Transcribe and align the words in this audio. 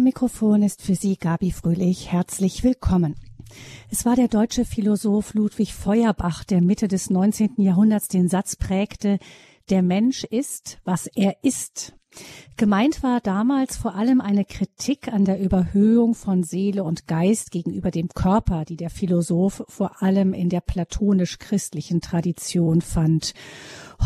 Am 0.00 0.04
Mikrofon 0.04 0.62
ist 0.62 0.80
für 0.80 0.94
Sie 0.94 1.18
Gabi 1.18 1.52
Fröhlich. 1.52 2.10
Herzlich 2.10 2.64
willkommen. 2.64 3.16
Es 3.90 4.06
war 4.06 4.16
der 4.16 4.28
deutsche 4.28 4.64
Philosoph 4.64 5.34
Ludwig 5.34 5.74
Feuerbach, 5.74 6.42
der 6.42 6.62
Mitte 6.62 6.88
des 6.88 7.10
19. 7.10 7.56
Jahrhunderts 7.58 8.08
den 8.08 8.26
Satz 8.26 8.56
prägte, 8.56 9.18
der 9.68 9.82
Mensch 9.82 10.24
ist, 10.24 10.78
was 10.84 11.06
er 11.06 11.36
ist. 11.42 11.92
Gemeint 12.56 13.02
war 13.02 13.20
damals 13.20 13.76
vor 13.76 13.94
allem 13.94 14.22
eine 14.22 14.46
Kritik 14.46 15.12
an 15.12 15.26
der 15.26 15.38
Überhöhung 15.38 16.14
von 16.14 16.44
Seele 16.44 16.82
und 16.82 17.06
Geist 17.06 17.50
gegenüber 17.50 17.90
dem 17.90 18.08
Körper, 18.08 18.64
die 18.64 18.76
der 18.76 18.88
Philosoph 18.88 19.64
vor 19.68 20.02
allem 20.02 20.32
in 20.32 20.48
der 20.48 20.62
platonisch-christlichen 20.62 22.00
Tradition 22.00 22.80
fand. 22.80 23.34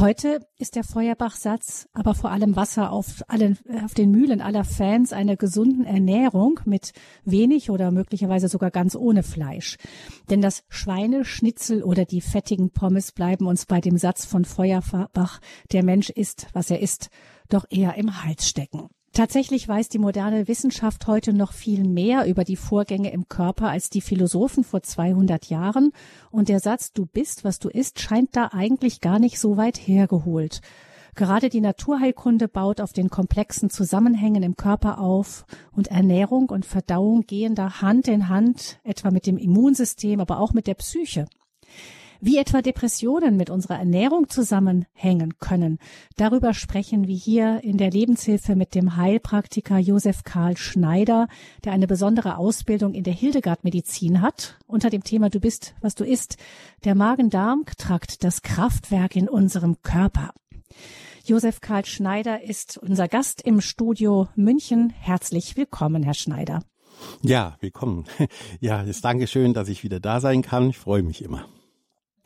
Heute 0.00 0.44
ist 0.58 0.74
der 0.74 0.82
Feuerbach-Satz 0.82 1.88
aber 1.92 2.16
vor 2.16 2.32
allem 2.32 2.56
Wasser 2.56 2.90
auf, 2.90 3.22
allen, 3.28 3.56
auf 3.84 3.94
den 3.94 4.10
Mühlen 4.10 4.40
aller 4.40 4.64
Fans 4.64 5.12
einer 5.12 5.36
gesunden 5.36 5.84
Ernährung 5.84 6.58
mit 6.64 6.92
wenig 7.24 7.70
oder 7.70 7.92
möglicherweise 7.92 8.48
sogar 8.48 8.72
ganz 8.72 8.96
ohne 8.96 9.22
Fleisch. 9.22 9.76
Denn 10.30 10.40
das 10.40 10.64
Schweineschnitzel 10.68 11.84
oder 11.84 12.04
die 12.06 12.22
fettigen 12.22 12.70
Pommes 12.70 13.12
bleiben 13.12 13.46
uns 13.46 13.66
bei 13.66 13.80
dem 13.80 13.96
Satz 13.96 14.24
von 14.24 14.44
Feuerbach, 14.44 15.40
der 15.70 15.84
Mensch 15.84 16.10
ist, 16.10 16.48
was 16.54 16.72
er 16.72 16.80
ist, 16.80 17.08
doch 17.48 17.64
eher 17.70 17.94
im 17.94 18.24
Hals 18.24 18.48
stecken. 18.48 18.88
Tatsächlich 19.14 19.68
weiß 19.68 19.88
die 19.90 20.00
moderne 20.00 20.48
Wissenschaft 20.48 21.06
heute 21.06 21.32
noch 21.32 21.52
viel 21.52 21.84
mehr 21.84 22.26
über 22.26 22.42
die 22.42 22.56
Vorgänge 22.56 23.12
im 23.12 23.28
Körper 23.28 23.68
als 23.68 23.88
die 23.88 24.00
Philosophen 24.00 24.64
vor 24.64 24.82
200 24.82 25.46
Jahren. 25.46 25.92
Und 26.32 26.48
der 26.48 26.58
Satz, 26.58 26.92
du 26.92 27.06
bist, 27.06 27.44
was 27.44 27.60
du 27.60 27.68
isst, 27.68 28.00
scheint 28.00 28.34
da 28.34 28.50
eigentlich 28.52 29.00
gar 29.00 29.20
nicht 29.20 29.38
so 29.38 29.56
weit 29.56 29.78
hergeholt. 29.78 30.62
Gerade 31.14 31.48
die 31.48 31.60
Naturheilkunde 31.60 32.48
baut 32.48 32.80
auf 32.80 32.92
den 32.92 33.08
komplexen 33.08 33.70
Zusammenhängen 33.70 34.42
im 34.42 34.56
Körper 34.56 34.98
auf 34.98 35.46
und 35.70 35.92
Ernährung 35.92 36.48
und 36.48 36.66
Verdauung 36.66 37.22
gehen 37.24 37.54
da 37.54 37.80
Hand 37.82 38.08
in 38.08 38.28
Hand, 38.28 38.80
etwa 38.82 39.12
mit 39.12 39.28
dem 39.28 39.38
Immunsystem, 39.38 40.18
aber 40.18 40.40
auch 40.40 40.54
mit 40.54 40.66
der 40.66 40.74
Psyche. 40.74 41.26
Wie 42.26 42.38
etwa 42.38 42.62
Depressionen 42.62 43.36
mit 43.36 43.50
unserer 43.50 43.78
Ernährung 43.78 44.30
zusammenhängen 44.30 45.34
können, 45.40 45.78
darüber 46.16 46.54
sprechen 46.54 47.06
wir 47.06 47.14
hier 47.14 47.62
in 47.62 47.76
der 47.76 47.90
Lebenshilfe 47.90 48.56
mit 48.56 48.74
dem 48.74 48.96
Heilpraktiker 48.96 49.76
Josef 49.76 50.24
Karl 50.24 50.56
Schneider, 50.56 51.28
der 51.64 51.72
eine 51.72 51.86
besondere 51.86 52.38
Ausbildung 52.38 52.94
in 52.94 53.04
der 53.04 53.12
Hildegard-Medizin 53.12 54.22
hat, 54.22 54.58
unter 54.66 54.88
dem 54.88 55.04
Thema 55.04 55.28
Du 55.28 55.38
bist, 55.38 55.74
was 55.82 55.96
du 55.96 56.04
isst. 56.04 56.38
Der 56.84 56.94
Magen-Darm-Trakt, 56.94 58.24
das 58.24 58.40
Kraftwerk 58.40 59.16
in 59.16 59.28
unserem 59.28 59.82
Körper. 59.82 60.30
Josef 61.26 61.60
Karl 61.60 61.84
Schneider 61.84 62.42
ist 62.42 62.78
unser 62.78 63.06
Gast 63.06 63.42
im 63.42 63.60
Studio 63.60 64.28
München. 64.34 64.88
Herzlich 64.98 65.58
willkommen, 65.58 66.02
Herr 66.02 66.14
Schneider. 66.14 66.62
Ja, 67.20 67.58
willkommen. 67.60 68.06
Ja, 68.60 68.82
das 68.82 69.02
Dankeschön, 69.02 69.52
dass 69.52 69.68
ich 69.68 69.84
wieder 69.84 70.00
da 70.00 70.20
sein 70.20 70.40
kann. 70.40 70.70
Ich 70.70 70.78
freue 70.78 71.02
mich 71.02 71.22
immer. 71.22 71.46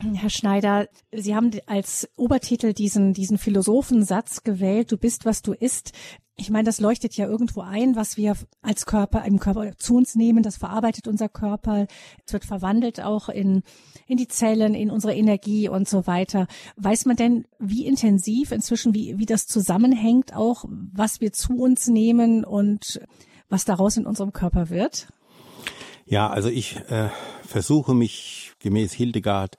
Herr 0.01 0.31
Schneider, 0.31 0.89
Sie 1.11 1.35
haben 1.35 1.51
als 1.67 2.09
Obertitel 2.15 2.73
diesen, 2.73 3.15
diesen 3.15 3.37
Philosophensatz 3.37 4.45
gewählt, 4.45 4.93
du 4.93 4.97
bist, 4.97 5.25
was 5.25 5.43
du 5.43 5.55
isst. 5.55 5.91
Ich 6.37 6.51
meine, 6.51 6.67
das 6.67 6.79
leuchtet 6.79 7.17
ja 7.17 7.27
irgendwo 7.27 7.63
ein, 7.63 7.97
was 7.97 8.17
wir 8.17 8.37
als 8.63 8.87
Körper 8.87 9.25
im 9.25 9.41
Körper 9.41 9.77
zu 9.77 9.97
uns 9.97 10.15
nehmen. 10.15 10.45
Das 10.45 10.57
verarbeitet 10.57 11.09
unser 11.09 11.29
Körper. 11.29 11.89
Es 12.25 12.33
wird 12.33 12.45
verwandelt 12.45 13.01
auch 13.01 13.29
in, 13.29 13.65
in 14.07 14.17
die 14.17 14.29
Zellen, 14.29 14.75
in 14.75 14.93
unsere 14.93 15.17
Energie 15.17 15.69
und 15.69 15.89
so 15.89 16.07
weiter. 16.07 16.47
Weiß 16.77 17.05
man 17.05 17.17
denn, 17.17 17.47
wie 17.59 17.85
intensiv 17.85 18.53
inzwischen, 18.53 18.95
wie, 18.95 19.19
wie 19.19 19.27
das 19.27 19.49
zusammenhängt 19.49 20.33
auch, 20.33 20.65
was 20.69 21.21
wir 21.21 21.33
zu 21.33 21.57
uns 21.57 21.89
nehmen 21.89 22.45
und 22.45 23.01
was 23.49 23.65
daraus 23.65 23.97
in 23.97 24.07
unserem 24.07 24.33
Körper 24.33 24.71
wird? 24.71 25.09
Ja, 26.07 26.31
also 26.31 26.51
ich 26.51 26.77
äh, 26.89 27.09
versuche 27.43 27.95
mich 27.95 28.48
gemäß 28.61 28.93
Hildegard 28.93 29.57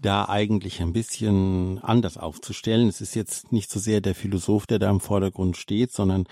da 0.00 0.28
eigentlich 0.28 0.80
ein 0.80 0.92
bisschen 0.92 1.78
anders 1.80 2.16
aufzustellen. 2.16 2.88
Es 2.88 3.00
ist 3.00 3.14
jetzt 3.14 3.52
nicht 3.52 3.70
so 3.70 3.78
sehr 3.78 4.00
der 4.00 4.14
Philosoph, 4.14 4.66
der 4.66 4.78
da 4.78 4.88
im 4.88 5.00
Vordergrund 5.00 5.56
steht, 5.56 5.92
sondern 5.92 6.24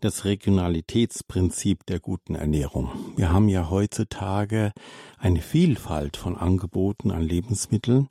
das 0.00 0.24
Regionalitätsprinzip 0.24 1.86
der 1.86 2.00
guten 2.00 2.34
Ernährung. 2.34 2.90
Wir 3.16 3.32
haben 3.32 3.48
ja 3.48 3.70
heutzutage 3.70 4.72
eine 5.18 5.40
Vielfalt 5.40 6.16
von 6.16 6.36
Angeboten 6.36 7.12
an 7.12 7.22
Lebensmitteln, 7.22 8.08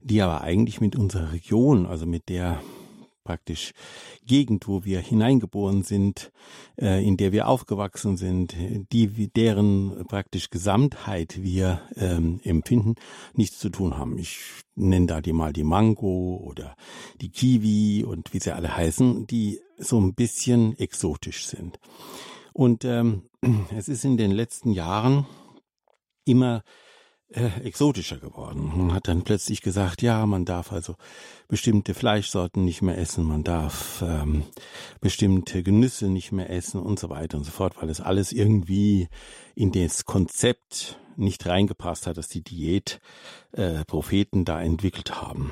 die 0.00 0.22
aber 0.22 0.42
eigentlich 0.42 0.80
mit 0.80 0.94
unserer 0.94 1.32
Region, 1.32 1.86
also 1.86 2.06
mit 2.06 2.28
der 2.28 2.62
praktisch 3.24 3.72
Gegend, 4.26 4.68
wo 4.68 4.84
wir 4.84 5.00
hineingeboren 5.00 5.82
sind, 5.82 6.32
äh, 6.80 7.04
in 7.06 7.16
der 7.16 7.32
wir 7.32 7.48
aufgewachsen 7.48 8.16
sind, 8.16 8.54
die 8.92 9.28
deren 9.28 10.04
praktisch 10.06 10.50
Gesamtheit 10.50 11.42
wir 11.42 11.82
ähm, 11.96 12.40
empfinden, 12.44 12.94
nichts 13.34 13.58
zu 13.58 13.70
tun 13.70 13.96
haben. 13.96 14.18
Ich 14.18 14.38
nenne 14.74 15.06
da 15.06 15.20
die 15.20 15.32
mal 15.32 15.52
die 15.52 15.64
Mango 15.64 16.42
oder 16.44 16.76
die 17.20 17.30
Kiwi 17.30 18.04
und 18.04 18.32
wie 18.32 18.40
sie 18.40 18.54
alle 18.54 18.76
heißen, 18.76 19.26
die 19.26 19.60
so 19.78 20.00
ein 20.00 20.14
bisschen 20.14 20.78
exotisch 20.78 21.46
sind. 21.46 21.78
Und 22.52 22.84
ähm, 22.84 23.22
es 23.76 23.88
ist 23.88 24.04
in 24.04 24.16
den 24.16 24.30
letzten 24.30 24.72
Jahren 24.72 25.26
immer 26.24 26.62
äh, 27.32 27.64
exotischer 27.64 28.18
geworden. 28.18 28.72
Man 28.74 28.94
hat 28.94 29.08
dann 29.08 29.22
plötzlich 29.22 29.62
gesagt, 29.62 30.02
ja, 30.02 30.24
man 30.26 30.44
darf 30.44 30.72
also 30.72 30.96
bestimmte 31.48 31.94
Fleischsorten 31.94 32.64
nicht 32.64 32.82
mehr 32.82 32.98
essen, 32.98 33.24
man 33.24 33.44
darf 33.44 34.02
ähm, 34.06 34.44
bestimmte 35.00 35.62
Genüsse 35.62 36.08
nicht 36.08 36.32
mehr 36.32 36.50
essen 36.50 36.80
und 36.80 36.98
so 36.98 37.10
weiter 37.10 37.38
und 37.38 37.44
so 37.44 37.50
fort, 37.50 37.74
weil 37.80 37.90
es 37.90 38.00
alles 38.00 38.32
irgendwie 38.32 39.08
in 39.54 39.72
das 39.72 40.04
Konzept 40.04 40.98
nicht 41.16 41.46
reingepasst 41.46 42.06
hat, 42.06 42.16
dass 42.16 42.28
die 42.28 42.42
Diätpropheten 42.42 44.42
äh, 44.42 44.44
da 44.44 44.62
entwickelt 44.62 45.20
haben. 45.20 45.50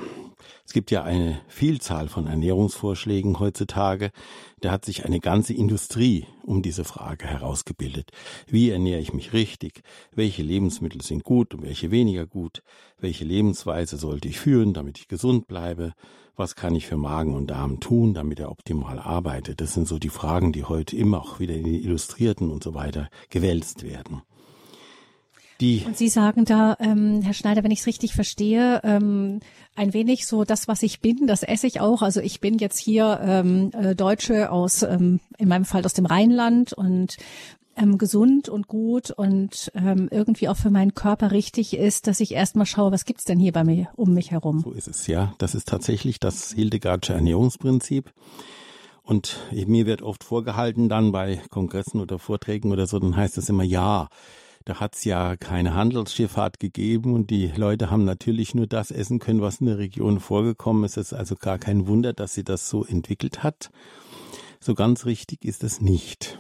Es 0.66 0.72
gibt 0.72 0.90
ja 0.90 1.02
eine 1.02 1.40
Vielzahl 1.48 2.08
von 2.08 2.26
Ernährungsvorschlägen 2.26 3.38
heutzutage. 3.38 4.10
Da 4.60 4.70
hat 4.70 4.84
sich 4.84 5.04
eine 5.04 5.20
ganze 5.20 5.54
Industrie 5.54 6.26
um 6.44 6.62
diese 6.62 6.84
Frage 6.84 7.26
herausgebildet. 7.26 8.10
Wie 8.46 8.70
ernähre 8.70 9.00
ich 9.00 9.12
mich 9.12 9.32
richtig? 9.32 9.82
Welche 10.14 10.42
Lebensmittel 10.42 11.02
sind 11.02 11.24
gut 11.24 11.54
und 11.54 11.62
welche 11.62 11.90
weniger 11.90 12.26
gut? 12.26 12.62
Welche 12.98 13.24
Lebensweise 13.24 13.96
sollte 13.96 14.28
ich 14.28 14.38
führen, 14.38 14.74
damit 14.74 14.98
ich 14.98 15.08
gesund 15.08 15.46
bleibe? 15.48 15.94
Was 16.36 16.56
kann 16.56 16.74
ich 16.74 16.86
für 16.86 16.96
Magen 16.96 17.34
und 17.34 17.48
Darm 17.48 17.80
tun, 17.80 18.14
damit 18.14 18.40
er 18.40 18.50
optimal 18.50 18.98
arbeitet? 18.98 19.60
Das 19.60 19.74
sind 19.74 19.86
so 19.86 19.98
die 19.98 20.08
Fragen, 20.08 20.52
die 20.52 20.64
heute 20.64 20.96
immer 20.96 21.20
auch 21.20 21.38
wieder 21.38 21.54
in 21.54 21.64
den 21.64 21.74
Illustrierten 21.74 22.50
und 22.50 22.62
so 22.62 22.74
weiter 22.74 23.10
gewälzt 23.28 23.82
werden. 23.82 24.22
Die 25.60 25.84
und 25.87 25.97
Sie 25.97 26.09
sagen 26.09 26.44
da, 26.44 26.76
ähm, 26.81 27.21
Herr 27.22 27.34
Schneider, 27.34 27.62
wenn 27.62 27.71
ich 27.71 27.81
es 27.81 27.87
richtig 27.87 28.15
verstehe, 28.15 28.81
ähm, 28.82 29.41
ein 29.76 29.93
wenig 29.93 30.26
so 30.26 30.44
das, 30.44 30.69
was 30.69 30.82
ich 30.82 31.00
bin, 31.00 31.26
das 31.26 31.43
esse 31.43 31.66
ich 31.66 31.81
auch. 31.81 32.03
Also 32.03 32.21
ich 32.21 32.41
bin 32.41 32.59
jetzt 32.59 32.78
hier 32.78 33.21
ähm, 33.22 33.71
äh, 33.72 33.94
Deutsche 33.94 34.50
aus, 34.50 34.82
ähm, 34.82 35.21
in 35.38 35.48
meinem 35.48 35.65
Fall 35.65 35.84
aus 35.84 35.93
dem 35.93 36.06
Rheinland 36.06 36.72
und 36.72 37.19
ähm, 37.76 37.98
gesund 37.98 38.48
und 38.48 38.69
gut 38.69 39.10
und 39.10 39.71
ähm, 39.75 40.09
irgendwie 40.10 40.48
auch 40.48 40.56
für 40.56 40.71
meinen 40.71 40.94
Körper 40.94 41.31
richtig 41.31 41.77
ist, 41.77 42.06
dass 42.06 42.21
ich 42.21 42.32
erstmal 42.32 42.66
schaue, 42.66 42.92
was 42.92 43.04
gibt's 43.04 43.25
denn 43.25 43.38
hier 43.38 43.53
bei 43.53 43.65
mir 43.65 43.88
um 43.97 44.15
mich 44.15 44.31
herum. 44.31 44.60
So 44.60 44.72
ist 44.72 44.88
es, 44.88 45.06
ja. 45.06 45.34
Das 45.38 45.54
ist 45.54 45.69
tatsächlich 45.69 46.21
das 46.21 46.53
Hildegardsche 46.53 47.12
Ernährungsprinzip. 47.12 48.12
Und 49.03 49.38
mir 49.50 49.87
wird 49.87 50.03
oft 50.03 50.25
vorgehalten 50.25 50.88
dann 50.88 51.10
bei 51.10 51.41
Kongressen 51.50 52.00
oder 52.00 52.19
Vorträgen 52.19 52.71
oder 52.71 52.87
so, 52.87 52.98
dann 52.98 53.16
heißt 53.16 53.38
es 53.38 53.48
immer, 53.48 53.65
ja, 53.65 54.09
da 54.65 54.78
hat 54.78 54.94
es 54.94 55.04
ja 55.04 55.37
keine 55.37 55.75
Handelsschifffahrt 55.75 56.60
gegeben 56.60 57.15
und 57.15 57.31
die 57.31 57.48
Leute 57.48 57.91
haben 57.91 58.04
natürlich 58.04 58.54
nur 58.54 58.66
das 58.66 58.91
essen 58.91 59.19
können, 59.19 59.41
was 59.41 59.60
in 59.60 59.66
der 59.66 59.78
Region 59.78 60.21
vorgekommen 60.21 60.84
ist. 60.84 60.97
Es 60.97 61.12
ist 61.12 61.19
also 61.19 61.37
gar 61.37 61.59
kein 61.59 61.87
Wunder, 61.87 62.12
dass 62.12 62.34
sie 62.34 62.44
das 62.44 62.69
so 62.69 62.84
entwickelt 62.84 63.43
hat. 63.43 63.71
So 64.60 64.75
ganz 64.75 65.06
richtig 65.06 65.44
ist 65.44 65.65
es 65.65 65.81
nicht. 65.81 66.38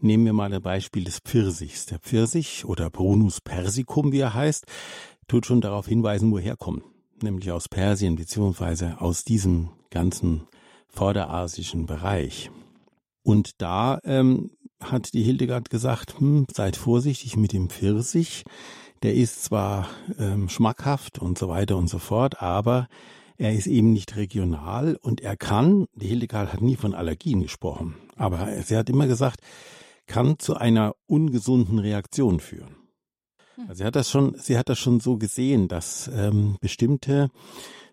Nehmen 0.00 0.24
wir 0.24 0.32
mal 0.32 0.52
ein 0.52 0.62
Beispiel 0.62 1.04
des 1.04 1.20
Pfirsichs. 1.20 1.86
Der 1.86 2.00
Pfirsich 2.00 2.64
oder 2.64 2.90
Brunus 2.90 3.40
persicum, 3.40 4.10
wie 4.12 4.18
er 4.18 4.34
heißt, 4.34 4.66
tut 5.28 5.46
schon 5.46 5.60
darauf 5.60 5.86
hinweisen, 5.86 6.32
woher 6.32 6.52
er 6.52 6.56
kommt. 6.56 6.82
Nämlich 7.22 7.52
aus 7.52 7.68
Persien 7.68 8.16
beziehungsweise 8.16 9.00
aus 9.00 9.24
diesem 9.24 9.70
ganzen 9.90 10.48
vorderasischen 10.88 11.86
Bereich. 11.86 12.50
Und 13.22 13.62
da 13.62 14.00
ähm, 14.04 14.50
hat 14.90 15.14
die 15.14 15.22
Hildegard 15.22 15.70
gesagt, 15.70 16.18
hm, 16.18 16.46
seid 16.52 16.76
vorsichtig 16.76 17.36
mit 17.36 17.52
dem 17.52 17.70
Pfirsich. 17.70 18.44
Der 19.02 19.14
ist 19.14 19.44
zwar 19.44 19.88
ähm, 20.18 20.48
schmackhaft 20.48 21.18
und 21.18 21.38
so 21.38 21.48
weiter 21.48 21.76
und 21.76 21.88
so 21.88 21.98
fort, 21.98 22.40
aber 22.40 22.88
er 23.36 23.52
ist 23.52 23.66
eben 23.66 23.92
nicht 23.92 24.16
regional 24.16 24.96
und 24.96 25.20
er 25.20 25.36
kann, 25.36 25.86
die 25.94 26.06
Hildegard 26.06 26.52
hat 26.52 26.62
nie 26.62 26.76
von 26.76 26.94
Allergien 26.94 27.42
gesprochen, 27.42 27.96
aber 28.16 28.48
sie 28.62 28.76
hat 28.76 28.88
immer 28.88 29.06
gesagt, 29.06 29.40
kann 30.06 30.38
zu 30.38 30.56
einer 30.56 30.94
ungesunden 31.06 31.78
Reaktion 31.78 32.40
führen. 32.40 32.76
Hm. 33.56 33.68
Also 33.68 33.78
sie 33.78 33.84
hat 33.84 33.96
das 33.96 34.10
schon, 34.10 34.36
sie 34.38 34.56
hat 34.56 34.68
das 34.68 34.78
schon 34.78 35.00
so 35.00 35.16
gesehen, 35.16 35.68
dass 35.68 36.08
ähm, 36.14 36.56
bestimmte, 36.60 37.30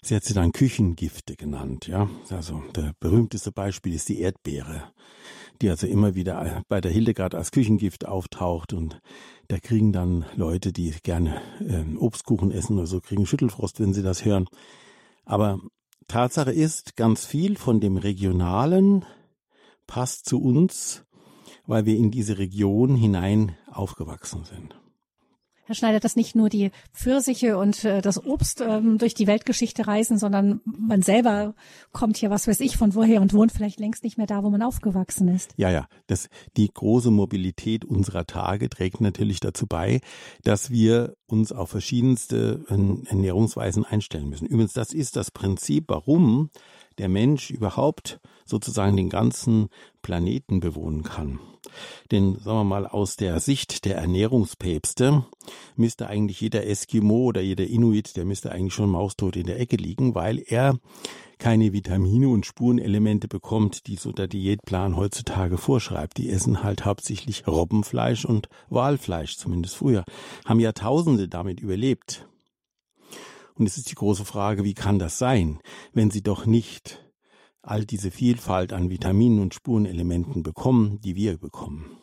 sie 0.02 0.16
hat 0.16 0.24
sie 0.24 0.34
dann 0.34 0.52
Küchengifte 0.52 1.36
genannt, 1.36 1.88
ja. 1.88 2.10
Also 2.30 2.64
der 2.76 2.94
berühmteste 3.00 3.52
Beispiel 3.52 3.94
ist 3.94 4.10
die 4.10 4.20
Erdbeere 4.20 4.92
die 5.62 5.70
also 5.70 5.88
immer 5.88 6.16
wieder 6.16 6.64
bei 6.68 6.82
der 6.82 6.92
Hildegard 6.92 7.36
als 7.36 7.52
Küchengift 7.52 8.06
auftaucht 8.06 8.74
und 8.74 9.00
da 9.48 9.60
kriegen 9.60 9.92
dann 9.92 10.26
Leute, 10.36 10.74
die 10.74 10.94
gerne 11.04 11.42
äh, 11.60 11.96
Obstkuchen 11.98 12.52
essen 12.52 12.78
oder 12.78 12.88
so, 12.88 13.02
kriegen 13.02 13.26
Schüttelfrost, 13.26 13.80
wenn 13.80 13.94
sie 13.94 14.04
das 14.04 14.26
hören. 14.26 14.48
Aber 15.26 15.60
Tatsache 16.08 16.52
ist, 16.52 16.96
ganz 16.96 17.26
viel 17.26 17.58
von 17.58 17.80
dem 17.80 17.98
Regionalen 17.98 19.06
passt 19.88 20.26
zu 20.26 20.42
uns, 20.42 21.06
weil 21.66 21.86
wir 21.86 21.96
in 21.96 22.12
diese 22.12 22.38
Region 22.38 22.96
hinein 22.96 23.56
aufgewachsen 23.72 24.44
sind. 24.46 24.81
Herr 25.72 25.76
Schneider, 25.76 26.02
dass 26.02 26.18
nicht 26.18 26.36
nur 26.36 26.50
die 26.50 26.72
Pfirsiche 26.94 27.58
und 27.58 27.86
äh, 27.86 28.02
das 28.02 28.22
Obst 28.26 28.60
ähm, 28.60 28.98
durch 28.98 29.14
die 29.14 29.26
Weltgeschichte 29.26 29.88
reisen, 29.88 30.18
sondern 30.18 30.60
man 30.66 31.02
selber 31.02 31.56
kommt 31.94 32.18
hier, 32.18 32.30
was 32.30 32.46
weiß 32.46 32.60
ich, 32.60 32.76
von 32.76 32.94
woher 32.94 33.22
und 33.22 33.34
wohnt 33.34 33.54
vielleicht 33.54 33.80
längst 33.80 34.04
nicht 34.04 34.18
mehr 34.18 34.28
da, 34.28 34.44
wo 34.44 34.50
man 34.50 34.64
aufgewachsen 34.64 35.30
ist. 35.30 35.54
Ja, 35.56 35.72
ja. 35.72 35.88
Das, 36.08 36.28
die 36.58 36.68
große 36.68 37.10
Mobilität 37.10 37.86
unserer 37.86 38.28
Tage 38.28 38.70
trägt 38.70 39.00
natürlich 39.00 39.40
dazu 39.40 39.66
bei, 39.66 40.02
dass 40.44 40.72
wir 40.72 41.16
uns 41.26 41.54
auf 41.54 41.70
verschiedenste 41.70 42.66
äh, 42.68 43.10
Ernährungsweisen 43.10 43.86
einstellen 43.86 44.28
müssen. 44.28 44.48
Übrigens, 44.48 44.74
das 44.74 44.92
ist 44.92 45.16
das 45.16 45.32
Prinzip, 45.32 45.86
warum 45.88 46.50
der 46.98 47.08
Mensch 47.08 47.50
überhaupt 47.50 48.20
sozusagen 48.52 48.96
den 48.96 49.10
ganzen 49.10 49.70
Planeten 50.04 50.60
bewohnen 50.60 51.02
kann. 51.02 51.40
Denn 52.12 52.36
sagen 52.36 52.60
wir 52.60 52.64
mal, 52.64 52.88
aus 52.88 53.16
der 53.16 53.40
Sicht 53.40 53.86
der 53.86 53.98
Ernährungspäpste 53.98 55.26
müsste 55.76 56.08
eigentlich 56.08 56.42
jeder 56.42 56.66
Eskimo 56.68 57.26
oder 57.26 57.42
jeder 57.42 57.66
Inuit, 57.66 58.16
der 58.18 58.26
müsste 58.26 58.52
eigentlich 58.52 58.74
schon 58.74 58.90
maustot 58.90 59.36
in 59.36 59.46
der 59.46 59.60
Ecke 59.60 59.78
liegen, 59.78 60.16
weil 60.16 60.44
er 60.46 60.78
keine 61.38 61.74
Vitamine 61.74 62.30
und 62.30 62.46
Spurenelemente 62.46 63.28
bekommt, 63.28 63.88
die 63.88 63.96
so 63.96 64.12
der 64.12 64.28
Diätplan 64.28 64.96
heutzutage 64.96 65.58
vorschreibt. 65.58 66.18
Die 66.18 66.30
essen 66.30 66.62
halt 66.62 66.86
hauptsächlich 66.86 67.48
Robbenfleisch 67.48 68.26
und 68.26 68.48
Walfleisch, 68.70 69.38
zumindest 69.38 69.76
früher, 69.76 70.04
haben 70.46 70.60
Jahrtausende 70.60 71.28
damit 71.28 71.60
überlebt. 71.60 72.28
Und 73.56 73.66
es 73.66 73.78
ist 73.78 73.90
die 73.90 73.96
große 73.96 74.26
Frage, 74.26 74.64
wie 74.64 74.74
kann 74.74 75.00
das 75.00 75.18
sein, 75.18 75.60
wenn 75.94 76.12
sie 76.12 76.22
doch 76.22 76.46
nicht 76.46 77.04
all 77.62 77.86
diese 77.86 78.12
Vielfalt 78.12 78.74
an 78.74 78.90
Vitaminen 78.90 79.40
und 79.40 79.54
Spurenelementen 79.54 80.44
bekommen, 80.44 81.00
die 81.02 81.16
wir 81.16 81.38
bekommen? 81.38 81.98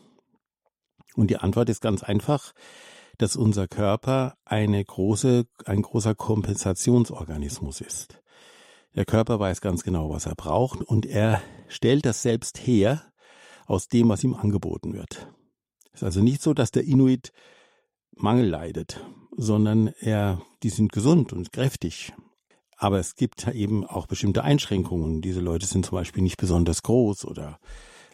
Und 1.14 1.30
die 1.30 1.38
Antwort 1.38 1.68
ist 1.68 1.80
ganz 1.80 2.02
einfach, 2.02 2.52
dass 3.18 3.34
unser 3.34 3.66
Körper 3.66 4.36
eine 4.44 4.84
große, 4.84 5.46
ein 5.64 5.82
großer 5.82 6.14
Kompensationsorganismus 6.14 7.80
ist. 7.80 8.22
Der 8.94 9.04
Körper 9.04 9.38
weiß 9.38 9.60
ganz 9.60 9.82
genau, 9.82 10.10
was 10.10 10.26
er 10.26 10.34
braucht 10.34 10.80
und 10.80 11.04
er 11.04 11.42
stellt 11.68 12.06
das 12.06 12.22
selbst 12.22 12.66
her 12.66 13.02
aus 13.66 13.88
dem, 13.88 14.08
was 14.08 14.24
ihm 14.24 14.34
angeboten 14.34 14.94
wird. 14.94 15.28
Es 15.92 16.00
ist 16.00 16.04
also 16.04 16.20
nicht 16.20 16.40
so, 16.40 16.54
dass 16.54 16.70
der 16.70 16.84
Inuit 16.84 17.32
Mangel 18.12 18.48
leidet, 18.48 19.04
sondern 19.36 19.88
er, 20.00 20.40
die 20.62 20.70
sind 20.70 20.92
gesund 20.92 21.32
und 21.32 21.52
kräftig 21.52 22.12
aber 22.78 22.98
es 22.98 23.16
gibt 23.16 23.46
eben 23.48 23.84
auch 23.84 24.06
bestimmte 24.06 24.44
Einschränkungen. 24.44 25.20
Diese 25.20 25.40
Leute 25.40 25.66
sind 25.66 25.84
zum 25.84 25.98
Beispiel 25.98 26.22
nicht 26.22 26.36
besonders 26.36 26.82
groß 26.82 27.24
oder 27.24 27.58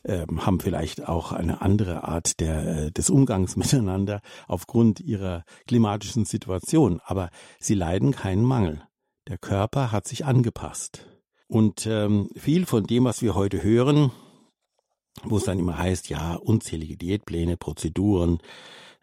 ähm, 0.05 0.45
haben 0.45 0.61
vielleicht 0.61 1.07
auch 1.07 1.33
eine 1.33 1.61
andere 1.63 2.05
Art 2.05 2.41
der, 2.41 2.67
äh, 2.67 2.91
des 2.91 3.11
Umgangs 3.11 3.57
miteinander 3.57 4.21
aufgrund 4.49 5.01
ihrer 5.01 5.45
klimatischen 5.67 6.25
Situation. 6.25 7.01
Aber 7.05 7.31
sie 7.61 7.75
leiden 7.75 8.13
keinen 8.13 8.45
Mangel. 8.45 8.83
Der 9.29 9.39
Körper 9.39 9.93
hat 9.93 10.09
sich 10.09 10.25
angepasst. 10.25 11.07
Und 11.47 11.87
ähm, 11.87 12.31
viel 12.37 12.67
von 12.67 12.85
dem, 12.85 13.05
was 13.05 13.23
wir 13.23 13.35
heute 13.35 13.63
hören, 13.63 14.11
wo 15.23 15.37
es 15.37 15.45
dann 15.45 15.59
immer 15.59 15.79
heißt, 15.79 16.09
ja, 16.09 16.35
unzählige 16.35 16.97
Diätpläne, 16.97 17.57
Prozeduren, 17.57 18.39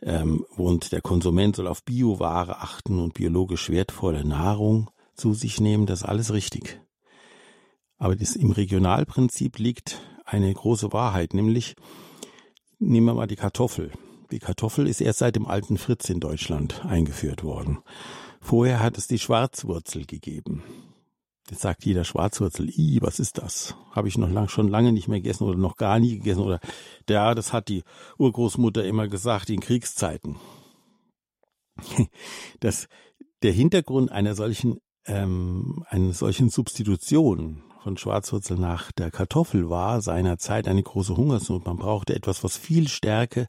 ähm, 0.02 0.46
und 0.56 0.92
der 0.92 1.02
Konsument 1.02 1.56
soll 1.56 1.68
auf 1.68 1.84
Bioware 1.84 2.58
achten 2.60 3.00
und 3.00 3.14
biologisch 3.14 3.70
wertvolle 3.70 4.26
Nahrung, 4.26 4.90
zu 5.16 5.34
sich 5.34 5.60
nehmen, 5.60 5.86
das 5.86 6.02
ist 6.02 6.08
alles 6.08 6.34
richtig. 6.34 6.82
Aber 7.98 8.16
das, 8.16 8.36
im 8.36 8.52
Regionalprinzip 8.52 9.60
liegt 9.60 10.02
eine 10.26 10.54
große 10.54 10.92
Wahrheit, 10.92 11.34
nämlich 11.34 11.76
nehmen 12.80 13.08
wir 13.08 13.14
mal 13.14 13.28
die 13.28 13.36
Kartoffel. 13.36 13.92
Die 14.32 14.40
Kartoffel 14.40 14.88
ist 14.88 15.02
erst 15.02 15.20
seit 15.20 15.36
dem 15.36 15.46
alten 15.46 15.78
Fritz 15.78 16.10
in 16.10 16.20
Deutschland 16.20 16.86
eingeführt 16.86 17.44
worden. 17.44 17.80
Vorher 18.40 18.80
hat 18.80 18.98
es 18.98 19.08
die 19.08 19.20
Schwarzwurzel 19.20 20.06
gegeben. 20.06 20.64
Jetzt 21.50 21.62
sagt 21.62 21.86
jeder 21.86 22.06
Schwarzwurzel, 22.06 22.70
i, 22.70 23.00
was 23.02 23.20
ist 23.20 23.38
das? 23.38 23.76
Habe 23.92 24.08
ich 24.08 24.18
noch 24.18 24.30
lang, 24.30 24.48
schon 24.48 24.70
lange 24.70 24.94
nicht 24.94 25.10
mehr 25.10 25.20
gegessen 25.20 25.44
oder 25.44 25.58
noch 25.58 25.76
gar 25.76 26.00
nie 26.00 26.18
gegessen 26.18 26.42
oder 26.42 26.62
ja, 27.10 27.36
das 27.36 27.52
hat 27.52 27.68
die 27.68 27.84
Urgroßmutter 28.18 28.86
immer 28.86 29.10
gesagt 29.10 29.50
in 29.50 29.60
Kriegszeiten. 29.60 30.38
Das, 32.62 32.88
der 33.44 33.52
Hintergrund 33.52 34.12
einer 34.12 34.36
solchen 34.36 34.80
ähm, 35.06 35.84
eine 35.90 36.14
solchen 36.14 36.50
Substitution 36.50 37.64
von 37.82 37.98
Schwarzwurzel 37.98 38.58
nach 38.58 38.92
der 38.92 39.10
Kartoffel 39.10 39.70
war 39.70 40.02
seinerzeit 40.02 40.68
eine 40.68 40.84
große 40.84 41.18
Hungersnot. 41.18 41.66
Man 41.66 41.78
brauchte 41.78 42.16
etwas, 42.16 42.44
was 42.44 42.58
viel 42.58 42.88
Stärke 42.88 43.48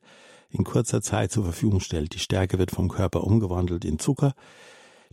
in 0.49 0.65
kurzer 0.65 1.03
Zeit 1.03 1.33
zur 1.33 1.45
Verfügung 1.45 1.81
stellt. 1.81 2.15
Die 2.15 2.19
Stärke 2.19 2.59
wird 2.59 2.71
vom 2.71 2.89
Körper 2.89 3.25
umgewandelt 3.25 3.85
in 3.85 3.99
Zucker. 3.99 4.35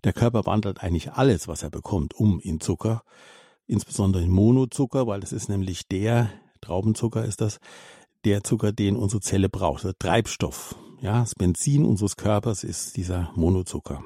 Der 0.03 0.13
Körper 0.13 0.45
wandelt 0.45 0.81
eigentlich 0.81 1.11
alles, 1.11 1.47
was 1.47 1.63
er 1.63 1.69
bekommt, 1.69 2.13
um 2.13 2.39
in 2.39 2.61
Zucker, 2.61 3.03
insbesondere 3.67 4.23
in 4.23 4.31
Monozucker, 4.31 5.07
weil 5.07 5.21
es 5.21 5.33
ist 5.33 5.49
nämlich 5.49 5.87
der, 5.87 6.29
Traubenzucker 6.61 7.25
ist 7.25 7.41
das, 7.41 7.59
der 8.25 8.43
Zucker, 8.43 8.71
den 8.71 8.95
unsere 8.95 9.21
Zelle 9.21 9.49
braucht, 9.49 9.83
der 9.83 9.97
Treibstoff. 9.97 10.75
Ja, 11.01 11.21
das 11.21 11.35
Benzin 11.35 11.85
unseres 11.85 12.17
Körpers 12.17 12.63
ist 12.63 12.97
dieser 12.97 13.31
Monozucker. 13.35 14.03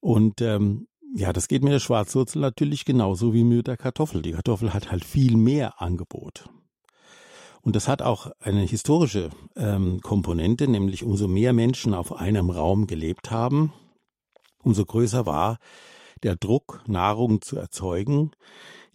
Und 0.00 0.40
ähm, 0.42 0.88
ja, 1.14 1.32
das 1.32 1.48
geht 1.48 1.62
mit 1.62 1.72
der 1.72 1.80
Schwarzwurzel 1.80 2.40
natürlich 2.40 2.84
genauso 2.84 3.34
wie 3.34 3.44
mit 3.44 3.66
der 3.66 3.76
Kartoffel. 3.76 4.22
Die 4.22 4.32
Kartoffel 4.32 4.72
hat 4.72 4.90
halt 4.90 5.04
viel 5.04 5.36
mehr 5.36 5.80
Angebot. 5.82 6.48
Und 7.60 7.76
das 7.76 7.86
hat 7.86 8.02
auch 8.02 8.30
eine 8.40 8.62
historische 8.62 9.30
ähm, 9.54 10.00
Komponente, 10.00 10.66
nämlich 10.66 11.04
umso 11.04 11.28
mehr 11.28 11.52
Menschen 11.52 11.94
auf 11.94 12.12
einem 12.12 12.50
Raum 12.50 12.86
gelebt 12.86 13.30
haben, 13.30 13.72
umso 14.62 14.84
größer 14.84 15.26
war 15.26 15.58
der 16.22 16.36
Druck, 16.36 16.82
Nahrung 16.86 17.40
zu 17.40 17.56
erzeugen, 17.56 18.30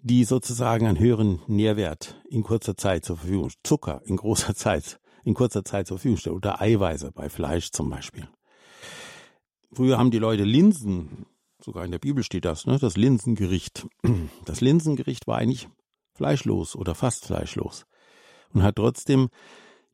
die 0.02 0.24
sozusagen 0.24 0.88
einen 0.88 1.00
höheren 1.00 1.42
Nährwert 1.48 2.22
in 2.30 2.44
kurzer 2.44 2.78
Zeit 2.78 3.06
zur 3.06 3.18
Verfügung, 3.18 3.52
Zucker 3.64 4.02
in 4.06 4.16
großer 4.16 4.56
Zeit, 4.56 5.00
in 5.24 5.34
kurzer 5.34 5.64
Zeit 5.64 5.88
zur 5.88 5.98
Verfügung 5.98 6.18
stellt, 6.18 6.36
oder 6.36 6.62
Eiweiße 6.62 7.12
bei 7.12 7.30
Fleisch 7.30 7.72
zum 7.72 7.90
Beispiel. 7.90 8.28
Früher 9.74 9.98
haben 9.98 10.12
die 10.12 10.20
Leute 10.20 10.44
Linsen 10.44 11.26
sogar 11.60 11.86
in 11.86 11.92
der 11.92 12.00
Bibel 12.00 12.24
steht 12.24 12.46
das, 12.46 12.66
ne, 12.66 12.78
das 12.80 12.98
Linsengericht. 12.98 13.88
Das 14.46 14.62
Linsengericht 14.62 15.28
war 15.28 15.38
eigentlich 15.38 15.68
fleischlos 16.14 16.76
oder 16.76 16.96
fast 16.96 17.26
fleischlos 17.26 17.86
und 18.54 18.64
hat 18.64 18.78
trotzdem 18.78 19.30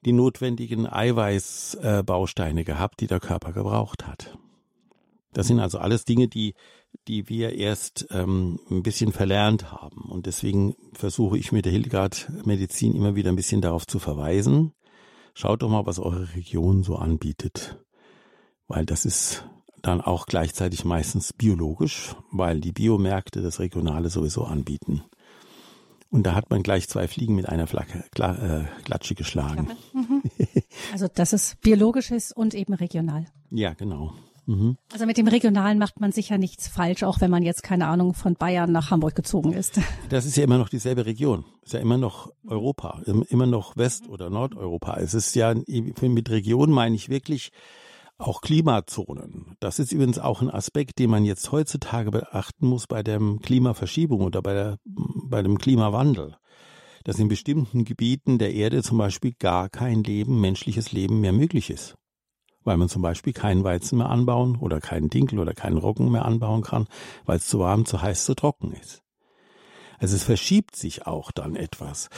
die 0.05 0.13
notwendigen 0.13 0.87
Eiweißbausteine 0.87 2.63
gehabt, 2.63 2.99
die 3.01 3.07
der 3.07 3.19
Körper 3.19 3.53
gebraucht 3.53 4.05
hat. 4.05 4.37
Das 5.31 5.47
sind 5.47 5.59
also 5.59 5.79
alles 5.79 6.05
Dinge, 6.05 6.27
die, 6.27 6.53
die 7.07 7.27
wir 7.29 7.53
erst 7.53 8.07
ähm, 8.11 8.59
ein 8.69 8.83
bisschen 8.83 9.11
verlernt 9.11 9.71
haben. 9.71 10.11
Und 10.11 10.27
deswegen 10.27 10.75
versuche 10.93 11.37
ich 11.37 11.51
mit 11.51 11.65
der 11.65 11.71
Hildegard 11.71 12.29
Medizin 12.45 12.93
immer 12.93 13.15
wieder 13.15 13.31
ein 13.31 13.35
bisschen 13.35 13.61
darauf 13.61 13.87
zu 13.87 13.97
verweisen. 13.99 14.73
Schaut 15.33 15.63
doch 15.63 15.69
mal, 15.69 15.87
was 15.87 15.97
eure 15.97 16.35
Region 16.35 16.83
so 16.83 16.95
anbietet. 16.95 17.83
Weil 18.67 18.85
das 18.85 19.05
ist 19.05 19.43
dann 19.83 20.01
auch 20.01 20.25
gleichzeitig 20.25 20.85
meistens 20.85 21.33
biologisch, 21.33 22.15
weil 22.31 22.59
die 22.59 22.71
Biomärkte 22.71 23.41
das 23.41 23.59
Regionale 23.59 24.09
sowieso 24.09 24.45
anbieten. 24.45 25.03
Und 26.09 26.23
da 26.23 26.35
hat 26.35 26.49
man 26.49 26.63
gleich 26.63 26.87
zwei 26.87 27.07
Fliegen 27.07 27.35
mit 27.35 27.49
einer 27.49 27.67
Flagge, 27.67 28.03
äh, 28.17 28.81
Klatsche 28.83 29.13
geschlagen. 29.13 29.69
Mhm. 29.93 30.23
Also 30.91 31.07
dass 31.07 31.33
es 31.33 31.55
biologisch 31.61 32.11
ist 32.11 32.35
und 32.35 32.53
eben 32.53 32.73
regional. 32.73 33.25
Ja, 33.49 33.73
genau. 33.73 34.13
Mhm. 34.45 34.77
Also 34.91 35.05
mit 35.05 35.17
dem 35.17 35.27
Regionalen 35.27 35.77
macht 35.77 35.99
man 35.99 36.11
sicher 36.11 36.37
nichts 36.37 36.67
falsch, 36.67 37.03
auch 37.03 37.21
wenn 37.21 37.31
man 37.31 37.43
jetzt 37.43 37.63
keine 37.63 37.87
Ahnung 37.87 38.13
von 38.13 38.35
Bayern 38.35 38.71
nach 38.71 38.91
Hamburg 38.91 39.15
gezogen 39.15 39.53
ist. 39.53 39.79
Das 40.09 40.25
ist 40.25 40.37
ja 40.37 40.43
immer 40.43 40.57
noch 40.57 40.69
dieselbe 40.69 41.05
Region. 41.05 41.45
Ist 41.63 41.73
ja 41.73 41.79
immer 41.79 41.97
noch 41.97 42.31
Europa, 42.45 43.01
immer 43.29 43.47
noch 43.47 43.77
West- 43.77 44.07
oder 44.09 44.29
Nordeuropa. 44.29 44.97
Es 44.97 45.13
ist 45.13 45.35
ja 45.35 45.53
mit 45.55 46.29
Region 46.29 46.71
meine 46.71 46.95
ich 46.95 47.09
wirklich 47.09 47.51
auch 48.17 48.41
Klimazonen. 48.41 49.55
Das 49.59 49.79
ist 49.79 49.91
übrigens 49.91 50.19
auch 50.19 50.41
ein 50.41 50.49
Aspekt, 50.49 50.99
den 50.99 51.09
man 51.09 51.25
jetzt 51.25 51.51
heutzutage 51.51 52.11
beachten 52.11 52.67
muss 52.67 52.87
bei 52.87 53.03
der 53.03 53.19
Klimaverschiebung 53.41 54.21
oder 54.21 54.41
bei, 54.41 54.53
der, 54.53 54.77
bei 54.85 55.41
dem 55.41 55.57
Klimawandel. 55.57 56.35
Dass 57.03 57.19
in 57.19 57.27
bestimmten 57.27 57.83
Gebieten 57.83 58.37
der 58.37 58.53
Erde 58.53 58.81
zum 58.81 58.97
Beispiel 58.97 59.33
gar 59.37 59.69
kein 59.69 60.03
Leben, 60.03 60.39
menschliches 60.39 60.93
Leben 60.93 61.19
mehr 61.19 61.33
möglich 61.33 61.69
ist. 61.69 61.95
Weil 62.63 62.77
man 62.77 62.87
zum 62.87 63.01
Beispiel 63.01 63.33
keinen 63.33 63.65
Weizen 63.65 63.97
mehr 63.97 64.09
anbauen 64.09 64.55
oder 64.57 64.79
keinen 64.79 65.09
Dinkel 65.09 65.39
oder 65.39 65.53
keinen 65.53 65.77
Roggen 65.77 66.09
mehr 66.09 66.23
anbauen 66.23 66.61
kann, 66.61 66.87
weil 67.25 67.37
es 67.37 67.47
zu 67.47 67.59
warm, 67.59 67.85
zu 67.85 68.01
heiß, 68.01 68.23
zu 68.23 68.35
trocken 68.35 68.71
ist. 68.71 69.03
Also 70.03 70.17
es 70.17 70.25
verschiebt 70.25 70.75
sich 70.75 71.07
auch 71.07 71.31
dann 71.31 71.55
etwas. 71.55 72.09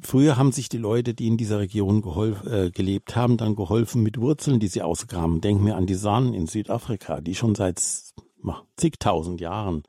Früher 0.00 0.36
haben 0.36 0.52
sich 0.52 0.68
die 0.68 0.78
Leute, 0.78 1.12
die 1.12 1.26
in 1.26 1.36
dieser 1.36 1.58
Region 1.58 2.00
äh, 2.46 2.70
gelebt 2.70 3.16
haben, 3.16 3.36
dann 3.36 3.56
geholfen 3.56 4.00
mit 4.04 4.20
Wurzeln, 4.20 4.60
die 4.60 4.68
sie 4.68 4.80
ausgraben. 4.80 5.40
Denk 5.40 5.60
mir 5.60 5.74
an 5.74 5.86
die 5.86 5.96
San 5.96 6.34
in 6.34 6.46
Südafrika, 6.46 7.20
die 7.20 7.34
schon 7.34 7.56
seit 7.56 7.82
zigtausend 8.76 9.40
Jahren 9.40 9.82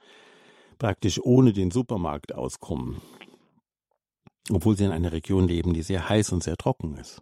praktisch 0.80 1.24
ohne 1.24 1.54
den 1.54 1.70
Supermarkt 1.70 2.34
auskommen. 2.34 3.04
Obwohl 4.50 4.76
sie 4.76 4.86
in 4.86 4.92
einer 4.92 5.12
Region 5.12 5.48
leben, 5.48 5.76
die 5.76 5.84
sehr 5.84 6.10
heiß 6.10 6.32
und 6.32 6.42
sehr 6.42 6.58
trocken 6.58 6.98
ist. 6.98 7.22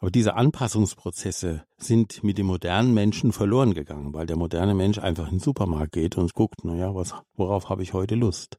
Aber 0.00 0.10
diese 0.10 0.34
Anpassungsprozesse 0.34 1.64
sind 1.78 2.24
mit 2.24 2.38
dem 2.38 2.46
modernen 2.46 2.92
Menschen 2.92 3.30
verloren 3.30 3.72
gegangen, 3.72 4.14
weil 4.14 4.26
der 4.26 4.36
moderne 4.36 4.74
Mensch 4.74 4.98
einfach 4.98 5.26
in 5.26 5.34
den 5.34 5.40
Supermarkt 5.40 5.92
geht 5.92 6.18
und 6.18 6.34
guckt, 6.34 6.64
naja, 6.64 6.92
was, 6.92 7.14
worauf 7.36 7.68
habe 7.68 7.84
ich 7.84 7.92
heute 7.92 8.16
Lust? 8.16 8.58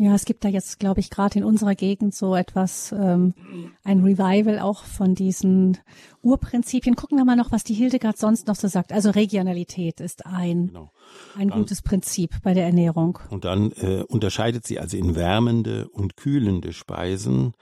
Ja, 0.00 0.14
es 0.14 0.24
gibt 0.24 0.44
da 0.44 0.48
jetzt, 0.48 0.78
glaube 0.78 1.00
ich, 1.00 1.10
gerade 1.10 1.40
in 1.40 1.44
unserer 1.44 1.74
Gegend 1.74 2.14
so 2.14 2.36
etwas, 2.36 2.92
ähm, 2.92 3.34
ein 3.82 4.04
Revival 4.04 4.60
auch 4.60 4.84
von 4.84 5.16
diesen 5.16 5.76
Urprinzipien. 6.22 6.94
Gucken 6.94 7.18
wir 7.18 7.24
mal 7.24 7.34
noch, 7.34 7.50
was 7.50 7.64
die 7.64 7.74
Hildegard 7.74 8.16
sonst 8.16 8.46
noch 8.46 8.54
so 8.54 8.68
sagt. 8.68 8.92
Also 8.92 9.10
Regionalität 9.10 9.98
ist 9.98 10.24
ein, 10.24 10.68
genau. 10.68 10.92
ein 11.36 11.48
dann, 11.48 11.58
gutes 11.58 11.82
Prinzip 11.82 12.30
bei 12.44 12.54
der 12.54 12.64
Ernährung. 12.64 13.18
Und 13.30 13.44
dann 13.44 13.72
äh, 13.72 14.04
unterscheidet 14.06 14.64
sie 14.64 14.78
also 14.78 14.96
in 14.96 15.16
wärmende 15.16 15.88
und 15.88 16.16
kühlende 16.16 16.72
Speisen, 16.72 17.54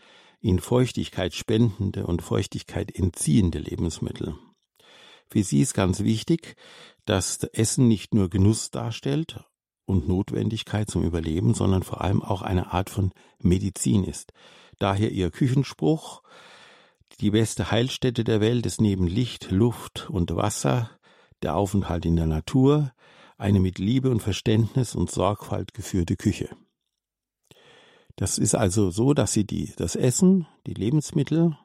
in 0.43 0.59
Feuchtigkeit 0.59 1.33
spendende 1.33 2.07
und 2.07 2.21
Feuchtigkeit 2.21 2.95
entziehende 2.95 3.61
Lebensmittel. 3.61 4.35
Für 5.31 5.43
sie 5.43 5.63
ist 5.63 5.73
ganz 5.73 6.01
wichtig, 6.01 6.55
dass 7.07 7.43
Essen 7.45 7.89
nicht 7.89 8.13
nur 8.13 8.29
Genuss 8.29 8.71
darstellt, 8.71 9.43
und 9.87 10.09
Notwendigkeit 10.09 10.91
zum 10.91 11.05
Überleben, 11.05 11.55
sondern 11.55 11.83
vor 11.83 12.03
allem 12.03 12.23
auch 12.23 12.43
eine 12.43 12.73
Art 12.73 12.91
von 12.91 13.13
Medizin 13.39 14.05
ist. 14.05 14.33
Daher 14.79 15.13
ihr 15.13 15.31
Küchenspruch, 15.31 16.23
die 17.21 17.31
beste 17.31 17.71
Heilstätte 17.71 18.25
der 18.25 18.41
Welt 18.41 18.67
ist 18.67 18.81
neben 18.81 19.07
Licht, 19.07 19.51
Luft 19.51 20.11
und 20.11 20.35
Wasser 20.35 20.91
der 21.43 21.57
Aufenthalt 21.57 22.05
in 22.05 22.17
der 22.17 22.27
Natur, 22.27 22.93
eine 23.39 23.61
mit 23.61 23.79
Liebe 23.79 24.11
und 24.11 24.21
Verständnis 24.21 24.95
und 24.95 25.11
Sorgfalt 25.11 25.73
geführte 25.73 26.17
Küche. 26.17 26.51
Das 28.17 28.39
ist 28.39 28.55
also 28.55 28.91
so, 28.91 29.15
dass 29.15 29.33
sie 29.33 29.47
die, 29.47 29.73
das 29.77 29.95
Essen, 29.95 30.47
die 30.67 30.75
Lebensmittel, 30.75 31.57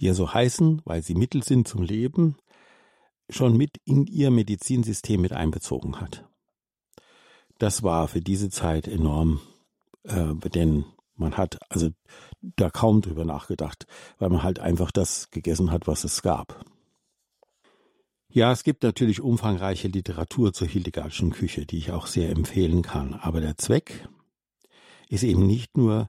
die 0.00 0.06
ja 0.06 0.14
so 0.14 0.34
heißen, 0.34 0.82
weil 0.84 1.02
sie 1.02 1.14
Mittel 1.14 1.42
sind 1.44 1.68
zum 1.68 1.82
Leben, 1.82 2.36
schon 3.30 3.56
mit 3.56 3.78
in 3.84 4.06
ihr 4.06 4.30
Medizinsystem 4.30 5.20
mit 5.20 5.32
einbezogen 5.32 6.00
hat 6.00 6.28
das 7.58 7.82
war 7.82 8.08
für 8.08 8.20
diese 8.20 8.50
Zeit 8.50 8.88
enorm, 8.88 9.40
äh, 10.04 10.34
denn 10.50 10.84
man 11.16 11.36
hat 11.36 11.58
also 11.68 11.90
da 12.40 12.70
kaum 12.70 13.00
drüber 13.00 13.24
nachgedacht, 13.24 13.86
weil 14.18 14.30
man 14.30 14.42
halt 14.42 14.58
einfach 14.58 14.90
das 14.90 15.30
gegessen 15.30 15.70
hat, 15.70 15.86
was 15.86 16.04
es 16.04 16.22
gab. 16.22 16.64
Ja, 18.28 18.50
es 18.50 18.64
gibt 18.64 18.82
natürlich 18.82 19.20
umfangreiche 19.20 19.86
Literatur 19.86 20.52
zur 20.52 20.66
Hildegardschen 20.66 21.30
Küche, 21.30 21.66
die 21.66 21.78
ich 21.78 21.92
auch 21.92 22.06
sehr 22.06 22.30
empfehlen 22.30 22.82
kann. 22.82 23.14
Aber 23.14 23.40
der 23.40 23.56
Zweck 23.56 24.08
ist 25.08 25.22
eben 25.22 25.46
nicht 25.46 25.76
nur 25.76 26.08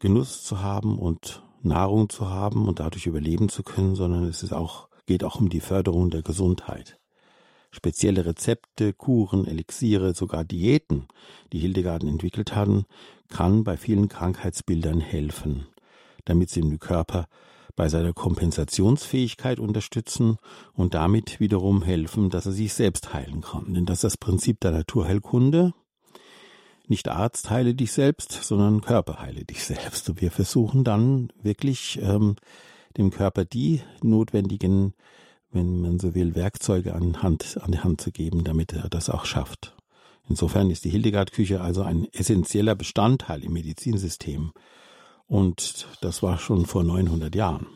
Genuss 0.00 0.42
zu 0.42 0.60
haben 0.60 0.98
und 0.98 1.44
Nahrung 1.62 2.08
zu 2.08 2.28
haben 2.28 2.66
und 2.66 2.80
dadurch 2.80 3.06
überleben 3.06 3.48
zu 3.48 3.62
können, 3.62 3.94
sondern 3.94 4.24
es 4.24 4.42
ist 4.42 4.52
auch, 4.52 4.88
geht 5.06 5.22
auch 5.22 5.36
um 5.36 5.50
die 5.50 5.60
Förderung 5.60 6.10
der 6.10 6.22
Gesundheit 6.22 6.99
spezielle 7.70 8.26
Rezepte, 8.26 8.92
Kuren, 8.92 9.46
Elixiere, 9.46 10.14
sogar 10.14 10.44
Diäten, 10.44 11.06
die 11.52 11.58
Hildegarden 11.58 12.08
entwickelt 12.08 12.54
hatten, 12.54 12.84
kann 13.28 13.64
bei 13.64 13.76
vielen 13.76 14.08
Krankheitsbildern 14.08 15.00
helfen, 15.00 15.66
damit 16.24 16.50
sie 16.50 16.60
den 16.60 16.78
Körper 16.78 17.26
bei 17.76 17.88
seiner 17.88 18.12
Kompensationsfähigkeit 18.12 19.58
unterstützen 19.58 20.36
und 20.74 20.94
damit 20.94 21.40
wiederum 21.40 21.82
helfen, 21.82 22.28
dass 22.28 22.46
er 22.46 22.52
sich 22.52 22.74
selbst 22.74 23.14
heilen 23.14 23.40
kann. 23.40 23.72
Denn 23.72 23.86
das 23.86 23.98
ist 23.98 24.04
das 24.04 24.16
Prinzip 24.16 24.60
der 24.60 24.72
Naturheilkunde. 24.72 25.72
Nicht 26.88 27.08
Arzt 27.08 27.50
heile 27.50 27.74
dich 27.74 27.92
selbst, 27.92 28.32
sondern 28.32 28.80
Körper 28.80 29.20
heile 29.20 29.44
dich 29.44 29.64
selbst. 29.64 30.10
Und 30.10 30.20
wir 30.20 30.32
versuchen 30.32 30.82
dann 30.82 31.32
wirklich 31.40 32.00
ähm, 32.02 32.34
dem 32.96 33.10
Körper 33.10 33.44
die 33.44 33.80
notwendigen 34.02 34.94
wenn 35.52 35.80
man 35.80 35.98
so 35.98 36.14
will, 36.14 36.34
Werkzeuge 36.34 36.94
an, 36.94 37.22
Hand, 37.22 37.58
an 37.60 37.72
die 37.72 37.80
Hand 37.80 38.00
zu 38.00 38.12
geben, 38.12 38.44
damit 38.44 38.72
er 38.72 38.88
das 38.88 39.10
auch 39.10 39.24
schafft. 39.24 39.74
Insofern 40.28 40.70
ist 40.70 40.84
die 40.84 40.90
Hildegard-Küche 40.90 41.60
also 41.60 41.82
ein 41.82 42.06
essentieller 42.12 42.76
Bestandteil 42.76 43.42
im 43.42 43.52
Medizinsystem. 43.52 44.52
Und 45.26 45.88
das 46.00 46.22
war 46.22 46.38
schon 46.38 46.66
vor 46.66 46.84
900 46.84 47.34
Jahren. 47.34 47.66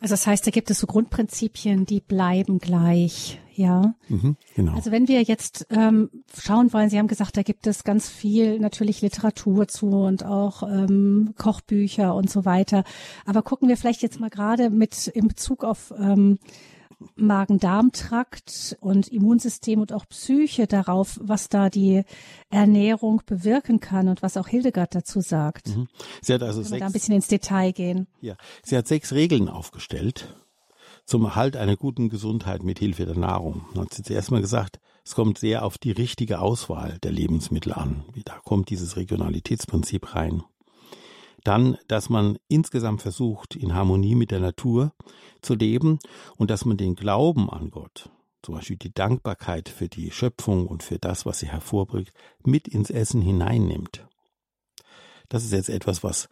Also 0.00 0.12
das 0.12 0.26
heißt, 0.26 0.46
da 0.46 0.52
gibt 0.52 0.70
es 0.70 0.78
so 0.78 0.86
Grundprinzipien, 0.86 1.84
die 1.84 2.00
bleiben 2.00 2.60
gleich, 2.60 3.40
ja. 3.54 3.94
Mhm, 4.08 4.36
genau. 4.54 4.74
Also 4.74 4.92
wenn 4.92 5.08
wir 5.08 5.22
jetzt 5.22 5.66
ähm, 5.70 6.08
schauen 6.40 6.72
wollen, 6.72 6.88
Sie 6.88 6.98
haben 6.98 7.08
gesagt, 7.08 7.36
da 7.36 7.42
gibt 7.42 7.66
es 7.66 7.82
ganz 7.82 8.08
viel 8.08 8.60
natürlich 8.60 9.02
Literatur 9.02 9.66
zu 9.66 9.88
und 9.88 10.24
auch 10.24 10.62
ähm, 10.62 11.34
Kochbücher 11.36 12.14
und 12.14 12.30
so 12.30 12.44
weiter. 12.44 12.84
Aber 13.26 13.42
gucken 13.42 13.68
wir 13.68 13.76
vielleicht 13.76 14.02
jetzt 14.02 14.20
mal 14.20 14.30
gerade 14.30 14.70
mit 14.70 15.08
in 15.08 15.26
Bezug 15.26 15.64
auf 15.64 15.92
ähm, 15.98 16.38
Magen-Darm-Trakt 17.16 18.76
und 18.80 19.08
Immunsystem 19.08 19.80
und 19.80 19.92
auch 19.92 20.06
Psyche 20.08 20.66
darauf, 20.66 21.18
was 21.22 21.48
da 21.48 21.70
die 21.70 22.04
Ernährung 22.50 23.22
bewirken 23.24 23.80
kann 23.80 24.08
und 24.08 24.22
was 24.22 24.36
auch 24.36 24.48
Hildegard 24.48 24.94
dazu 24.94 25.20
sagt. 25.20 25.68
Mhm. 25.76 25.88
Sie 26.20 26.34
hat 26.34 26.42
also 26.42 26.62
sechs, 26.62 26.80
da 26.80 26.86
ein 26.86 26.92
bisschen 26.92 27.14
ins 27.14 27.28
Detail 27.28 27.72
gehen. 27.72 28.06
Ja, 28.20 28.36
sie 28.64 28.76
hat 28.76 28.88
sechs 28.88 29.12
Regeln 29.12 29.48
aufgestellt 29.48 30.34
zum 31.08 31.24
Erhalt 31.24 31.56
einer 31.56 31.76
guten 31.76 32.10
Gesundheit 32.10 32.62
mit 32.62 32.78
Hilfe 32.78 33.06
der 33.06 33.16
Nahrung. 33.16 33.64
Da 33.74 33.80
hat 33.80 33.94
sie 33.94 34.02
zuerst 34.02 34.30
mal 34.30 34.42
gesagt, 34.42 34.78
es 35.04 35.14
kommt 35.14 35.38
sehr 35.38 35.64
auf 35.64 35.78
die 35.78 35.90
richtige 35.90 36.38
Auswahl 36.38 36.98
der 37.02 37.12
Lebensmittel 37.12 37.72
an. 37.72 38.04
Da 38.26 38.38
kommt 38.44 38.68
dieses 38.68 38.98
Regionalitätsprinzip 38.98 40.14
rein. 40.14 40.42
Dann, 41.48 41.78
dass 41.88 42.10
man 42.10 42.38
insgesamt 42.48 43.00
versucht, 43.00 43.56
in 43.56 43.74
Harmonie 43.74 44.14
mit 44.14 44.32
der 44.32 44.40
Natur 44.40 44.92
zu 45.40 45.54
leben 45.54 45.98
und 46.36 46.50
dass 46.50 46.66
man 46.66 46.76
den 46.76 46.94
Glauben 46.94 47.48
an 47.48 47.70
Gott, 47.70 48.10
zum 48.42 48.56
Beispiel 48.56 48.76
die 48.76 48.92
Dankbarkeit 48.92 49.70
für 49.70 49.88
die 49.88 50.10
Schöpfung 50.10 50.66
und 50.66 50.82
für 50.82 50.98
das, 50.98 51.24
was 51.24 51.38
sie 51.38 51.48
hervorbringt, 51.48 52.12
mit 52.44 52.68
ins 52.68 52.90
Essen 52.90 53.22
hineinnimmt. 53.22 54.06
Das 55.30 55.42
ist 55.42 55.52
jetzt 55.52 55.70
etwas, 55.70 56.04
was, 56.04 56.28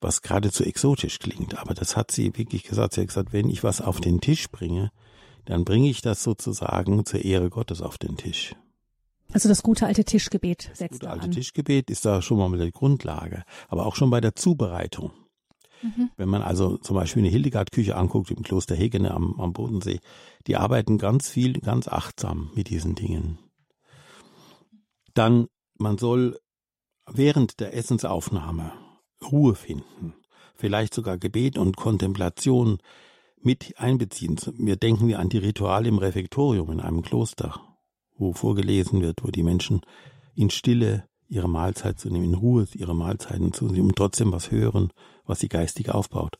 was 0.00 0.20
geradezu 0.20 0.64
exotisch 0.64 1.20
klingt, 1.20 1.56
aber 1.56 1.74
das 1.74 1.96
hat 1.96 2.10
sie 2.10 2.36
wirklich 2.36 2.64
gesagt. 2.64 2.94
Sie 2.94 3.02
hat 3.02 3.06
gesagt, 3.06 3.32
wenn 3.32 3.48
ich 3.48 3.62
was 3.62 3.80
auf 3.80 4.00
den 4.00 4.20
Tisch 4.20 4.50
bringe, 4.50 4.90
dann 5.44 5.64
bringe 5.64 5.88
ich 5.88 6.00
das 6.00 6.24
sozusagen 6.24 7.06
zur 7.06 7.24
Ehre 7.24 7.50
Gottes 7.50 7.82
auf 7.82 7.98
den 7.98 8.16
Tisch. 8.16 8.56
Also 9.36 9.50
das 9.50 9.62
gute 9.62 9.84
alte 9.84 10.02
Tischgebet 10.02 10.70
setzt 10.72 10.80
Das 10.80 10.88
gute 11.00 11.10
alte 11.10 11.24
an. 11.26 11.30
Tischgebet 11.30 11.90
ist 11.90 12.06
da 12.06 12.22
schon 12.22 12.38
mal 12.38 12.48
mit 12.48 12.58
der 12.58 12.70
Grundlage, 12.70 13.44
aber 13.68 13.84
auch 13.84 13.94
schon 13.94 14.08
bei 14.08 14.22
der 14.22 14.34
Zubereitung. 14.34 15.10
Mhm. 15.82 16.08
Wenn 16.16 16.30
man 16.30 16.40
also 16.40 16.78
zum 16.78 16.96
Beispiel 16.96 17.22
eine 17.22 17.28
Hildegard-Küche 17.28 17.96
anguckt 17.96 18.30
im 18.30 18.42
Kloster 18.42 18.74
Hegene 18.74 19.10
am, 19.10 19.38
am 19.38 19.52
Bodensee, 19.52 20.00
die 20.46 20.56
arbeiten 20.56 20.96
ganz 20.96 21.28
viel, 21.28 21.60
ganz 21.60 21.86
achtsam 21.86 22.50
mit 22.54 22.70
diesen 22.70 22.94
Dingen. 22.94 23.38
Dann, 25.12 25.48
man 25.76 25.98
soll 25.98 26.38
während 27.06 27.60
der 27.60 27.74
Essensaufnahme 27.74 28.72
Ruhe 29.30 29.54
finden, 29.54 30.14
vielleicht 30.54 30.94
sogar 30.94 31.18
Gebet 31.18 31.58
und 31.58 31.76
Kontemplation 31.76 32.78
mit 33.42 33.74
einbeziehen. 33.76 34.40
Wir 34.56 34.76
denken 34.76 35.08
wir 35.08 35.18
an 35.18 35.28
die 35.28 35.36
Rituale 35.36 35.88
im 35.88 35.98
Refektorium 35.98 36.72
in 36.72 36.80
einem 36.80 37.02
Kloster 37.02 37.75
wo 38.18 38.32
vorgelesen 38.32 39.02
wird, 39.02 39.22
wo 39.22 39.30
die 39.30 39.42
Menschen 39.42 39.80
in 40.34 40.50
Stille 40.50 41.04
ihre 41.28 41.48
Mahlzeit 41.48 41.98
zu 41.98 42.08
nehmen, 42.08 42.24
in 42.24 42.34
Ruhe 42.34 42.66
ihre 42.74 42.94
Mahlzeiten 42.94 43.52
zu 43.52 43.66
nehmen 43.66 43.88
und 43.88 43.96
trotzdem 43.96 44.32
was 44.32 44.50
hören, 44.50 44.92
was 45.24 45.40
sie 45.40 45.48
geistig 45.48 45.90
aufbaut. 45.90 46.38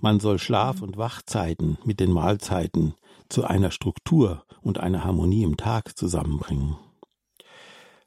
Man 0.00 0.20
soll 0.20 0.38
Schlaf- 0.38 0.82
und 0.82 0.98
Wachzeiten 0.98 1.78
mit 1.84 2.00
den 2.00 2.12
Mahlzeiten 2.12 2.94
zu 3.28 3.44
einer 3.44 3.70
Struktur 3.70 4.44
und 4.60 4.78
einer 4.78 5.04
Harmonie 5.04 5.42
im 5.42 5.56
Tag 5.56 5.96
zusammenbringen. 5.96 6.76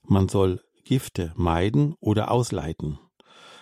Man 0.03 0.29
soll 0.29 0.61
Gifte 0.83 1.33
meiden 1.35 1.95
oder 1.99 2.31
ausleiten. 2.31 2.99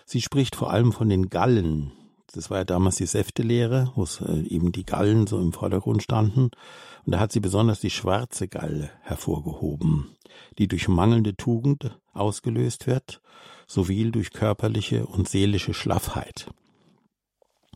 Sie 0.05 0.21
spricht 0.21 0.55
vor 0.55 0.71
allem 0.71 0.93
von 0.93 1.09
den 1.09 1.29
Gallen. 1.29 1.91
Das 2.33 2.49
war 2.49 2.59
ja 2.59 2.63
damals 2.65 2.97
die 2.97 3.05
Säftelehre, 3.05 3.91
wo 3.95 4.03
äh, 4.25 4.41
eben 4.47 4.71
die 4.71 4.85
Gallen 4.85 5.27
so 5.27 5.39
im 5.39 5.53
Vordergrund 5.53 6.03
standen. 6.03 6.51
Und 7.07 7.13
da 7.13 7.19
hat 7.19 7.31
sie 7.31 7.39
besonders 7.39 7.79
die 7.79 7.89
schwarze 7.89 8.49
Galle 8.49 8.91
hervorgehoben, 9.01 10.09
die 10.57 10.67
durch 10.67 10.89
mangelnde 10.89 11.37
Tugend 11.37 11.97
ausgelöst 12.11 12.85
wird, 12.85 13.21
sowie 13.65 14.11
durch 14.11 14.33
körperliche 14.33 15.07
und 15.07 15.29
seelische 15.29 15.73
Schlaffheit. 15.73 16.51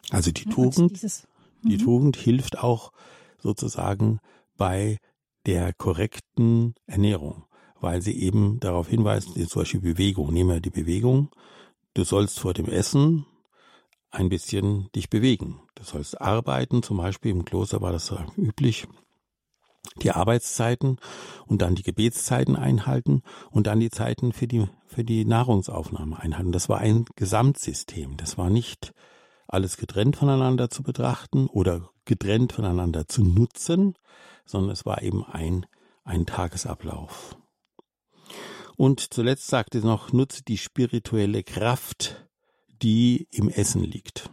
Also 0.10 0.32
die 0.32 0.44
Tugend, 0.44 0.92
dieses, 0.92 1.30
die 1.64 1.78
mhm. 1.78 1.82
Tugend 1.82 2.18
hilft 2.18 2.60
auch 2.60 2.92
sozusagen 3.38 4.20
bei 4.58 4.98
der 5.46 5.72
korrekten 5.72 6.76
Ernährung, 6.86 7.46
weil 7.80 8.02
sie 8.02 8.20
eben 8.20 8.60
darauf 8.60 8.90
hinweist, 8.90 9.30
zum 9.50 9.62
Beispiel 9.62 9.80
Bewegung. 9.80 10.34
Nehmen 10.34 10.50
wir 10.50 10.60
die 10.60 10.72
Bewegung. 10.72 11.30
Du 11.94 12.04
sollst 12.04 12.38
vor 12.38 12.54
dem 12.54 12.68
Essen 12.68 13.26
ein 14.10 14.28
bisschen 14.28 14.90
dich 14.94 15.10
bewegen. 15.10 15.62
Du 15.76 15.86
sollst 15.86 16.20
arbeiten, 16.20 16.84
zum 16.84 16.98
Beispiel 16.98 17.32
im 17.32 17.46
Kloster 17.46 17.80
war 17.80 17.94
das 17.94 18.14
üblich, 18.36 18.90
die 19.98 20.12
Arbeitszeiten 20.12 20.98
und 21.46 21.62
dann 21.62 21.76
die 21.76 21.84
Gebetszeiten 21.84 22.56
einhalten 22.56 23.24
und 23.50 23.68
dann 23.68 23.80
die 23.80 23.90
Zeiten 23.90 24.32
für 24.32 24.48
die, 24.48 24.68
für 24.86 25.04
die 25.04 25.26
Nahrungsaufnahme 25.26 26.20
einhalten. 26.20 26.52
Das 26.52 26.70
war 26.70 26.80
ein 26.80 27.06
Gesamtsystem. 27.16 28.18
Das 28.18 28.38
war 28.38 28.50
nicht 28.50 28.94
alles 29.48 29.78
getrennt 29.78 30.16
voneinander 30.16 30.70
zu 30.70 30.84
betrachten 30.84 31.48
oder 31.48 31.90
getrennt 32.06 32.54
voneinander 32.54 33.08
zu 33.08 33.24
nutzen, 33.24 33.96
sondern 34.46 34.72
es 34.72 34.86
war 34.86 35.02
eben 35.02 35.26
ein, 35.26 35.66
ein 36.04 36.26
Tagesablauf. 36.26 37.38
Und 38.78 39.14
zuletzt 39.14 39.48
sagte 39.48 39.82
sie 39.82 39.88
noch, 39.88 40.14
nutze 40.14 40.44
die 40.44 40.58
spirituelle 40.58 41.44
Kraft, 41.44 42.28
die 42.82 43.28
im 43.32 43.50
Essen 43.50 43.84
liegt 43.84 44.30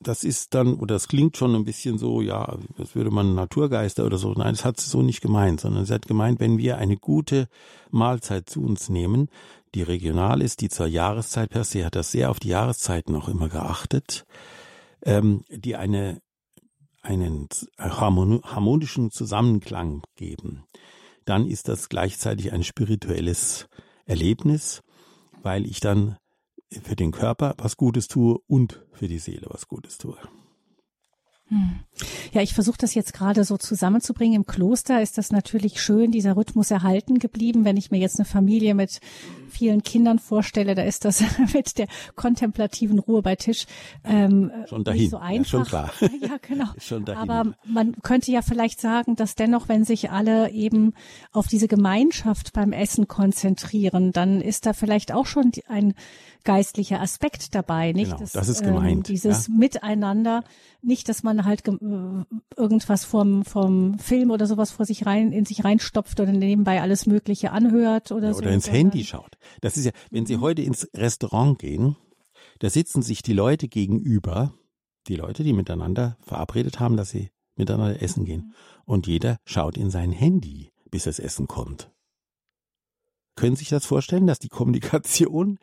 das 0.00 0.24
ist 0.24 0.54
dann, 0.54 0.74
oder 0.74 0.94
das 0.94 1.08
klingt 1.08 1.36
schon 1.36 1.54
ein 1.54 1.64
bisschen 1.64 1.98
so, 1.98 2.20
ja, 2.20 2.58
das 2.76 2.94
würde 2.94 3.10
man 3.10 3.34
Naturgeister 3.34 4.04
oder 4.04 4.18
so. 4.18 4.32
Nein, 4.32 4.54
das 4.54 4.64
hat 4.64 4.78
sie 4.78 4.90
so 4.90 5.02
nicht 5.02 5.20
gemeint, 5.20 5.60
sondern 5.60 5.84
sie 5.84 5.94
hat 5.94 6.06
gemeint, 6.06 6.40
wenn 6.40 6.58
wir 6.58 6.78
eine 6.78 6.96
gute 6.96 7.48
Mahlzeit 7.90 8.48
zu 8.48 8.62
uns 8.62 8.88
nehmen, 8.88 9.28
die 9.74 9.82
regional 9.82 10.42
ist, 10.42 10.60
die 10.60 10.68
zur 10.68 10.86
Jahreszeit 10.86 11.50
per 11.50 11.64
se 11.64 11.84
hat 11.84 11.96
das 11.96 12.12
sehr 12.12 12.30
auf 12.30 12.40
die 12.40 12.48
Jahreszeiten 12.48 13.14
auch 13.16 13.28
immer 13.28 13.48
geachtet, 13.48 14.26
ähm, 15.02 15.44
die 15.50 15.76
eine, 15.76 16.20
einen 17.02 17.48
harmonischen 17.78 19.10
Zusammenklang 19.10 20.02
geben, 20.14 20.64
dann 21.24 21.46
ist 21.46 21.68
das 21.68 21.88
gleichzeitig 21.88 22.52
ein 22.52 22.64
spirituelles 22.64 23.66
Erlebnis, 24.04 24.82
weil 25.42 25.66
ich 25.66 25.80
dann 25.80 26.16
für 26.70 26.96
den 26.96 27.12
Körper 27.12 27.54
was 27.58 27.76
Gutes 27.76 28.08
tue 28.08 28.38
und 28.46 28.82
für 28.92 29.08
die 29.08 29.18
Seele 29.18 29.46
was 29.50 29.68
Gutes 29.68 29.98
tue. 29.98 30.16
Hm. 31.48 31.78
Ja, 32.32 32.42
ich 32.42 32.54
versuche 32.54 32.76
das 32.78 32.94
jetzt 32.94 33.12
gerade 33.12 33.44
so 33.44 33.56
zusammenzubringen. 33.56 34.34
Im 34.34 34.46
Kloster 34.46 35.00
ist 35.00 35.16
das 35.16 35.30
natürlich 35.30 35.80
schön, 35.80 36.10
dieser 36.10 36.36
Rhythmus 36.36 36.72
erhalten 36.72 37.20
geblieben. 37.20 37.64
Wenn 37.64 37.76
ich 37.76 37.92
mir 37.92 37.98
jetzt 37.98 38.18
eine 38.18 38.24
Familie 38.24 38.74
mit 38.74 39.00
vielen 39.48 39.84
Kindern 39.84 40.18
vorstelle, 40.18 40.74
da 40.74 40.82
ist 40.82 41.04
das 41.04 41.22
mit 41.54 41.78
der 41.78 41.86
kontemplativen 42.16 42.98
Ruhe 42.98 43.22
bei 43.22 43.36
Tisch 43.36 43.66
ähm, 44.04 44.50
schon 44.68 44.82
dahin. 44.82 45.02
nicht 45.02 45.10
so 45.10 45.18
einfach. 45.18 45.38
Ja, 45.38 45.46
schon 45.46 45.64
klar. 45.64 45.90
Ja, 46.20 46.36
genau. 46.42 46.66
schon 46.78 47.04
dahin. 47.04 47.30
Aber 47.30 47.54
man 47.64 47.94
könnte 48.02 48.32
ja 48.32 48.42
vielleicht 48.42 48.80
sagen, 48.80 49.14
dass 49.14 49.36
dennoch, 49.36 49.68
wenn 49.68 49.84
sich 49.84 50.10
alle 50.10 50.50
eben 50.50 50.94
auf 51.30 51.46
diese 51.46 51.68
Gemeinschaft 51.68 52.54
beim 52.54 52.72
Essen 52.72 53.06
konzentrieren, 53.06 54.10
dann 54.10 54.40
ist 54.40 54.66
da 54.66 54.72
vielleicht 54.72 55.12
auch 55.12 55.26
schon 55.26 55.52
ein 55.68 55.94
geistlicher 56.46 57.02
Aspekt 57.02 57.54
dabei, 57.54 57.92
nicht? 57.92 58.06
Genau, 58.06 58.20
das, 58.20 58.32
das 58.32 58.48
ist 58.48 58.62
gemeint. 58.62 58.96
Ähm, 58.96 59.02
dieses 59.02 59.48
ja? 59.48 59.54
Miteinander, 59.54 60.44
nicht, 60.80 61.10
dass 61.10 61.22
man 61.22 61.44
halt 61.44 61.68
äh, 61.68 61.72
irgendwas 62.56 63.04
vom 63.04 63.44
vom 63.44 63.98
Film 63.98 64.30
oder 64.30 64.46
sowas 64.46 64.70
vor 64.70 64.86
sich 64.86 65.04
rein 65.04 65.32
in 65.32 65.44
sich 65.44 65.64
reinstopft 65.64 66.18
oder 66.18 66.32
nebenbei 66.32 66.80
alles 66.80 67.04
Mögliche 67.04 67.52
anhört 67.52 68.12
oder 68.12 68.28
ja, 68.28 68.32
so. 68.32 68.38
Oder 68.38 68.52
ins 68.52 68.70
Handy 68.70 69.04
schaut. 69.04 69.36
Das 69.60 69.76
ist 69.76 69.84
ja, 69.84 69.92
wenn 70.10 70.24
Sie 70.24 70.38
heute 70.38 70.62
ins 70.62 70.88
Restaurant 70.94 71.58
gehen, 71.58 71.96
da 72.60 72.70
sitzen 72.70 73.02
sich 73.02 73.22
die 73.22 73.34
Leute 73.34 73.68
gegenüber, 73.68 74.54
die 75.08 75.16
Leute, 75.16 75.44
die 75.44 75.52
miteinander 75.52 76.16
verabredet 76.22 76.80
haben, 76.80 76.96
dass 76.96 77.10
sie 77.10 77.30
miteinander 77.56 78.00
essen 78.00 78.24
gehen. 78.24 78.46
Mhm. 78.46 78.54
Und 78.84 79.06
jeder 79.06 79.38
schaut 79.44 79.76
in 79.76 79.90
sein 79.90 80.12
Handy, 80.12 80.72
bis 80.90 81.04
das 81.04 81.18
Essen 81.18 81.46
kommt. 81.46 81.90
Können 83.34 83.54
Sie 83.54 83.60
sich 83.60 83.68
das 83.68 83.84
vorstellen, 83.84 84.26
dass 84.26 84.38
die 84.38 84.48
Kommunikation 84.48 85.58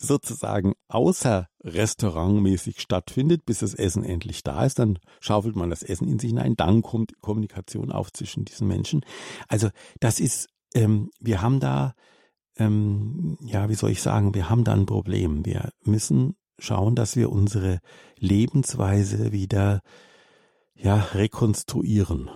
sozusagen 0.00 0.74
außer 0.88 1.48
restaurantmäßig 1.62 2.80
stattfindet, 2.80 3.44
bis 3.44 3.58
das 3.58 3.74
Essen 3.74 4.02
endlich 4.02 4.42
da 4.42 4.64
ist, 4.64 4.78
dann 4.78 4.98
schaufelt 5.20 5.56
man 5.56 5.70
das 5.70 5.82
Essen 5.82 6.08
in 6.08 6.18
sich 6.18 6.30
hinein, 6.30 6.56
dann 6.56 6.82
kommt 6.82 7.20
Kommunikation 7.20 7.92
auf 7.92 8.12
zwischen 8.12 8.44
diesen 8.44 8.66
Menschen. 8.66 9.04
Also 9.48 9.68
das 10.00 10.20
ist, 10.20 10.48
ähm, 10.74 11.10
wir 11.20 11.42
haben 11.42 11.60
da, 11.60 11.94
ähm, 12.56 13.36
ja, 13.42 13.68
wie 13.68 13.74
soll 13.74 13.90
ich 13.90 14.02
sagen, 14.02 14.34
wir 14.34 14.48
haben 14.48 14.64
da 14.64 14.72
ein 14.72 14.86
Problem. 14.86 15.44
Wir 15.44 15.70
müssen 15.82 16.36
schauen, 16.58 16.94
dass 16.94 17.16
wir 17.16 17.30
unsere 17.30 17.80
Lebensweise 18.18 19.32
wieder, 19.32 19.80
ja, 20.74 20.96
rekonstruieren. 20.96 22.30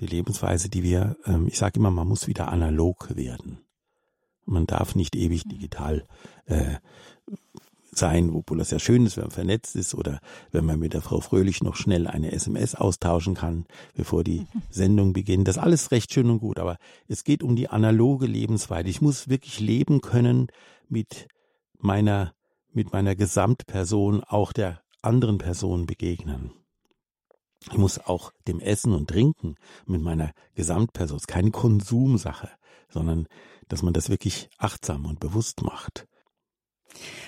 Die 0.00 0.06
Lebensweise, 0.06 0.68
die 0.68 0.82
wir, 0.82 1.16
ähm, 1.26 1.46
ich 1.46 1.58
sage 1.58 1.78
immer, 1.78 1.90
man 1.90 2.08
muss 2.08 2.26
wieder 2.26 2.48
analog 2.48 3.16
werden. 3.16 3.67
Man 4.48 4.66
darf 4.66 4.94
nicht 4.94 5.14
ewig 5.14 5.44
digital 5.44 6.04
äh, 6.46 6.76
sein, 7.90 8.30
obwohl 8.30 8.58
das 8.58 8.70
ja 8.70 8.78
schön 8.78 9.04
ist, 9.06 9.16
wenn 9.16 9.24
man 9.24 9.30
vernetzt 9.30 9.76
ist 9.76 9.94
oder 9.94 10.20
wenn 10.52 10.64
man 10.64 10.78
mit 10.78 10.94
der 10.94 11.02
Frau 11.02 11.20
Fröhlich 11.20 11.62
noch 11.62 11.76
schnell 11.76 12.06
eine 12.06 12.32
SMS 12.32 12.74
austauschen 12.74 13.34
kann, 13.34 13.66
bevor 13.94 14.24
die 14.24 14.46
Sendung 14.70 15.12
beginnt. 15.12 15.48
Das 15.48 15.58
alles 15.58 15.90
recht 15.90 16.12
schön 16.12 16.30
und 16.30 16.38
gut, 16.38 16.58
aber 16.58 16.78
es 17.08 17.24
geht 17.24 17.42
um 17.42 17.56
die 17.56 17.68
analoge 17.68 18.26
Lebensweise. 18.26 18.88
Ich 18.88 19.00
muss 19.00 19.28
wirklich 19.28 19.60
leben 19.60 20.00
können 20.00 20.48
mit 20.88 21.28
meiner, 21.78 22.34
mit 22.72 22.92
meiner 22.92 23.14
Gesamtperson, 23.14 24.22
auch 24.24 24.52
der 24.52 24.80
anderen 25.02 25.38
Person 25.38 25.86
begegnen. 25.86 26.52
Ich 27.70 27.76
muss 27.76 27.98
auch 27.98 28.32
dem 28.46 28.60
Essen 28.60 28.94
und 28.94 29.10
Trinken 29.10 29.56
mit 29.84 30.00
meiner 30.00 30.32
Gesamtperson, 30.54 31.16
es 31.16 31.24
ist 31.24 31.28
keine 31.28 31.50
Konsumsache, 31.50 32.48
sondern 32.88 33.26
dass 33.68 33.82
man 33.82 33.92
das 33.92 34.08
wirklich 34.08 34.48
achtsam 34.58 35.06
und 35.06 35.20
bewusst 35.20 35.62
macht. 35.62 36.06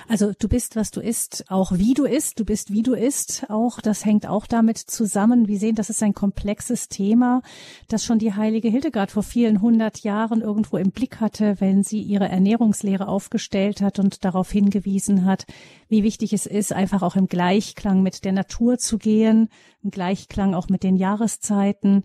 Also 0.08 0.32
du 0.36 0.48
bist, 0.48 0.74
was 0.74 0.90
du 0.90 1.00
isst, 1.00 1.44
auch 1.48 1.72
wie 1.72 1.94
du 1.94 2.04
isst, 2.04 2.40
du 2.40 2.44
bist, 2.44 2.72
wie 2.72 2.82
du 2.82 2.94
isst, 2.94 3.44
auch 3.48 3.80
das 3.80 4.04
hängt 4.04 4.26
auch 4.26 4.46
damit 4.46 4.78
zusammen. 4.78 5.46
Wir 5.46 5.58
sehen, 5.58 5.76
das 5.76 5.90
ist 5.90 6.02
ein 6.02 6.14
komplexes 6.14 6.88
Thema, 6.88 7.42
das 7.88 8.04
schon 8.04 8.18
die 8.18 8.34
heilige 8.34 8.68
Hildegard 8.68 9.10
vor 9.10 9.22
vielen 9.22 9.60
hundert 9.60 10.00
Jahren 10.00 10.40
irgendwo 10.40 10.78
im 10.78 10.90
Blick 10.90 11.20
hatte, 11.20 11.60
wenn 11.60 11.84
sie 11.84 12.00
ihre 12.00 12.28
Ernährungslehre 12.28 13.06
aufgestellt 13.06 13.82
hat 13.82 13.98
und 13.98 14.24
darauf 14.24 14.50
hingewiesen 14.50 15.24
hat, 15.24 15.46
wie 15.88 16.02
wichtig 16.02 16.32
es 16.32 16.46
ist, 16.46 16.72
einfach 16.72 17.02
auch 17.02 17.16
im 17.16 17.26
Gleichklang 17.26 18.02
mit 18.02 18.24
der 18.24 18.32
Natur 18.32 18.78
zu 18.78 18.98
gehen, 18.98 19.48
im 19.82 19.90
Gleichklang 19.90 20.54
auch 20.54 20.68
mit 20.68 20.82
den 20.82 20.96
Jahreszeiten 20.96 22.04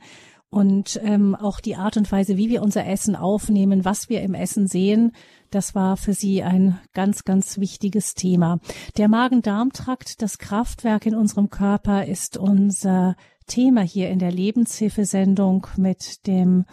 und 0.56 1.02
ähm, 1.04 1.36
auch 1.36 1.60
die 1.60 1.76
Art 1.76 1.98
und 1.98 2.10
Weise, 2.14 2.38
wie 2.38 2.50
wir 2.50 2.62
unser 2.62 2.88
Essen 2.88 3.18
aufnehmen, 3.18 3.84
was 3.84 4.08
wir 4.08 4.22
im 4.22 4.34
Essen 4.34 4.68
sehen, 4.68 5.12
das 5.52 5.76
war 5.76 5.98
für 5.98 6.14
sie 6.14 6.44
ein 6.44 6.80
ganz, 6.94 7.26
ganz 7.26 7.58
wichtiges 7.58 8.14
Thema. 8.14 8.60
Der 8.98 9.10
Magen-Darm-Trakt, 9.10 10.22
das 10.22 10.38
Kraftwerk 10.38 11.06
in 11.08 11.14
unserem 11.14 11.50
Körper, 11.50 12.06
ist 12.06 12.38
unser 12.38 13.18
Thema 13.48 13.82
hier 13.82 14.10
in 14.10 14.18
der 14.18 14.32
Lebenshilfesendung 14.32 15.68
mit 15.76 16.26
dem 16.26 16.64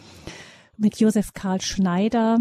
mit 0.76 1.00
Josef 1.00 1.32
Karl 1.32 1.60
Schneider. 1.60 2.38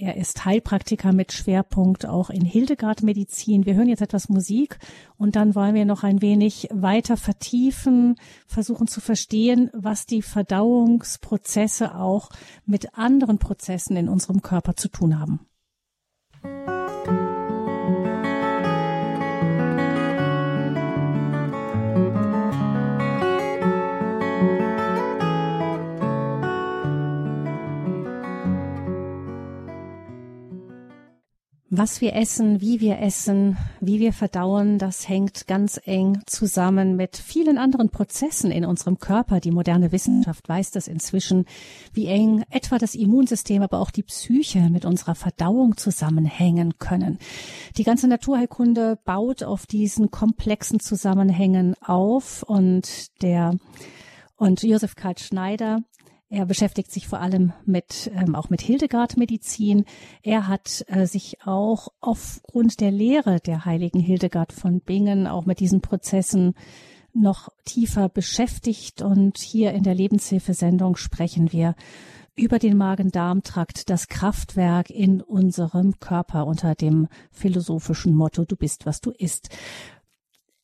Er 0.00 0.16
ist 0.16 0.44
Heilpraktiker 0.44 1.12
mit 1.12 1.32
Schwerpunkt 1.32 2.06
auch 2.06 2.30
in 2.30 2.44
Hildegard 2.44 3.02
Medizin. 3.02 3.66
Wir 3.66 3.74
hören 3.74 3.88
jetzt 3.88 4.00
etwas 4.00 4.28
Musik 4.28 4.78
und 5.16 5.34
dann 5.34 5.56
wollen 5.56 5.74
wir 5.74 5.86
noch 5.86 6.04
ein 6.04 6.22
wenig 6.22 6.68
weiter 6.70 7.16
vertiefen, 7.16 8.14
versuchen 8.46 8.86
zu 8.86 9.00
verstehen, 9.00 9.70
was 9.72 10.06
die 10.06 10.22
Verdauungsprozesse 10.22 11.96
auch 11.96 12.30
mit 12.64 12.94
anderen 12.96 13.40
Prozessen 13.40 13.96
in 13.96 14.08
unserem 14.08 14.40
Körper 14.40 14.76
zu 14.76 14.86
tun 14.88 15.18
haben. 15.18 15.40
Was 31.70 32.00
wir 32.00 32.14
essen, 32.16 32.62
wie 32.62 32.80
wir 32.80 32.98
essen, 33.00 33.58
wie 33.82 34.00
wir 34.00 34.14
verdauen, 34.14 34.78
das 34.78 35.06
hängt 35.06 35.46
ganz 35.46 35.78
eng 35.84 36.22
zusammen 36.24 36.96
mit 36.96 37.18
vielen 37.18 37.58
anderen 37.58 37.90
Prozessen 37.90 38.50
in 38.50 38.64
unserem 38.64 38.98
Körper. 38.98 39.38
Die 39.38 39.50
moderne 39.50 39.92
Wissenschaft 39.92 40.48
weiß 40.48 40.70
das 40.70 40.88
inzwischen, 40.88 41.44
wie 41.92 42.06
eng 42.06 42.42
etwa 42.48 42.78
das 42.78 42.94
Immunsystem, 42.94 43.60
aber 43.60 43.80
auch 43.80 43.90
die 43.90 44.02
Psyche 44.02 44.70
mit 44.70 44.86
unserer 44.86 45.14
Verdauung 45.14 45.76
zusammenhängen 45.76 46.78
können. 46.78 47.18
Die 47.76 47.84
ganze 47.84 48.08
Naturheilkunde 48.08 48.98
baut 49.04 49.42
auf 49.42 49.66
diesen 49.66 50.10
komplexen 50.10 50.80
Zusammenhängen 50.80 51.74
auf 51.82 52.44
und 52.44 53.08
der 53.20 53.56
und 54.36 54.62
Josef 54.62 54.94
Karl 54.94 55.18
Schneider 55.18 55.80
er 56.30 56.44
beschäftigt 56.44 56.92
sich 56.92 57.08
vor 57.08 57.20
allem 57.20 57.54
mit 57.64 58.10
ähm, 58.14 58.34
auch 58.34 58.50
mit 58.50 58.60
Hildegard-Medizin. 58.60 59.86
Er 60.22 60.46
hat 60.46 60.84
äh, 60.88 61.06
sich 61.06 61.38
auch 61.46 61.88
aufgrund 62.00 62.80
der 62.80 62.90
Lehre 62.90 63.40
der 63.40 63.64
heiligen 63.64 64.00
Hildegard 64.00 64.52
von 64.52 64.80
Bingen 64.80 65.26
auch 65.26 65.46
mit 65.46 65.58
diesen 65.58 65.80
Prozessen 65.80 66.54
noch 67.14 67.48
tiefer 67.64 68.10
beschäftigt. 68.10 69.00
Und 69.00 69.38
hier 69.38 69.72
in 69.72 69.82
der 69.84 69.94
Lebenshilfesendung 69.94 70.96
sprechen 70.96 71.50
wir 71.50 71.74
über 72.36 72.58
den 72.58 72.76
Magen-Darm-Trakt 72.76 73.88
das 73.88 74.08
Kraftwerk 74.08 74.90
in 74.90 75.22
unserem 75.22 75.98
Körper 75.98 76.46
unter 76.46 76.74
dem 76.74 77.08
philosophischen 77.32 78.14
Motto 78.14 78.44
Du 78.44 78.54
bist, 78.54 78.84
was 78.84 79.00
du 79.00 79.10
isst. 79.12 79.48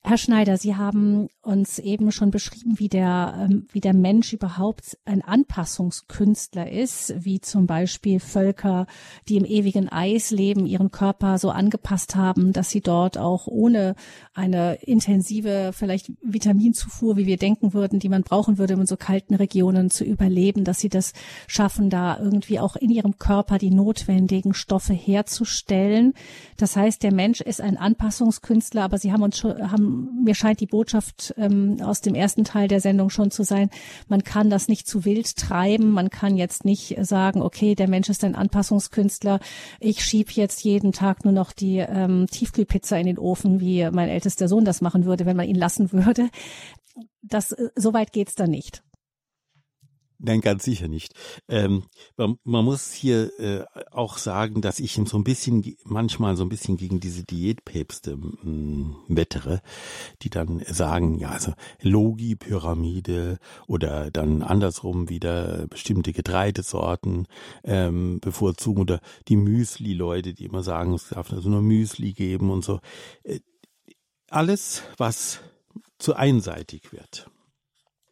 Herr 0.03 0.19
Schneider, 0.19 0.59
Sie 0.59 0.77
haben 0.77 1.29
uns 1.45 1.79
eben 1.79 2.11
schon 2.13 2.31
beschrieben, 2.31 2.79
wie 2.79 2.89
der, 2.89 3.49
ähm, 3.49 3.67
wie 3.73 3.81
der 3.81 3.95
Mensch 3.95 4.33
überhaupt 4.33 4.99
ein 5.05 5.23
Anpassungskünstler 5.23 6.71
ist, 6.71 7.15
wie 7.19 7.41
zum 7.41 7.67
Beispiel 7.67 8.21
Völker, 8.21 8.87
die 9.29 9.37
im 9.37 9.45
ewigen 9.45 9.89
Eis 9.89 10.31
leben, 10.31 10.67
ihren 10.67 10.91
Körper 10.91 11.39
so 11.39 11.51
angepasst 11.51 12.17
haben, 12.17 12.53
dass 12.53 12.71
sie 12.71 12.81
dort 12.81 13.19
auch 13.19 13.47
ohne 13.47 13.95
eine 14.33 14.77
intensive, 14.83 15.73
vielleicht 15.73 16.13
Vitaminzufuhr, 16.23 17.17
wie 17.17 17.27
wir 17.27 17.37
denken 17.37 17.75
würden, 17.75 17.99
die 17.99 18.09
man 18.09 18.23
brauchen 18.23 18.59
würde, 18.59 18.75
um 18.75 18.81
in 18.81 18.87
so 18.87 18.97
kalten 18.97 19.35
Regionen 19.35 19.91
zu 19.91 20.05
überleben, 20.05 20.65
dass 20.65 20.81
sie 20.81 20.89
das 20.89 21.13
schaffen, 21.47 21.91
da 21.91 22.19
irgendwie 22.19 22.59
auch 22.59 22.77
in 22.77 22.91
ihrem 22.91 23.19
Körper 23.19 23.59
die 23.59 23.71
notwendigen 23.71 24.55
Stoffe 24.55 24.95
herzustellen. 24.95 26.15
Das 26.57 26.77
heißt, 26.77 27.03
der 27.03 27.13
Mensch 27.13 27.41
ist 27.41 27.61
ein 27.61 27.77
Anpassungskünstler, 27.77 28.83
aber 28.83 28.99
Sie 28.99 29.13
haben 29.13 29.23
uns 29.23 29.39
schon, 29.39 29.71
haben 29.71 30.23
mir 30.25 30.35
scheint 30.35 30.61
die 30.61 30.67
Botschaft 30.67 31.34
ähm, 31.37 31.79
aus 31.83 32.01
dem 32.01 32.15
ersten 32.15 32.45
Teil 32.45 32.69
der 32.69 32.81
Sendung 32.81 33.11
schon 33.11 33.31
zu 33.31 33.43
sein, 33.43 33.71
man 34.09 34.25
kann 34.25 34.51
das 34.51 34.69
nicht 34.69 34.87
zu 34.87 35.05
wild 35.05 35.37
treiben, 35.37 35.91
man 35.91 36.11
kann 36.11 36.37
jetzt 36.37 36.65
nicht 36.65 36.97
sagen, 37.01 37.43
okay, 37.43 37.75
der 37.75 37.89
Mensch 37.89 38.09
ist 38.09 38.25
ein 38.25 38.35
Anpassungskünstler, 38.35 39.41
ich 39.81 40.05
schieb 40.05 40.33
jetzt 40.33 40.63
jeden 40.65 40.93
Tag 40.93 41.25
nur 41.25 41.35
noch 41.35 41.53
die 41.53 41.79
ähm, 41.79 42.27
Tiefkühlpizza 42.31 42.97
in 42.97 43.07
den 43.07 43.19
Ofen, 43.19 43.61
wie 43.61 43.89
mein 43.91 44.09
ältester 44.09 44.49
Sohn 44.49 44.65
das 44.65 44.81
machen 44.81 45.05
würde, 45.05 45.27
wenn 45.27 45.37
man 45.37 45.49
ihn 45.49 45.57
lassen 45.57 45.93
würde. 45.93 46.31
Das, 47.23 47.53
äh, 47.53 47.71
so 47.77 47.93
weit 47.93 48.13
geht's 48.13 48.35
da 48.35 48.47
nicht. 48.47 48.83
Nein, 50.19 50.41
ganz 50.41 50.65
sicher 50.65 50.89
nicht. 50.89 51.13
Ähm, 51.49 51.85
man, 52.17 52.39
muss 52.45 52.93
hier 52.93 53.39
äh, 53.41 53.65
auch 53.91 54.17
sagen, 54.17 54.63
dass 54.63 54.79
ich 54.79 54.95
so 55.07 55.17
ein 55.17 55.25
bisschen, 55.25 55.77
manchmal 55.85 56.37
so 56.37 56.45
ein 56.45 56.49
bisschen 56.49 56.77
gegen 56.77 57.01
diese 57.01 57.25
Diätpäpste 57.25 58.17
mm, 58.17 58.97
wettere, 59.09 59.61
die 60.23 60.31
dann 60.31 60.61
sagen, 60.67 61.19
ja, 61.19 61.31
also 61.31 61.53
Logi-Pyramide 61.83 63.39
oder 63.67 64.11
dann 64.11 64.43
andersrum 64.43 65.09
wieder 65.09 65.67
bestimmte 65.67 66.13
Getreidesorten 66.13 67.27
ähm, 67.65 68.21
bevorzugen 68.21 68.83
oder 68.83 69.01
die 69.29 69.37
Müsli-Leute, 69.37 70.33
die 70.33 70.45
immer 70.45 70.63
sagen, 70.63 70.95
es 70.95 71.09
darf 71.09 71.33
also 71.33 71.49
nur 71.51 71.63
Müsli 71.63 72.13
geben 72.13 72.51
und 72.51 72.65
so. 72.65 72.81
Äh, 73.25 73.41
alles, 74.29 74.83
was 74.97 75.41
zu 75.99 76.15
einseitig 76.15 76.93
wird, 76.93 77.29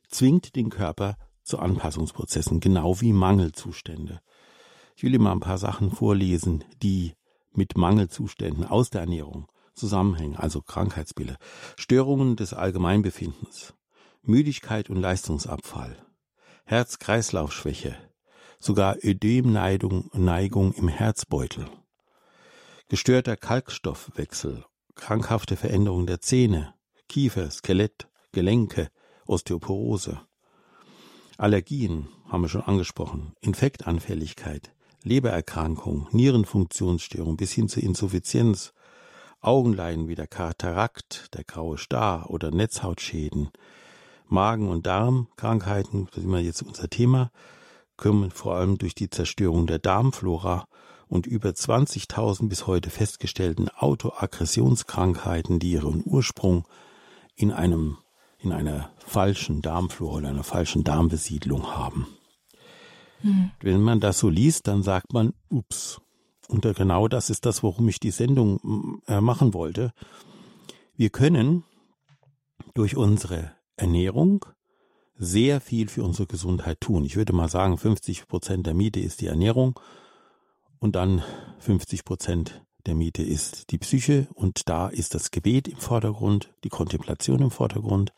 zwingt 0.09 0.57
den 0.57 0.69
Körper 0.69 1.17
zu 1.43 1.59
Anpassungsprozessen, 1.59 2.61
genau 2.61 3.01
wie 3.01 3.13
Mangelzustände. 3.13 4.21
Ich 4.97 5.03
will 5.03 5.15
Ihnen 5.15 5.25
mal 5.25 5.33
ein 5.33 5.41
paar 5.41 5.59
Sachen 5.59 5.91
vorlesen, 5.91 6.65
die 6.83 7.15
mit 7.53 7.77
Mangelzuständen 7.77 8.65
aus 8.65 8.91
der 8.91 9.03
Ernährung 9.03 9.47
zusammenhängen, 9.75 10.37
also 10.37 10.63
Krankheitsbilder, 10.63 11.37
Störungen 11.77 12.37
des 12.37 12.53
Allgemeinbefindens, 12.53 13.75
Müdigkeit 14.23 14.91
und 14.91 14.97
Leistungsabfall, 14.97 15.97
Herz-Kreislauf-Schwäche, 16.65 17.97
sogar 18.59 18.97
Ödemneigung 19.03 20.11
Neigung 20.13 20.73
im 20.75 20.89
Herzbeutel, 20.89 21.67
gestörter 22.89 23.37
Kalkstoffwechsel, 23.37 24.65
krankhafte 24.95 25.57
Veränderungen 25.57 26.07
der 26.07 26.21
Zähne, 26.21 26.75
Kiefer, 27.09 27.51
Skelett, 27.51 28.09
Gelenke, 28.33 28.91
Osteoporose, 29.27 30.21
Allergien 31.43 32.07
haben 32.29 32.43
wir 32.43 32.49
schon 32.49 32.63
angesprochen, 32.63 33.33
Infektanfälligkeit, 33.41 34.71
Lebererkrankung, 35.03 36.07
Nierenfunktionsstörung 36.13 37.37
bis 37.37 37.51
hin 37.51 37.69
zur 37.69 37.83
Insuffizienz, 37.83 38.73
Augenleiden 39.41 40.07
wie 40.07 40.15
der 40.15 40.29
Katarakt, 40.29 41.35
der 41.35 41.43
graue 41.43 41.79
Star 41.79 42.31
oder 42.31 42.53
Netzhautschäden, 42.53 43.51
Magen- 44.29 44.69
und 44.69 44.87
Darmkrankheiten, 44.87 46.07
das 46.07 46.19
ist 46.19 46.25
immer 46.27 46.39
jetzt 46.39 46.63
unser 46.63 46.89
Thema, 46.89 47.33
kommen 47.97 48.31
vor 48.31 48.55
allem 48.55 48.79
durch 48.79 48.95
die 48.95 49.11
Zerstörung 49.11 49.67
der 49.67 49.81
Darmflora 49.81 50.69
und 51.09 51.27
über 51.27 51.49
20.000 51.49 52.49
bis 52.49 52.69
heute 52.69 52.89
festgestellten 52.89 53.69
Autoaggressionskrankheiten, 53.69 55.59
die 55.59 55.73
ihren 55.73 56.05
Ursprung 56.07 56.69
in 57.35 57.51
einem 57.51 57.99
in 58.43 58.53
einer 58.53 58.91
falschen 58.99 59.63
Darmflora 59.63 60.19
oder 60.19 60.29
einer 60.29 60.45
falschen 60.45 60.85
Darmbesiedlung 60.85 61.67
haben. 61.67 62.07
Hm. 63.21 63.51
Wenn 63.61 63.81
man 63.81 64.01
das 64.01 64.19
so 64.19 64.29
liest, 64.29 64.67
dann 64.67 64.83
sagt 64.83 65.13
man, 65.13 65.33
ups. 65.49 66.01
Und 66.49 66.63
genau 66.77 67.09
das 67.09 67.31
ist 67.31 67.47
das, 67.47 67.63
worum 67.63 67.89
ich 67.89 68.01
die 68.01 68.11
Sendung 68.11 69.01
äh, 69.07 69.21
machen 69.21 69.55
wollte. 69.55 69.93
Wir 70.97 71.11
können 71.11 71.65
durch 72.75 72.97
unsere 72.97 73.53
Ernährung 73.77 74.45
sehr 75.17 75.61
viel 75.61 75.89
für 75.89 76.03
unsere 76.03 76.27
Gesundheit 76.27 76.81
tun. 76.81 77.05
Ich 77.05 77.17
würde 77.17 77.33
mal 77.33 77.49
sagen, 77.49 77.79
50 77.79 78.27
Prozent 78.27 78.67
der 78.67 78.75
Miete 78.75 79.01
ist 79.01 79.21
die 79.21 79.27
Ernährung 79.27 79.79
und 80.79 80.97
dann 80.97 81.23
50 81.61 82.05
Prozent 82.05 82.65
der 82.87 82.95
Miete 82.95 83.23
ist 83.23 83.71
die 83.71 83.79
Psyche 83.79 84.27
und 84.35 84.68
da 84.68 84.88
ist 84.88 85.14
das 85.14 85.31
Gebet 85.31 85.68
im 85.68 85.79
Vordergrund, 85.79 86.53
die 86.64 86.68
Kontemplation 86.68 87.40
im 87.40 87.51
Vordergrund. 87.51 88.12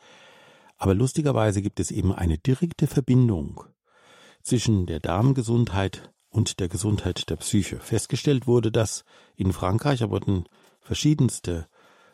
Aber 0.76 0.94
lustigerweise 0.94 1.62
gibt 1.62 1.80
es 1.80 1.90
eben 1.90 2.12
eine 2.12 2.38
direkte 2.38 2.86
Verbindung 2.86 3.64
zwischen 4.42 4.86
der 4.86 5.00
Darmgesundheit 5.00 6.10
und 6.28 6.60
der 6.60 6.68
Gesundheit 6.68 7.30
der 7.30 7.36
Psyche. 7.36 7.78
Festgestellt 7.78 8.46
wurde 8.46 8.72
das 8.72 9.04
in 9.36 9.52
Frankreich, 9.52 10.00
da 10.00 10.10
wurden 10.10 10.44
verschiedenste 10.80 11.66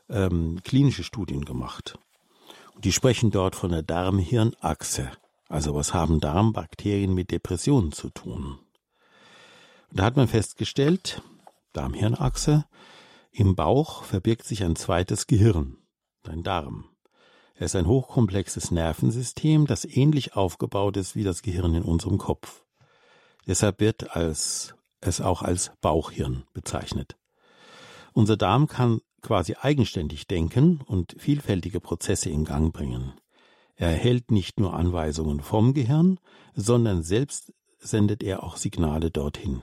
ähm, 0.09 0.61
klinische 0.63 1.05
Studien 1.05 1.45
gemacht. 1.45 1.99
Und 2.75 2.85
die 2.85 2.93
sprechen 2.93 3.31
dort 3.31 3.57
von 3.57 3.71
der 3.71 3.83
Darm-Hirn-Achse. 3.83 5.11
Also 5.49 5.75
was 5.75 5.95
haben 5.95 6.21
Darmbakterien 6.21 7.15
mit 7.15 7.31
Depressionen 7.31 7.93
zu 7.93 8.11
tun? 8.11 8.59
Und 9.91 9.99
da 9.99 10.05
hat 10.05 10.17
man 10.17 10.29
festgestellt, 10.29 11.23
Darm-Hirn-Achse. 11.73 12.65
Im 13.33 13.55
Bauch 13.55 14.03
verbirgt 14.05 14.45
sich 14.45 14.65
ein 14.65 14.77
zweites 14.77 15.27
Gehirn, 15.27 15.79
dein 16.23 16.43
Darm. 16.43 16.89
Er 17.55 17.67
ist 17.67 17.77
ein 17.77 17.87
hochkomplexes 17.87 18.71
Nervensystem, 18.71 19.67
das 19.67 19.85
ähnlich 19.85 20.35
aufgebaut 20.35 20.97
ist 20.97 21.15
wie 21.15 21.25
das 21.25 21.43
Gehirn 21.43 21.75
in 21.75 21.83
unserem 21.83 22.19
Kopf. 22.19 22.65
Deshalb 23.47 23.81
wird 23.81 24.17
als, 24.17 24.75
es 25.01 25.21
auch 25.21 25.43
als 25.43 25.73
Bauchhirn 25.81 26.45
bezeichnet. 26.53 27.17
Unser 28.13 28.37
Darm 28.37 28.67
kann 28.67 29.01
quasi 29.23 29.57
eigenständig 29.61 30.27
denken 30.27 30.81
und 30.87 31.15
vielfältige 31.19 31.81
Prozesse 31.81 32.31
in 32.31 32.45
Gang 32.45 32.73
bringen. 32.73 33.13
Er 33.77 33.89
erhält 33.89 34.31
nicht 34.31 34.59
nur 34.59 34.75
Anweisungen 34.75 35.41
vom 35.41 35.75
Gehirn, 35.75 36.19
sondern 36.55 37.03
selbst 37.03 37.53
sendet 37.79 38.23
er 38.23 38.43
auch 38.43 38.57
Signale 38.57 39.11
dorthin. 39.11 39.63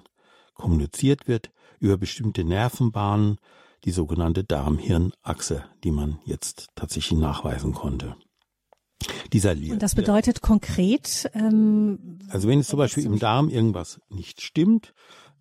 Kommuniziert 0.54 1.28
wird 1.28 1.52
über 1.80 1.98
bestimmte 1.98 2.44
Nervenbahnen, 2.44 3.38
die 3.84 3.92
sogenannte 3.92 4.44
Darm-Hirn-Achse, 4.44 5.64
die 5.84 5.92
man 5.92 6.20
jetzt 6.26 6.68
tatsächlich 6.76 7.20
nachweisen 7.20 7.74
konnte. 7.74 8.16
Dieser 9.32 9.52
Und 9.52 9.84
das 9.84 9.96
bedeutet 9.96 10.42
konkret? 10.42 11.30
Ähm, 11.34 12.20
also 12.30 12.48
wenn 12.48 12.60
es 12.60 12.68
zum 12.68 12.80
Beispiel 12.80 13.06
im 13.06 13.20
Darm 13.20 13.50
irgendwas 13.50 14.00
nicht 14.10 14.42
stimmt, 14.42 14.94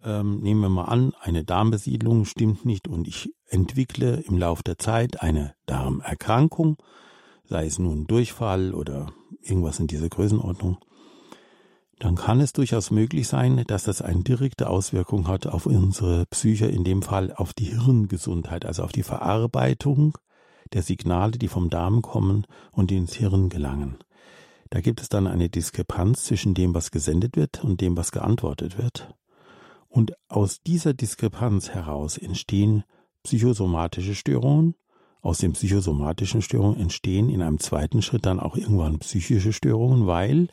ähm, 0.05 0.41
nehmen 0.41 0.61
wir 0.61 0.69
mal 0.69 0.85
an, 0.85 1.15
eine 1.21 1.45
Darmbesiedlung 1.45 2.25
stimmt 2.27 2.65
nicht 2.65 2.87
und 2.87 3.09
ich 3.09 3.31
entwickle 3.49 4.23
im 4.27 4.39
Laufe 4.39 4.63
der 4.63 4.79
Zeit 4.79 5.23
eine 5.23 5.55
Darmerkrankung, 5.67 6.77
sei 7.45 7.67
es 7.67 7.79
nun 7.79 8.07
Durchfall 8.07 8.75
oder 8.75 9.13
irgendwas 9.41 9.81
in 9.81 9.87
dieser 9.87 10.09
Größenordnung, 10.09 10.79
dann 11.99 12.15
kann 12.15 12.41
es 12.41 12.53
durchaus 12.53 12.91
möglich 12.91 13.27
sein, 13.27 13.65
dass 13.67 13.85
das 13.85 14.03
eine 14.03 14.23
direkte 14.23 14.69
Auswirkung 14.69 15.29
hat 15.29 15.47
auf 15.47 15.67
unsere 15.67 16.27
Psyche, 16.27 16.67
in 16.67 16.85
dem 16.85 17.03
Fall 17.03 17.33
auf 17.33 17.55
die 17.55 17.65
Hirngesundheit, 17.65 18.67
also 18.67 18.83
auf 18.83 18.93
die 18.93 19.03
Verarbeitung 19.03 20.19
der 20.73 20.83
Signale, 20.83 21.33
die 21.33 21.49
vom 21.49 21.71
Darm 21.71 22.03
kommen 22.03 22.47
und 22.73 22.93
ins 22.93 23.15
Hirn 23.15 23.49
gelangen. 23.49 23.97
Da 24.71 24.81
gibt 24.81 25.01
es 25.01 25.09
dann 25.09 25.27
eine 25.27 25.49
Diskrepanz 25.49 26.25
zwischen 26.25 26.55
dem, 26.55 26.75
was 26.75 26.91
gesendet 26.91 27.37
wird 27.37 27.63
und 27.65 27.81
dem, 27.81 27.97
was 27.97 28.13
geantwortet 28.13 28.79
wird. 28.79 29.15
Und 29.89 30.13
aus 30.29 30.61
dieser 30.63 30.93
Diskrepanz 30.93 31.71
heraus 31.71 32.19
entstehen 32.19 32.85
psychosomatische 33.23 34.15
Störungen. 34.15 34.75
Aus 35.23 35.39
den 35.39 35.55
psychosomatischen 35.55 36.43
Störungen 36.43 36.79
entstehen 36.79 37.31
in 37.31 37.43
einem 37.43 37.59
zweiten 37.59 38.03
Schritt 38.03 38.27
dann 38.27 38.39
auch 38.39 38.57
irgendwann 38.57 38.99
psychische 38.99 39.53
Störungen, 39.53 40.07
weil 40.07 40.49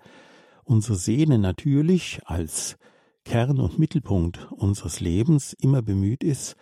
unsere 0.66 0.96
Seele 0.96 1.38
natürlich 1.38 2.22
als 2.26 2.78
Kern 3.26 3.60
und 3.60 3.80
Mittelpunkt 3.80 4.52
unseres 4.52 5.00
Lebens 5.00 5.54
immer 5.54 5.82
bemüht 5.82 6.24
ist, 6.24 6.56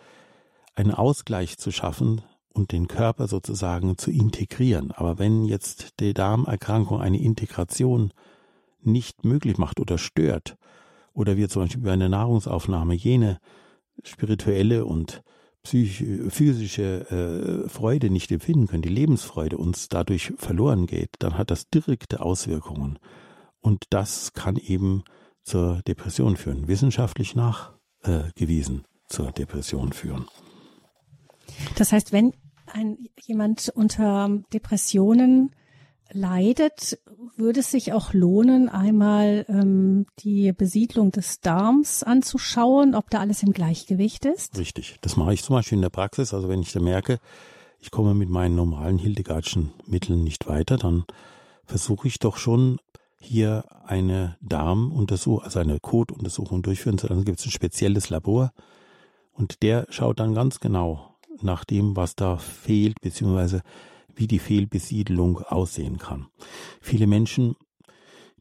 einen 0.74 0.92
Ausgleich 0.92 1.58
zu 1.58 1.70
schaffen 1.70 2.22
und 2.52 2.72
den 2.72 2.88
Körper 2.88 3.28
sozusagen 3.28 3.98
zu 3.98 4.10
integrieren. 4.10 4.92
Aber 4.92 5.18
wenn 5.18 5.44
jetzt 5.44 6.00
die 6.00 6.14
Darmerkrankung 6.14 7.00
eine 7.00 7.20
Integration 7.20 8.12
nicht 8.80 9.24
möglich 9.24 9.58
macht 9.58 9.80
oder 9.80 9.98
stört 9.98 10.56
oder 11.12 11.36
wir 11.36 11.48
zum 11.48 11.62
Beispiel 11.62 11.80
über 11.80 11.92
eine 11.92 12.08
Nahrungsaufnahme 12.08 12.94
jene 12.94 13.38
spirituelle 14.04 14.84
und 14.84 15.22
physische 15.64 17.64
äh, 17.64 17.68
Freude 17.68 18.10
nicht 18.10 18.32
empfinden 18.32 18.66
können, 18.66 18.82
die 18.82 18.88
Lebensfreude 18.88 19.58
uns 19.58 19.88
dadurch 19.88 20.32
verloren 20.36 20.86
geht, 20.86 21.10
dann 21.20 21.38
hat 21.38 21.52
das 21.52 21.68
direkte 21.68 22.20
Auswirkungen. 22.20 22.98
Und 23.62 23.84
das 23.90 24.32
kann 24.34 24.56
eben 24.56 25.04
zur 25.42 25.82
Depression 25.82 26.36
führen, 26.36 26.68
wissenschaftlich 26.68 27.34
nachgewiesen 27.34 28.84
zur 29.08 29.32
Depression 29.32 29.92
führen. 29.92 30.26
Das 31.76 31.92
heißt, 31.92 32.12
wenn 32.12 32.32
ein, 32.66 32.98
jemand 33.26 33.70
unter 33.74 34.28
Depressionen 34.52 35.54
leidet, 36.10 36.98
würde 37.36 37.60
es 37.60 37.70
sich 37.70 37.92
auch 37.92 38.12
lohnen, 38.12 38.68
einmal 38.68 39.46
ähm, 39.48 40.06
die 40.18 40.52
Besiedlung 40.52 41.10
des 41.10 41.40
Darms 41.40 42.02
anzuschauen, 42.02 42.94
ob 42.94 43.10
da 43.10 43.20
alles 43.20 43.42
im 43.42 43.52
Gleichgewicht 43.52 44.24
ist? 44.24 44.58
Richtig. 44.58 44.96
Das 45.00 45.16
mache 45.16 45.34
ich 45.34 45.42
zum 45.42 45.56
Beispiel 45.56 45.76
in 45.76 45.82
der 45.82 45.90
Praxis. 45.90 46.34
Also 46.34 46.48
wenn 46.48 46.60
ich 46.60 46.72
da 46.72 46.80
merke, 46.80 47.18
ich 47.78 47.90
komme 47.90 48.14
mit 48.14 48.28
meinen 48.28 48.54
normalen 48.54 48.98
Hildegardschen 48.98 49.72
Mitteln 49.86 50.22
nicht 50.22 50.46
weiter, 50.46 50.76
dann 50.76 51.04
versuche 51.64 52.08
ich 52.08 52.18
doch 52.18 52.36
schon 52.36 52.78
hier 53.22 53.64
eine 53.84 54.36
Darmuntersuchung, 54.40 55.44
also 55.44 55.58
eine 55.58 55.80
Kotuntersuchung 55.80 56.62
durchführen. 56.62 56.96
Da 56.96 57.14
gibt 57.22 57.38
es 57.38 57.46
ein 57.46 57.50
spezielles 57.50 58.10
Labor 58.10 58.52
und 59.32 59.62
der 59.62 59.86
schaut 59.90 60.20
dann 60.20 60.34
ganz 60.34 60.60
genau 60.60 61.16
nach 61.40 61.64
dem, 61.64 61.96
was 61.96 62.14
da 62.14 62.36
fehlt, 62.36 63.00
beziehungsweise 63.00 63.62
wie 64.14 64.26
die 64.26 64.38
Fehlbesiedelung 64.38 65.38
aussehen 65.38 65.98
kann. 65.98 66.26
Viele 66.80 67.06
Menschen, 67.06 67.56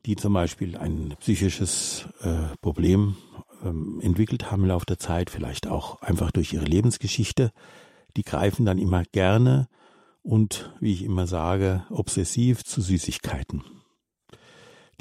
die 0.06 0.16
zum 0.16 0.34
Beispiel 0.34 0.78
ein 0.78 1.16
psychisches 1.20 2.08
äh, 2.22 2.56
Problem 2.62 3.16
ähm, 3.64 4.00
entwickelt 4.02 4.52
haben 4.52 4.64
im 4.64 4.70
Laufe 4.70 4.86
der 4.86 5.00
Zeit, 5.00 5.30
vielleicht 5.30 5.68
auch 5.68 6.02
einfach 6.02 6.32
durch 6.32 6.54
ihre 6.54 6.66
Lebensgeschichte, 6.66 7.52
die 8.18 8.24
greifen 8.24 8.66
dann 8.66 8.78
immer 8.78 9.04
gerne 9.04 9.70
und, 10.24 10.74
wie 10.80 10.94
ich 10.94 11.04
immer 11.04 11.28
sage, 11.28 11.86
obsessiv 11.90 12.64
zu 12.64 12.82
Süßigkeiten. 12.82 13.64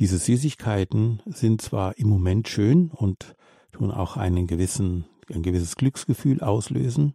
Diese 0.01 0.17
Süßigkeiten 0.17 1.21
sind 1.27 1.61
zwar 1.61 1.99
im 1.99 2.09
Moment 2.09 2.49
schön 2.49 2.91
und 2.91 3.37
tun 3.71 3.91
auch 3.91 4.17
einen 4.17 4.47
gewissen, 4.47 5.05
ein 5.31 5.43
gewisses 5.43 5.77
Glücksgefühl 5.77 6.41
auslösen. 6.41 7.15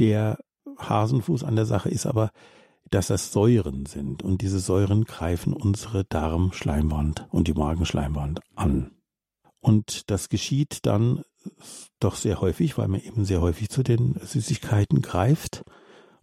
Der 0.00 0.38
Hasenfuß 0.76 1.44
an 1.44 1.54
der 1.54 1.66
Sache 1.66 1.88
ist 1.88 2.06
aber, 2.06 2.32
dass 2.90 3.06
das 3.06 3.30
Säuren 3.30 3.86
sind 3.86 4.24
und 4.24 4.42
diese 4.42 4.58
Säuren 4.58 5.04
greifen 5.04 5.52
unsere 5.52 6.04
Darmschleimwand 6.04 7.28
und 7.30 7.46
die 7.46 7.54
Magenschleimwand 7.54 8.40
an. 8.56 8.90
Und 9.60 10.10
das 10.10 10.28
geschieht 10.28 10.80
dann 10.86 11.22
doch 12.00 12.16
sehr 12.16 12.40
häufig, 12.40 12.76
weil 12.76 12.88
man 12.88 13.00
eben 13.00 13.24
sehr 13.24 13.40
häufig 13.40 13.68
zu 13.68 13.84
den 13.84 14.18
Süßigkeiten 14.20 15.00
greift 15.00 15.64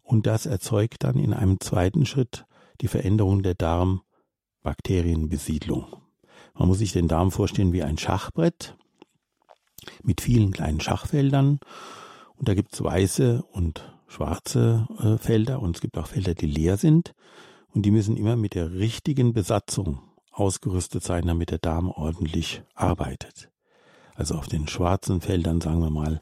und 0.04 0.28
das 0.28 0.46
erzeugt 0.46 1.06
dann 1.06 1.18
in 1.18 1.34
einem 1.34 1.62
zweiten 1.62 2.06
Schritt 2.06 2.46
die 2.82 2.90
Veränderung 2.90 3.42
der 3.42 3.56
Darmbakterienbesiedlung. 4.63 5.88
Man 6.54 6.67
muss 6.67 6.80
sich 6.80 6.93
den 6.93 7.08
Darm 7.08 7.32
vorstellen 7.32 7.74
wie 7.74 7.84
ein 7.84 7.97
Schachbrett 7.97 8.76
mit 10.04 10.21
vielen 10.21 10.52
kleinen 10.52 10.80
Schachfeldern 10.80 11.60
und 12.36 12.47
da 12.47 12.54
gibt 12.54 12.74
es 12.74 12.84
weiße 12.84 13.43
und 13.52 13.91
schwarze 14.08 14.88
äh, 15.00 15.17
Felder 15.17 15.62
und 15.62 15.76
es 15.78 15.82
gibt 15.82 15.97
auch 15.97 16.08
Felder, 16.08 16.36
die 16.36 16.47
leer 16.47 16.78
sind 16.78 17.13
und 17.74 17.84
die 17.84 17.91
müssen 17.91 18.17
immer 18.17 18.36
mit 18.36 18.54
der 18.54 18.74
richtigen 18.74 19.34
Besatzung 19.34 20.00
ausgerüstet 20.32 21.04
sein, 21.04 21.26
damit 21.26 21.50
der 21.50 21.58
Darm 21.58 21.89
ordentlich 21.89 22.62
arbeitet. 22.76 23.50
Also 24.13 24.36
auf 24.36 24.47
den 24.47 24.67
schwarzen 24.67 25.21
Feldern, 25.21 25.62
sagen 25.62 25.82
wir 25.82 25.89
mal, 25.89 26.21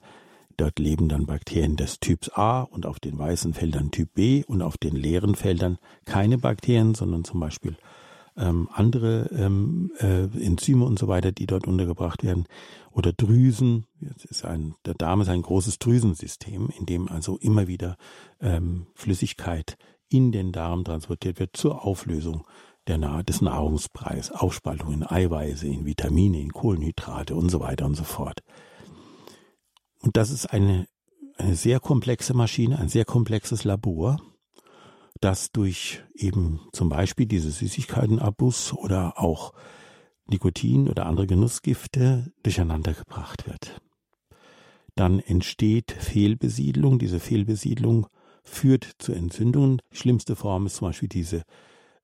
dort 0.55 0.79
leben 0.79 1.09
dann 1.09 1.25
Bakterien 1.25 1.75
des 1.75 1.99
Typs 1.99 2.29
A 2.29 2.61
und 2.61 2.85
auf 2.85 2.99
den 2.99 3.17
weißen 3.17 3.53
Feldern 3.53 3.91
Typ 3.91 4.13
B 4.13 4.43
und 4.45 4.61
auf 4.61 4.77
den 4.77 4.95
leeren 4.95 5.35
Feldern 5.35 5.79
keine 6.05 6.37
Bakterien, 6.37 6.95
sondern 6.95 7.23
zum 7.23 7.39
Beispiel 7.39 7.75
ähm, 8.39 8.69
andere 8.71 9.29
ähm, 9.31 9.91
äh, 9.99 10.23
Enzyme 10.43 10.85
und 10.85 10.97
so 10.97 11.07
weiter, 11.07 11.31
die 11.31 11.45
dort 11.45 11.67
untergebracht 11.67 12.23
werden, 12.23 12.45
oder 12.91 13.13
Drüsen. 13.13 13.85
Jetzt 13.99 14.25
ist 14.25 14.45
ein, 14.45 14.75
der 14.85 14.95
Darm 14.95 15.21
ist 15.21 15.29
ein 15.29 15.41
großes 15.41 15.79
Drüsensystem, 15.79 16.69
in 16.77 16.85
dem 16.85 17.07
also 17.07 17.37
immer 17.37 17.67
wieder 17.67 17.97
ähm, 18.41 18.87
Flüssigkeit 18.95 19.77
in 20.09 20.31
den 20.31 20.51
Darm 20.51 20.83
transportiert 20.83 21.39
wird 21.39 21.55
zur 21.55 21.85
Auflösung 21.85 22.45
der, 22.87 22.97
des 23.23 23.41
Nahrungspreis, 23.41 24.31
Aufspaltung 24.31 24.91
in 24.91 25.03
Eiweiße, 25.03 25.67
in 25.67 25.85
Vitamine, 25.85 26.41
in 26.41 26.51
Kohlenhydrate 26.51 27.35
und 27.35 27.49
so 27.49 27.59
weiter 27.59 27.85
und 27.85 27.95
so 27.95 28.03
fort. 28.03 28.39
Und 30.01 30.17
das 30.17 30.31
ist 30.31 30.47
eine, 30.47 30.87
eine 31.37 31.55
sehr 31.55 31.79
komplexe 31.79 32.33
Maschine, 32.33 32.79
ein 32.79 32.89
sehr 32.89 33.05
komplexes 33.05 33.63
Labor 33.63 34.19
das 35.19 35.51
durch 35.51 36.03
eben 36.13 36.61
zum 36.71 36.89
Beispiel 36.89 37.25
diese 37.25 37.51
Süßigkeitenabbus 37.51 38.73
oder 38.73 39.19
auch 39.19 39.53
Nikotin 40.27 40.87
oder 40.87 41.05
andere 41.05 41.27
Genussgifte 41.27 42.31
durcheinander 42.43 42.93
gebracht 42.93 43.47
wird. 43.47 43.81
Dann 44.95 45.19
entsteht 45.19 45.91
Fehlbesiedlung. 45.91 46.99
Diese 46.99 47.19
Fehlbesiedlung 47.19 48.07
führt 48.43 48.95
zu 48.99 49.13
Entzündungen. 49.13 49.81
Schlimmste 49.91 50.35
Form 50.35 50.65
ist 50.65 50.77
zum 50.77 50.89
Beispiel 50.89 51.09
diese 51.09 51.43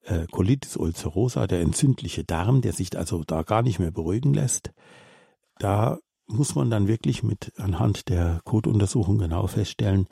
äh, 0.03 0.25
Colitis 0.31 0.77
ulcerosa, 0.77 1.47
der 1.47 1.61
entzündliche 1.61 2.23
Darm, 2.23 2.61
der 2.61 2.73
sich 2.73 2.97
also 2.97 3.23
da 3.23 3.43
gar 3.43 3.61
nicht 3.61 3.79
mehr 3.79 3.91
beruhigen 3.91 4.33
lässt. 4.33 4.71
Da 5.57 5.99
muss 6.27 6.55
man 6.55 6.69
dann 6.69 6.87
wirklich 6.87 7.23
mit 7.23 7.53
anhand 7.57 8.09
der 8.09 8.41
Kotuntersuchung 8.43 9.17
genau 9.17 9.47
feststellen, 9.47 10.07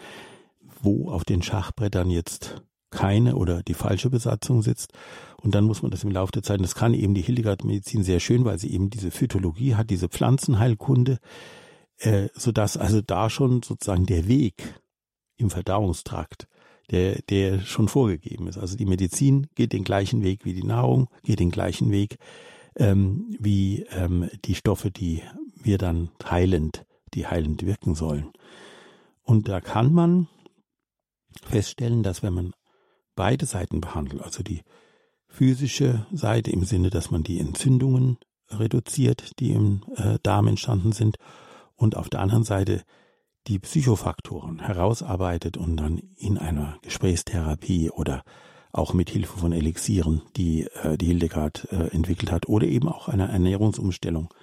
wo 0.81 1.09
auf 1.09 1.23
den 1.23 1.41
Schachbrettern 1.41 2.09
jetzt 2.09 2.61
keine 2.93 3.35
oder 3.35 3.63
die 3.63 3.73
falsche 3.73 4.09
Besatzung 4.09 4.61
sitzt. 4.61 4.93
Und 5.41 5.55
dann 5.55 5.65
muss 5.65 5.81
man 5.81 5.91
das 5.91 6.03
im 6.03 6.11
Laufe 6.11 6.31
der 6.31 6.43
Zeit, 6.43 6.61
das 6.61 6.75
kann 6.75 6.93
eben 6.93 7.13
die 7.13 7.21
Hildegard-Medizin 7.21 8.03
sehr 8.03 8.19
schön, 8.19 8.45
weil 8.45 8.59
sie 8.59 8.71
eben 8.71 8.89
diese 8.89 9.11
Phytologie 9.11 9.75
hat, 9.75 9.89
diese 9.89 10.07
Pflanzenheilkunde, 10.07 11.19
äh, 11.97 12.29
sodass 12.33 12.77
also 12.77 13.01
da 13.01 13.29
schon 13.29 13.61
sozusagen 13.61 14.05
der 14.05 14.27
Weg 14.27 14.79
im 15.37 15.49
Verdauungstrakt, 15.49 16.47
der, 16.91 17.21
der 17.29 17.59
schon 17.59 17.87
vorgegeben 17.87 18.47
ist. 18.47 18.57
Also 18.57 18.77
die 18.77 18.85
Medizin 18.85 19.47
geht 19.55 19.73
den 19.73 19.83
gleichen 19.83 20.23
Weg 20.23 20.45
wie 20.45 20.53
die 20.53 20.63
Nahrung, 20.63 21.09
geht 21.23 21.39
den 21.39 21.51
gleichen 21.51 21.91
Weg 21.91 22.17
ähm, 22.75 23.35
wie 23.39 23.85
ähm, 23.91 24.29
die 24.45 24.55
Stoffe, 24.55 24.91
die 24.91 25.21
wir 25.61 25.77
dann 25.77 26.09
heilend, 26.23 26.85
die 27.13 27.27
heilend 27.27 27.65
wirken 27.65 27.95
sollen. 27.95 28.31
Und 29.23 29.47
da 29.47 29.61
kann 29.61 29.93
man 29.93 30.27
feststellen, 31.45 32.03
dass 32.03 32.23
wenn 32.23 32.33
man 32.33 32.53
beide 33.15 33.45
Seiten 33.45 33.81
behandelt, 33.81 34.21
also 34.21 34.43
die 34.43 34.61
physische 35.27 36.05
Seite 36.11 36.51
im 36.51 36.63
Sinne, 36.63 36.89
dass 36.89 37.11
man 37.11 37.23
die 37.23 37.39
Entzündungen 37.39 38.17
reduziert, 38.49 39.39
die 39.39 39.51
im 39.51 39.83
äh, 39.95 40.19
Darm 40.21 40.47
entstanden 40.47 40.91
sind, 40.91 41.17
und 41.75 41.97
auf 41.97 42.09
der 42.09 42.21
anderen 42.21 42.43
Seite 42.43 42.83
die 43.47 43.59
Psychofaktoren 43.59 44.59
herausarbeitet 44.59 45.57
und 45.57 45.75
dann 45.77 45.97
in 46.15 46.37
einer 46.37 46.77
Gesprächstherapie 46.81 47.89
oder 47.89 48.23
auch 48.71 48.93
mit 48.93 49.09
Hilfe 49.09 49.37
von 49.37 49.51
Elixieren, 49.51 50.21
die 50.37 50.63
äh, 50.83 50.97
die 50.97 51.07
Hildegard 51.07 51.67
äh, 51.71 51.87
entwickelt 51.89 52.31
hat, 52.31 52.47
oder 52.47 52.67
eben 52.67 52.87
auch 52.87 53.07
einer 53.07 53.29
Ernährungsumstellung, 53.29 54.33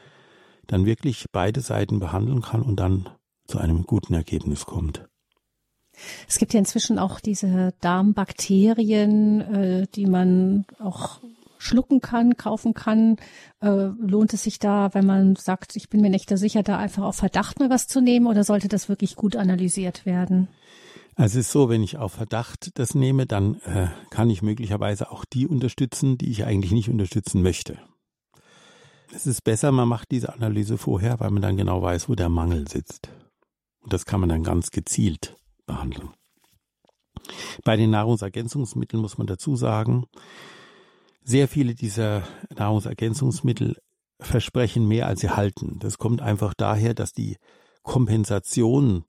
dann 0.67 0.87
wirklich 0.87 1.27
beide 1.33 1.61
Seiten 1.61 1.99
behandeln 1.99 2.43
kann 2.43 2.63
und 2.63 2.77
dann 2.77 3.09
zu 3.47 3.59
einem 3.59 3.85
guten 3.85 4.15
Ergebnis 4.15 4.67
kommt. 4.67 5.10
Es 6.29 6.39
gibt 6.39 6.53
ja 6.55 6.59
inzwischen 6.59 6.99
auch 6.99 7.21
diese 7.21 7.73
Darmbakterien, 7.81 9.41
äh, 9.41 9.87
die 9.95 10.07
man 10.07 10.65
auch 10.79 11.21
schlucken 11.61 12.01
kann, 12.01 12.37
kaufen 12.37 12.75
kann. 12.75 13.17
Äh, 13.61 13.91
lohnt 13.99 14.33
es 14.33 14.45
sich 14.45 14.59
da, 14.59 14.95
wenn 14.95 15.07
man 15.07 15.37
sagt, 15.37 15.77
ich 15.77 15.89
bin 15.89 16.01
mir 16.01 16.11
nicht 16.11 16.31
da 16.31 16.37
sicher, 16.37 16.63
da 16.63 16.79
einfach 16.79 17.05
auf 17.05 17.17
Verdacht 17.17 17.61
mal 17.61 17.71
was 17.71 17.87
zu 17.87 18.01
nehmen 18.01 18.27
oder 18.27 18.45
sollte 18.45 18.69
das 18.69 18.89
wirklich 18.89 19.15
gut 19.15 19.37
analysiert 19.37 20.07
werden? 20.07 20.49
Also 21.17 21.39
es 21.39 21.47
ist 21.47 21.53
so, 21.53 21.69
wenn 21.69 21.83
ich 21.83 21.99
auf 21.99 22.13
Verdacht 22.13 22.71
das 22.79 22.95
nehme, 22.95 23.27
dann 23.27 23.57
äh, 23.67 23.89
kann 24.09 24.31
ich 24.31 24.43
möglicherweise 24.43 25.11
auch 25.11 25.25
die 25.27 25.47
unterstützen, 25.47 26.17
die 26.17 26.31
ich 26.31 26.45
eigentlich 26.45 26.73
nicht 26.73 26.89
unterstützen 26.89 27.43
möchte. 27.43 27.79
Es 29.13 29.27
ist 29.27 29.45
besser, 29.45 29.71
man 29.73 29.89
macht 29.89 30.13
diese 30.13 30.33
Analyse 30.33 30.79
vorher, 30.79 31.21
weil 31.21 31.31
man 31.31 31.43
dann 31.43 31.57
genau 31.57 31.83
weiß, 31.83 32.09
wo 32.09 32.15
der 32.15 32.29
Mangel 32.29 32.69
sitzt. 32.69 33.11
Und 33.81 33.93
das 33.93 34.07
kann 34.07 34.21
man 34.21 34.29
dann 34.29 34.45
ganz 34.45 34.71
gezielt 34.71 35.37
behandeln. 35.71 36.11
Bei 37.65 37.77
den 37.77 37.91
Nahrungsergänzungsmitteln 37.91 39.01
muss 39.01 39.19
man 39.19 39.27
dazu 39.27 39.55
sagen, 39.55 40.07
sehr 41.23 41.49
viele 41.49 41.75
dieser 41.75 42.25
Nahrungsergänzungsmittel 42.57 43.77
versprechen 44.19 44.89
mehr, 44.89 45.07
als 45.07 45.21
sie 45.21 45.31
halten. 45.31 45.79
Das 45.79 45.99
kommt 45.99 46.21
einfach 46.23 46.55
daher, 46.55 46.95
dass 46.95 47.13
die 47.13 47.37
Kompensation, 47.83 49.05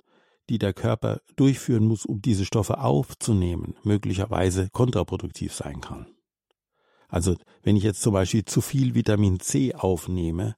die 0.50 0.60
der 0.60 0.74
Körper 0.74 1.22
durchführen 1.36 1.88
muss, 1.88 2.06
um 2.06 2.22
diese 2.22 2.46
Stoffe 2.46 2.80
aufzunehmen, 2.80 3.76
möglicherweise 3.84 4.70
kontraproduktiv 4.70 5.54
sein 5.54 5.82
kann. 5.82 6.08
Also 7.08 7.36
wenn 7.64 7.76
ich 7.76 7.84
jetzt 7.84 8.02
zum 8.02 8.14
Beispiel 8.14 8.46
zu 8.46 8.62
viel 8.62 8.94
Vitamin 8.94 9.40
C 9.40 9.74
aufnehme, 9.74 10.56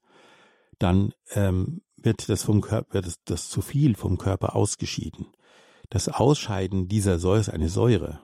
dann 0.80 1.13
ähm, 1.32 1.82
wird 1.96 2.30
das 2.30 2.44
vom 2.44 2.62
Körper, 2.62 2.94
wird 2.94 3.06
das, 3.08 3.16
das 3.26 3.50
zu 3.50 3.62
viel 3.62 3.96
vom 3.96 4.18
Körper 4.18 4.56
ausgeschieden. 4.56 5.28
Das 5.93 6.10
Ausscheiden 6.10 6.88
dieser 6.88 7.19
Säure 7.19 7.53
eine 7.53 7.69
Säure, 7.69 8.19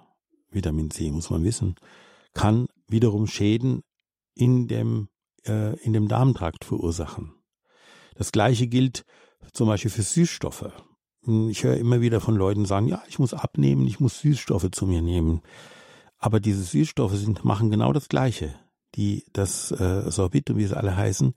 Vitamin 0.50 0.90
C 0.90 1.12
muss 1.12 1.30
man 1.30 1.44
wissen, 1.44 1.76
kann 2.34 2.66
wiederum 2.88 3.28
Schäden 3.28 3.84
in 4.34 4.68
dem 4.68 5.10
äh, 5.46 5.80
in 5.82 5.94
dem 5.94 6.08
Darmtrakt 6.08 6.66
verursachen. 6.66 7.32
Das 8.16 8.32
gleiche 8.32 8.66
gilt 8.66 9.06
zum 9.54 9.68
Beispiel 9.68 9.92
für 9.92 10.02
Süßstoffe. 10.02 10.72
Ich 11.22 11.64
höre 11.64 11.78
immer 11.78 12.02
wieder 12.02 12.22
von 12.22 12.36
Leuten 12.36 12.66
sagen, 12.66 12.88
ja, 12.88 13.04
ich 13.08 13.20
muss 13.20 13.36
abnehmen, 13.36 13.86
ich 13.86 14.00
muss 14.00 14.20
Süßstoffe 14.20 14.72
zu 14.72 14.88
mir 14.88 15.04
nehmen. 15.04 15.42
Aber 16.18 16.40
diese 16.40 16.64
Süßstoffe 16.64 17.18
sind, 17.18 17.46
machen 17.46 17.70
genau 17.70 17.94
das 17.94 18.10
Gleiche. 18.10 18.56
Die, 18.96 19.26
das 19.32 19.70
äh, 19.74 20.10
Sorbit 20.10 20.50
und 20.50 20.58
wie 20.58 20.66
sie 20.66 20.76
alle 20.76 20.98
heißen, 20.98 21.36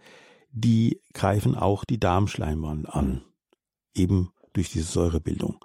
die 0.51 1.03
greifen 1.13 1.57
auch 1.57 1.85
die 1.85 2.01
Darmschleimwand 2.01 2.89
an. 2.89 3.23
Eben 3.95 4.33
durch 4.53 4.71
diese 4.71 4.91
Säurebildung. 4.91 5.59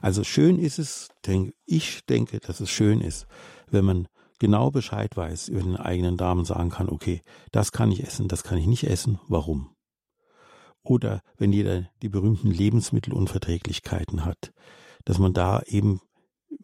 Also 0.00 0.24
schön 0.24 0.58
ist 0.58 0.78
es, 0.78 1.08
denk, 1.26 1.54
ich 1.64 2.04
denke, 2.06 2.40
dass 2.40 2.60
es 2.60 2.70
schön 2.70 3.00
ist, 3.00 3.26
wenn 3.70 3.84
man 3.84 4.08
genau 4.38 4.70
Bescheid 4.70 5.16
weiß 5.16 5.48
über 5.48 5.60
den 5.60 5.76
eigenen 5.76 6.16
Darm 6.16 6.38
und 6.38 6.44
sagen 6.44 6.70
kann, 6.70 6.88
okay, 6.88 7.22
das 7.52 7.72
kann 7.72 7.90
ich 7.90 8.04
essen, 8.04 8.28
das 8.28 8.42
kann 8.42 8.58
ich 8.58 8.66
nicht 8.66 8.84
essen, 8.84 9.18
warum? 9.28 9.70
Oder 10.82 11.20
wenn 11.36 11.52
jeder 11.52 11.88
die 12.02 12.08
berühmten 12.08 12.50
Lebensmittelunverträglichkeiten 12.50 14.24
hat, 14.24 14.52
dass 15.04 15.18
man 15.18 15.34
da 15.34 15.60
eben, 15.66 16.00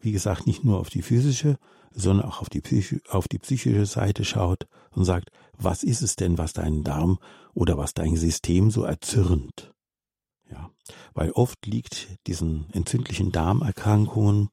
wie 0.00 0.12
gesagt, 0.12 0.46
nicht 0.46 0.64
nur 0.64 0.78
auf 0.78 0.88
die 0.88 1.02
physische, 1.02 1.56
sondern 1.90 2.26
auch 2.26 2.40
auf 2.40 2.48
die, 2.48 2.62
auf 3.08 3.28
die 3.28 3.38
psychische 3.38 3.86
Seite 3.86 4.24
schaut 4.24 4.66
und 4.90 5.04
sagt, 5.04 5.30
was 5.56 5.82
ist 5.82 6.02
es 6.02 6.16
denn, 6.16 6.38
was 6.38 6.52
deinen 6.52 6.84
Darm 6.84 7.18
oder 7.52 7.76
was 7.76 7.94
dein 7.94 8.16
System 8.16 8.70
so 8.70 8.84
erzürnt? 8.84 9.73
Ja, 10.54 10.70
weil 11.14 11.32
oft 11.32 11.66
liegt 11.66 12.26
diesen 12.28 12.70
entzündlichen 12.72 13.32
Darmerkrankungen 13.32 14.50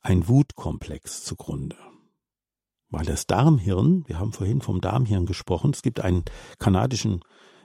ein 0.00 0.28
Wutkomplex 0.28 1.24
zugrunde. 1.24 1.76
Weil 2.88 3.04
das 3.04 3.26
Darmhirn, 3.26 4.04
wir 4.06 4.18
haben 4.18 4.32
vorhin 4.32 4.62
vom 4.62 4.80
Darmhirn 4.80 5.26
gesprochen, 5.26 5.72
es 5.74 5.82
gibt 5.82 6.00
einen 6.00 6.24
kanadischen 6.58 7.20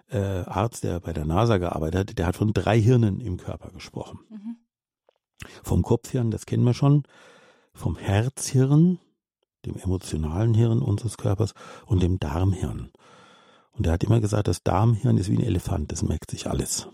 äh, 0.10 0.43
Arzt, 0.45 0.84
der 0.84 0.99
bei 0.99 1.13
der 1.13 1.25
NASA 1.25 1.58
gearbeitet 1.58 2.10
hat, 2.10 2.17
der 2.17 2.28
hat 2.28 2.36
von 2.36 2.52
drei 2.52 2.82
Hirnen 2.82 3.21
im 3.21 3.38
Körper 3.38 3.69
gesprochen. 3.71 4.19
Mhm. 4.30 4.58
Vom 5.63 5.84
Kopfhirn, 5.84 6.32
das 6.32 6.45
kennen 6.45 6.65
wir 6.65 6.73
schon, 6.73 7.04
vom 7.73 7.95
Herzhirn, 7.95 8.99
dem 9.65 9.78
emotionalen 9.78 10.54
Hirn 10.54 10.82
unseres 10.82 11.17
Körpers 11.17 11.54
und 11.86 12.02
dem 12.04 12.19
Darmhirn. 12.19 12.91
Und 13.71 13.88
er 13.88 13.93
hat 13.93 14.04
immer 14.04 14.19
gesagt, 14.19 14.47
das 14.49 14.63
Darmhirn 14.63 15.17
ist 15.17 15.30
wie 15.30 15.38
ein 15.38 15.43
Elefant, 15.43 15.91
das 15.91 16.04
merkt 16.04 16.32
sich 16.32 16.49
alles. 16.49 16.89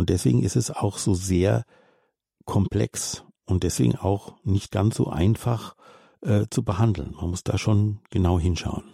Und 0.00 0.08
deswegen 0.08 0.42
ist 0.42 0.56
es 0.56 0.70
auch 0.70 0.96
so 0.96 1.12
sehr 1.12 1.66
komplex 2.46 3.22
und 3.44 3.64
deswegen 3.64 3.96
auch 3.96 4.34
nicht 4.44 4.72
ganz 4.72 4.96
so 4.96 5.08
einfach 5.08 5.76
äh, 6.22 6.46
zu 6.48 6.62
behandeln. 6.62 7.14
Man 7.20 7.28
muss 7.28 7.44
da 7.44 7.58
schon 7.58 7.98
genau 8.08 8.40
hinschauen. 8.40 8.84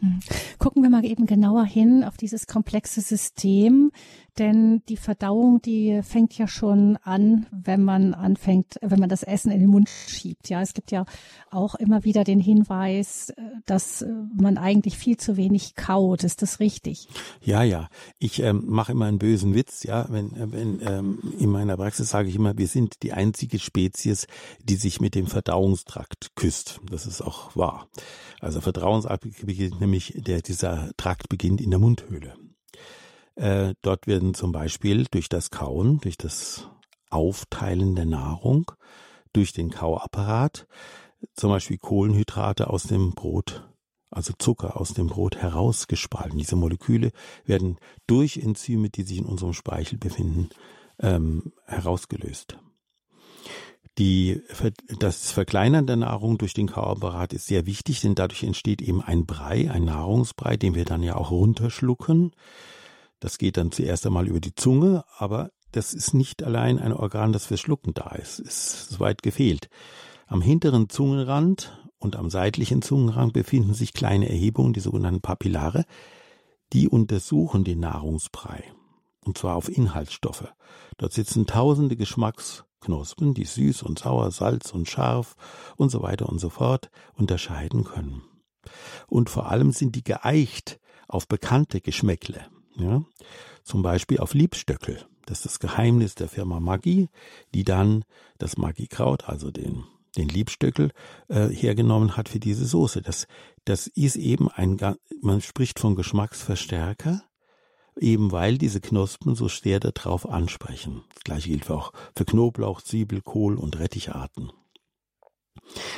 Hm. 0.00 0.18
Gucken 0.58 0.82
wir 0.82 0.90
mal 0.90 1.04
eben 1.04 1.26
genauer 1.26 1.62
hin 1.66 2.02
auf 2.02 2.16
dieses 2.16 2.48
komplexe 2.48 3.00
System, 3.00 3.92
denn 4.38 4.82
die 4.88 4.96
Verdauung, 4.96 5.60
die 5.62 6.00
fängt 6.02 6.36
ja 6.36 6.46
schon 6.46 6.96
an, 7.02 7.46
wenn 7.50 7.82
man 7.82 8.14
anfängt, 8.14 8.76
wenn 8.80 9.00
man 9.00 9.08
das 9.08 9.22
Essen 9.22 9.50
in 9.50 9.60
den 9.60 9.70
Mund 9.70 9.88
schiebt. 9.88 10.48
Ja, 10.48 10.60
es 10.60 10.74
gibt 10.74 10.90
ja 10.90 11.04
auch 11.50 11.74
immer 11.74 12.04
wieder 12.04 12.24
den 12.24 12.40
Hinweis, 12.40 13.30
äh, 13.30 13.42
dass 13.66 14.02
äh, 14.02 14.08
man 14.36 14.58
eigentlich 14.58 14.96
viel 14.96 15.16
zu 15.16 15.36
wenig 15.36 15.74
kaut. 15.74 16.24
Ist 16.24 16.42
das 16.42 16.60
richtig? 16.60 17.08
Ja, 17.42 17.62
ja. 17.62 17.88
Ich 18.18 18.40
ähm, 18.42 18.64
mache 18.66 18.92
immer 18.92 19.06
einen 19.06 19.18
bösen 19.18 19.54
Witz. 19.54 19.82
Ja, 19.82 20.06
wenn, 20.10 20.34
äh, 20.36 20.52
wenn 20.52 20.80
ähm, 20.86 21.18
in 21.38 21.50
meiner 21.50 21.76
Praxis 21.76 22.10
sage 22.10 22.28
ich 22.28 22.36
immer, 22.36 22.56
wir 22.58 22.68
sind 22.68 23.02
die 23.02 23.12
einzige 23.12 23.58
Spezies, 23.58 24.26
die 24.62 24.76
sich 24.76 25.00
mit 25.00 25.14
dem 25.14 25.26
Verdauungstrakt 25.26 26.34
küsst. 26.34 26.80
Das 26.90 27.06
ist 27.06 27.22
auch 27.22 27.56
wahr. 27.56 27.88
Also 28.40 28.60
Verdauungsakt 28.60 29.24
beginnt 29.44 29.80
nämlich, 29.80 30.14
der, 30.16 30.40
dieser 30.40 30.90
Trakt 30.96 31.28
beginnt 31.28 31.60
in 31.60 31.70
der 31.70 31.78
Mundhöhle. 31.78 32.34
Äh, 33.36 33.74
dort 33.82 34.06
werden 34.06 34.34
zum 34.34 34.52
Beispiel 34.52 35.06
durch 35.10 35.28
das 35.28 35.50
Kauen, 35.50 36.00
durch 36.00 36.18
das 36.18 36.68
Aufteilen 37.10 37.94
der 37.94 38.06
Nahrung, 38.06 38.70
durch 39.32 39.52
den 39.52 39.70
Kauapparat, 39.70 40.66
zum 41.34 41.50
Beispiel 41.50 41.78
Kohlenhydrate 41.78 42.70
aus 42.70 42.84
dem 42.84 43.12
Brot, 43.12 43.68
also 44.10 44.32
Zucker 44.38 44.80
aus 44.80 44.94
dem 44.94 45.08
Brot 45.08 45.36
herausgespalten. 45.36 46.38
Diese 46.38 46.56
Moleküle 46.56 47.12
werden 47.44 47.78
durch 48.06 48.38
Enzyme, 48.38 48.90
die 48.90 49.02
sich 49.02 49.18
in 49.18 49.26
unserem 49.26 49.52
Speichel 49.52 49.98
befinden, 49.98 50.48
ähm, 50.98 51.52
herausgelöst. 51.66 52.58
Die, 53.98 54.40
das 54.98 55.30
Verkleinern 55.32 55.86
der 55.86 55.96
Nahrung 55.96 56.38
durch 56.38 56.54
den 56.54 56.68
Kauapparat 56.68 57.32
ist 57.32 57.46
sehr 57.46 57.66
wichtig, 57.66 58.00
denn 58.00 58.14
dadurch 58.14 58.44
entsteht 58.44 58.80
eben 58.80 59.02
ein 59.02 59.26
Brei, 59.26 59.70
ein 59.70 59.84
Nahrungsbrei, 59.84 60.56
den 60.56 60.74
wir 60.74 60.84
dann 60.84 61.02
ja 61.02 61.16
auch 61.16 61.30
runterschlucken. 61.30 62.32
Das 63.20 63.38
geht 63.38 63.56
dann 63.56 63.70
zuerst 63.70 64.06
einmal 64.06 64.26
über 64.26 64.40
die 64.40 64.54
Zunge, 64.54 65.04
aber 65.18 65.50
das 65.72 65.94
ist 65.94 66.14
nicht 66.14 66.42
allein 66.42 66.78
ein 66.78 66.92
Organ, 66.92 67.32
das 67.32 67.46
fürs 67.46 67.60
Schlucken 67.60 67.94
da 67.94 68.10
ist. 68.12 68.40
Ist 68.40 68.98
weit 68.98 69.22
gefehlt. 69.22 69.68
Am 70.26 70.42
hinteren 70.42 70.88
Zungenrand 70.88 71.78
und 71.98 72.16
am 72.16 72.30
seitlichen 72.30 72.82
Zungenrand 72.82 73.32
befinden 73.32 73.74
sich 73.74 73.92
kleine 73.92 74.28
Erhebungen, 74.28 74.72
die 74.72 74.80
sogenannten 74.80 75.20
Papillare, 75.20 75.84
die 76.72 76.88
untersuchen 76.88 77.62
den 77.62 77.80
Nahrungsbrei. 77.80 78.64
Und 79.24 79.36
zwar 79.38 79.54
auf 79.56 79.68
Inhaltsstoffe. 79.68 80.52
Dort 80.96 81.12
sitzen 81.12 81.46
tausende 81.46 81.96
Geschmacksknospen, 81.96 83.34
die 83.34 83.44
süß 83.44 83.82
und 83.82 83.98
sauer, 83.98 84.30
salz 84.30 84.72
und 84.72 84.88
scharf 84.88 85.36
und 85.76 85.90
so 85.90 86.02
weiter 86.02 86.28
und 86.28 86.38
so 86.38 86.48
fort 86.48 86.90
unterscheiden 87.14 87.84
können. 87.84 88.22
Und 89.08 89.30
vor 89.30 89.50
allem 89.50 89.72
sind 89.72 89.94
die 89.94 90.04
geeicht 90.04 90.80
auf 91.06 91.28
bekannte 91.28 91.80
Geschmäckle. 91.80 92.46
Ja? 92.82 93.04
Zum 93.64 93.82
Beispiel 93.82 94.18
auf 94.18 94.34
Liebstöckel. 94.34 95.04
Das 95.26 95.38
ist 95.38 95.46
das 95.46 95.60
Geheimnis 95.60 96.14
der 96.14 96.28
Firma 96.28 96.60
Maggi, 96.60 97.08
die 97.54 97.64
dann 97.64 98.04
das 98.38 98.56
Maggi-Kraut, 98.56 99.28
also 99.28 99.50
den, 99.50 99.84
den 100.16 100.28
Liebstöckel, 100.28 100.90
äh, 101.28 101.48
hergenommen 101.48 102.16
hat 102.16 102.28
für 102.28 102.40
diese 102.40 102.66
Soße. 102.66 103.02
Das, 103.02 103.26
das 103.64 103.86
ist 103.86 104.16
eben 104.16 104.48
ein, 104.50 104.78
man 105.20 105.40
spricht 105.40 105.78
von 105.78 105.94
Geschmacksverstärker, 105.94 107.22
eben 107.96 108.32
weil 108.32 108.58
diese 108.58 108.80
Knospen 108.80 109.34
so 109.34 109.48
sehr 109.48 109.78
darauf 109.78 110.28
ansprechen. 110.28 111.04
Das 111.14 111.24
gleiche 111.24 111.50
gilt 111.50 111.70
auch 111.70 111.92
für 112.16 112.24
Knoblauch, 112.24 112.80
Zwiebel, 112.80 113.20
Kohl 113.20 113.56
und 113.56 113.78
Retticharten. 113.78 114.50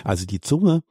Also 0.05 0.27
die 0.27 0.41
Zunge 0.41 0.83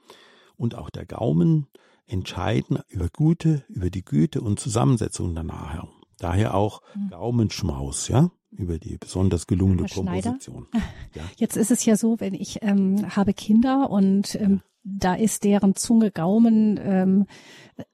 und 0.55 0.75
auch 0.75 0.89
der 0.89 1.05
Gaumen 1.05 1.67
entscheiden 2.11 2.79
über 2.89 3.09
Gute, 3.09 3.63
über 3.69 3.89
die 3.89 4.03
Güte 4.03 4.41
und 4.41 4.59
Zusammensetzung 4.59 5.33
der 5.33 5.43
Nahrung. 5.43 5.89
Daher 6.17 6.53
auch 6.53 6.81
hm. 6.93 7.09
Gaumenschmaus, 7.09 8.07
ja, 8.07 8.29
über 8.51 8.77
die 8.77 8.97
besonders 8.97 9.47
gelungene 9.47 9.87
Komposition. 9.87 10.67
Ja. 11.13 11.23
Jetzt 11.35 11.57
ist 11.57 11.71
es 11.71 11.83
ja 11.83 11.97
so, 11.97 12.21
wenn 12.21 12.33
ich 12.33 12.59
ähm, 12.61 13.13
habe 13.13 13.33
Kinder 13.33 13.89
und 13.89 14.35
ähm, 14.35 14.61
da 14.83 15.13
ist 15.13 15.43
deren 15.43 15.75
Zunge, 15.75 16.11
Gaumen, 16.11 16.79
ähm, 16.81 17.25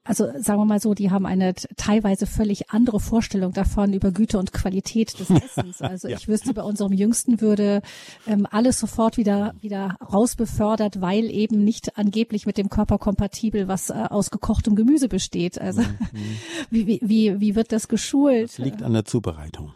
also 0.04 0.26
sagen 0.38 0.60
wir 0.60 0.64
mal 0.64 0.80
so, 0.80 0.94
die 0.94 1.10
haben 1.10 1.26
eine 1.26 1.54
teilweise 1.76 2.26
völlig 2.26 2.70
andere 2.70 3.00
Vorstellung 3.00 3.52
davon 3.52 3.92
über 3.92 4.10
Güte 4.10 4.38
und 4.38 4.52
Qualität 4.52 5.18
des 5.18 5.30
Essens. 5.30 5.80
Also 5.80 6.08
ja. 6.08 6.16
ich 6.16 6.28
wüsste, 6.28 6.54
bei 6.54 6.62
unserem 6.62 6.92
Jüngsten 6.92 7.40
würde 7.40 7.82
ähm, 8.26 8.46
alles 8.50 8.78
sofort 8.78 9.16
wieder 9.16 9.54
wieder 9.60 9.96
rausbefördert, 10.12 11.00
weil 11.00 11.30
eben 11.30 11.64
nicht 11.64 11.96
angeblich 11.96 12.46
mit 12.46 12.58
dem 12.58 12.68
Körper 12.68 12.98
kompatibel 12.98 13.68
was 13.68 13.90
äh, 13.90 14.06
aus 14.10 14.30
gekochtem 14.30 14.74
Gemüse 14.74 15.08
besteht. 15.08 15.60
Also 15.60 15.82
mhm. 15.82 15.98
wie, 16.70 16.86
wie, 16.86 17.00
wie, 17.02 17.40
wie 17.40 17.54
wird 17.54 17.72
das 17.72 17.88
geschult? 17.88 18.50
Das 18.50 18.58
liegt 18.58 18.82
an 18.82 18.92
der 18.92 19.04
Zubereitung. 19.04 19.72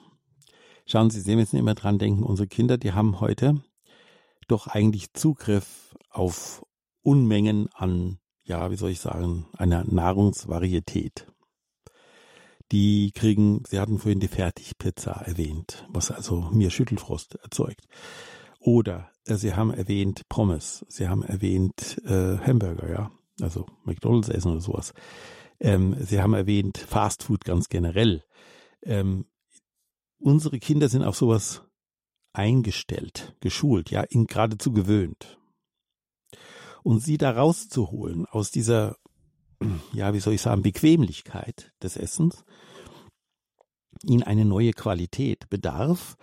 Schauen 0.86 1.10
Sie, 1.10 1.20
Sie 1.20 1.36
müssen 1.36 1.56
immer 1.56 1.74
dran 1.74 1.98
denken, 1.98 2.22
unsere 2.22 2.48
Kinder, 2.48 2.76
die 2.76 2.92
haben 2.92 3.20
heute 3.20 3.62
doch 4.48 4.66
eigentlich 4.66 5.12
Zugriff 5.14 5.94
auf 6.10 6.64
Unmengen 7.02 7.68
an, 7.74 8.18
ja, 8.44 8.70
wie 8.70 8.76
soll 8.76 8.90
ich 8.90 9.00
sagen, 9.00 9.46
einer 9.56 9.84
Nahrungsvarietät. 9.84 11.26
Die 12.70 13.12
kriegen, 13.12 13.62
Sie 13.68 13.78
hatten 13.78 13.98
vorhin 13.98 14.20
die 14.20 14.28
Fertigpizza 14.28 15.12
erwähnt, 15.12 15.86
was 15.90 16.10
also 16.10 16.48
mir 16.52 16.70
Schüttelfrost 16.70 17.34
erzeugt. 17.34 17.86
Oder 18.60 19.10
äh, 19.26 19.34
Sie 19.34 19.54
haben 19.54 19.74
erwähnt 19.74 20.22
Pommes, 20.28 20.86
Sie 20.88 21.08
haben 21.08 21.22
erwähnt 21.22 22.00
äh, 22.04 22.38
Hamburger, 22.38 22.90
ja, 22.90 23.10
also 23.40 23.66
McDonalds 23.84 24.28
essen 24.28 24.52
oder 24.52 24.60
sowas. 24.60 24.94
Ähm, 25.60 25.96
Sie 26.00 26.22
haben 26.22 26.34
erwähnt 26.34 26.78
Fastfood 26.78 27.44
ganz 27.44 27.68
generell. 27.68 28.24
Ähm, 28.82 29.26
unsere 30.18 30.58
Kinder 30.58 30.88
sind 30.88 31.02
auf 31.02 31.16
sowas 31.16 31.62
eingestellt, 32.32 33.36
geschult, 33.40 33.90
ja, 33.90 34.04
ihn 34.08 34.26
geradezu 34.26 34.72
gewöhnt 34.72 35.38
und 36.82 37.00
sie 37.00 37.18
da 37.18 37.30
rauszuholen 37.30 38.26
aus 38.26 38.50
dieser 38.50 38.96
ja, 39.92 40.14
wie 40.14 40.20
soll 40.20 40.34
ich 40.34 40.42
sagen, 40.42 40.62
Bequemlichkeit 40.62 41.72
des 41.82 41.96
Essens 41.96 42.44
in 44.04 44.22
eine 44.22 44.44
neue 44.44 44.72
Qualität 44.72 45.48
bedarf 45.48 46.16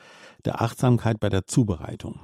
der 0.45 0.61
Achtsamkeit 0.61 1.19
bei 1.19 1.29
der 1.29 1.45
Zubereitung. 1.45 2.19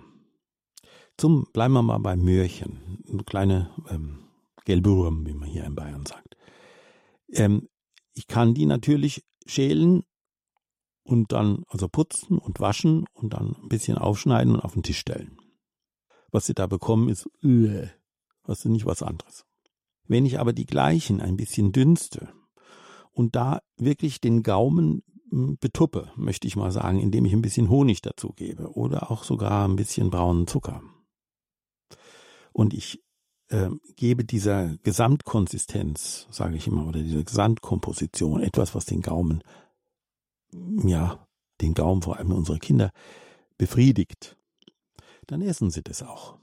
Zum, 1.18 1.48
bleiben 1.54 1.74
wir 1.74 1.82
mal 1.82 2.00
bei 2.00 2.16
Möhrchen, 2.16 3.04
eine 3.10 3.24
kleine 3.24 3.72
ähm, 3.90 4.28
gelbe 4.66 4.90
Wurm, 4.92 5.26
wie 5.26 5.34
man 5.34 5.48
hier 5.48 5.64
in 5.64 5.76
Bayern 5.76 6.06
sagt. 6.06 6.36
Ähm, 7.30 7.70
ich 8.14 8.28
kann 8.28 8.54
die 8.54 8.66
natürlich 8.66 9.24
schälen 9.46 10.04
und 11.04 11.32
dann 11.32 11.64
also 11.68 11.88
putzen 11.88 12.38
und 12.38 12.60
waschen 12.60 13.06
und 13.14 13.34
dann 13.34 13.56
ein 13.62 13.70
bisschen 13.70 13.98
aufschneiden 13.98 14.56
und 14.56 14.62
auf 14.62 14.74
den 14.74 14.84
Tisch 14.84 15.00
stellen. 15.00 15.38
Was 16.32 16.48
sie 16.48 16.54
da 16.54 16.68
bekommen 16.68 17.08
ist, 17.08 17.30
äh, 17.44 17.88
was 18.48 18.60
ist 18.60 18.66
nicht 18.66 18.86
was 18.86 19.04
anderes. 19.04 19.46
Wenn 20.08 20.26
ich 20.26 20.40
aber 20.40 20.54
die 20.54 20.66
gleichen 20.66 21.22
ein 21.22 21.38
bisschen 21.38 21.72
dünste 21.72 22.30
und 23.12 23.36
da 23.36 23.62
wirklich 23.78 24.22
den 24.22 24.44
Gaumen 24.44 25.04
hm, 25.30 25.58
betuppe, 25.60 26.12
möchte 26.16 26.48
ich 26.48 26.56
mal 26.56 26.72
sagen, 26.72 27.00
indem 27.00 27.26
ich 27.26 27.34
ein 27.34 27.42
bisschen 27.42 27.70
Honig 27.70 28.02
dazu 28.02 28.34
gebe 28.36 28.74
oder 28.74 29.12
auch 29.12 29.24
sogar 29.24 29.68
ein 29.68 29.76
bisschen 29.76 30.10
braunen 30.10 30.48
Zucker. 30.48 30.84
Und 32.54 32.74
ich 32.74 33.04
äh, 33.50 33.70
gebe 33.96 34.24
dieser 34.24 34.78
Gesamtkonsistenz, 34.78 36.28
sage 36.30 36.56
ich 36.56 36.68
immer, 36.68 36.88
oder 36.88 37.02
dieser 37.02 37.24
Gesamtkomposition 37.24 38.42
etwas, 38.42 38.76
was 38.76 38.86
den 38.86 39.02
Gaumen, 39.02 39.44
ja, 40.84 41.28
den 41.62 41.74
Gaumen 41.74 42.02
vor 42.02 42.18
allem 42.18 42.32
unserer 42.32 42.60
Kinder 42.60 42.92
befriedigt, 43.58 44.38
dann 45.28 45.42
essen 45.42 45.72
sie 45.72 45.84
das 45.84 46.04
auch. 46.04 46.38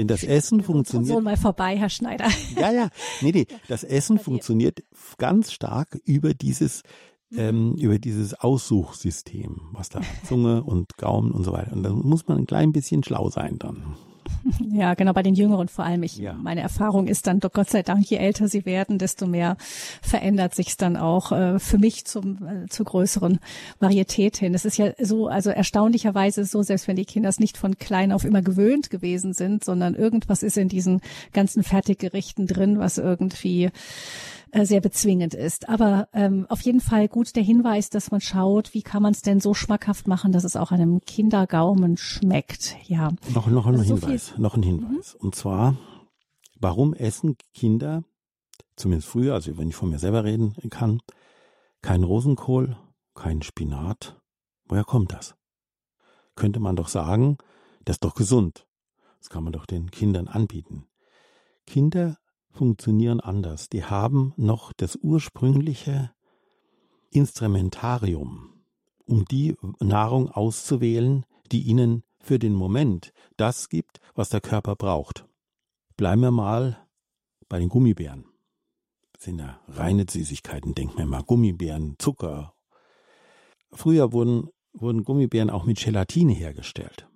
Denn 0.00 0.06
das 0.06 0.24
Essen 0.24 0.62
funktioniert. 0.62 1.12
So 1.12 1.20
mal 1.20 1.36
vorbei, 1.36 1.76
Herr 1.76 1.90
Schneider. 1.90 2.26
Ja, 2.58 2.72
ja. 2.72 2.88
Nee, 3.20 3.32
nee. 3.32 3.46
Das 3.68 3.84
Essen 3.84 4.18
funktioniert 4.18 4.82
ganz 5.18 5.52
stark 5.52 6.00
über 6.06 6.32
dieses, 6.32 6.82
ähm, 7.36 7.74
über 7.74 7.98
dieses 7.98 8.32
Aussuchsystem, 8.32 9.60
was 9.72 9.90
da 9.90 10.00
Zunge 10.26 10.64
und 10.64 10.96
Gaumen 10.96 11.32
und 11.32 11.44
so 11.44 11.52
weiter. 11.52 11.72
Und 11.72 11.82
da 11.82 11.90
muss 11.90 12.26
man 12.28 12.38
ein 12.38 12.46
klein 12.46 12.72
bisschen 12.72 13.04
schlau 13.04 13.28
sein 13.28 13.58
dann. 13.58 13.94
Ja, 14.72 14.94
genau, 14.94 15.12
bei 15.12 15.22
den 15.22 15.34
Jüngeren 15.34 15.68
vor 15.68 15.84
allem. 15.84 16.02
Ich, 16.02 16.16
ja. 16.16 16.32
Meine 16.34 16.60
Erfahrung 16.60 17.06
ist 17.06 17.26
dann, 17.26 17.40
doch 17.40 17.52
Gott 17.52 17.70
sei 17.70 17.82
Dank, 17.82 18.08
je 18.08 18.16
älter 18.16 18.48
sie 18.48 18.64
werden, 18.64 18.98
desto 18.98 19.26
mehr 19.26 19.56
verändert 20.00 20.54
sich 20.54 20.76
dann 20.76 20.96
auch 20.96 21.32
äh, 21.32 21.58
für 21.58 21.78
mich 21.78 22.04
zum, 22.04 22.38
äh, 22.46 22.66
zu 22.68 22.84
größeren 22.84 23.40
Varietät 23.78 24.36
hin. 24.36 24.54
Es 24.54 24.64
ist 24.64 24.78
ja 24.78 24.92
so, 24.98 25.28
also 25.28 25.50
erstaunlicherweise 25.50 26.44
so, 26.44 26.62
selbst 26.62 26.88
wenn 26.88 26.96
die 26.96 27.04
Kinder 27.04 27.28
es 27.28 27.40
nicht 27.40 27.56
von 27.56 27.78
klein 27.78 28.12
auf 28.12 28.24
immer 28.24 28.42
gewöhnt 28.42 28.90
gewesen 28.90 29.32
sind, 29.32 29.64
sondern 29.64 29.94
irgendwas 29.94 30.42
ist 30.42 30.56
in 30.56 30.68
diesen 30.68 31.00
ganzen 31.32 31.62
Fertiggerichten 31.62 32.46
drin, 32.46 32.78
was 32.78 32.98
irgendwie 32.98 33.70
äh, 34.52 34.64
sehr 34.66 34.80
bezwingend 34.80 35.34
ist. 35.34 35.68
Aber 35.68 36.08
ähm, 36.12 36.46
auf 36.48 36.60
jeden 36.62 36.80
Fall 36.80 37.06
gut 37.06 37.36
der 37.36 37.42
Hinweis, 37.42 37.88
dass 37.88 38.10
man 38.10 38.20
schaut, 38.20 38.74
wie 38.74 38.82
kann 38.82 39.00
man 39.00 39.12
es 39.12 39.22
denn 39.22 39.38
so 39.38 39.54
schmackhaft 39.54 40.08
machen, 40.08 40.32
dass 40.32 40.42
es 40.42 40.56
auch 40.56 40.72
einem 40.72 41.00
Kindergaumen 41.02 41.96
schmeckt. 41.96 42.76
Ja. 42.88 43.12
Noch, 43.32 43.46
noch 43.46 43.66
ein 43.66 43.76
also 43.76 43.94
Hinweis, 43.94 44.19
so 44.26 44.40
noch 44.40 44.54
ein 44.54 44.62
Hinweis. 44.62 45.14
Mhm. 45.14 45.20
Und 45.20 45.34
zwar, 45.34 45.76
warum 46.58 46.94
essen 46.94 47.36
Kinder, 47.54 48.04
zumindest 48.76 49.08
früher, 49.08 49.34
also 49.34 49.56
wenn 49.58 49.68
ich 49.68 49.76
von 49.76 49.90
mir 49.90 49.98
selber 49.98 50.24
reden 50.24 50.54
kann, 50.70 51.00
kein 51.82 52.04
Rosenkohl, 52.04 52.76
kein 53.14 53.42
Spinat? 53.42 54.20
Woher 54.66 54.84
kommt 54.84 55.12
das? 55.12 55.34
Könnte 56.36 56.60
man 56.60 56.76
doch 56.76 56.88
sagen, 56.88 57.38
das 57.84 57.96
ist 57.96 58.04
doch 58.04 58.14
gesund. 58.14 58.66
Das 59.18 59.28
kann 59.30 59.44
man 59.44 59.52
doch 59.52 59.66
den 59.66 59.90
Kindern 59.90 60.28
anbieten. 60.28 60.86
Kinder 61.66 62.18
funktionieren 62.50 63.20
anders. 63.20 63.68
Die 63.68 63.84
haben 63.84 64.32
noch 64.36 64.72
das 64.72 64.96
ursprüngliche 64.96 66.12
Instrumentarium, 67.10 68.62
um 69.04 69.24
die 69.24 69.56
Nahrung 69.80 70.30
auszuwählen, 70.30 71.26
die 71.52 71.62
ihnen 71.62 72.04
für 72.20 72.38
den 72.38 72.54
Moment 72.54 73.12
das 73.36 73.68
gibt, 73.68 74.00
was 74.14 74.28
der 74.28 74.40
Körper 74.40 74.76
braucht. 74.76 75.24
Bleiben 75.96 76.22
wir 76.22 76.30
mal 76.30 76.86
bei 77.48 77.58
den 77.58 77.68
Gummibären. 77.68 78.24
Das 79.12 79.24
sind 79.24 79.38
ja 79.38 79.60
reine 79.68 80.06
Süßigkeiten, 80.08 80.74
denken 80.74 80.98
wir 80.98 81.06
mal. 81.06 81.22
Gummibären, 81.22 81.96
Zucker. 81.98 82.54
Früher 83.72 84.12
wurden, 84.12 84.48
wurden 84.72 85.04
Gummibären 85.04 85.50
auch 85.50 85.64
mit 85.64 85.78
Gelatine 85.78 86.32
hergestellt. 86.32 87.08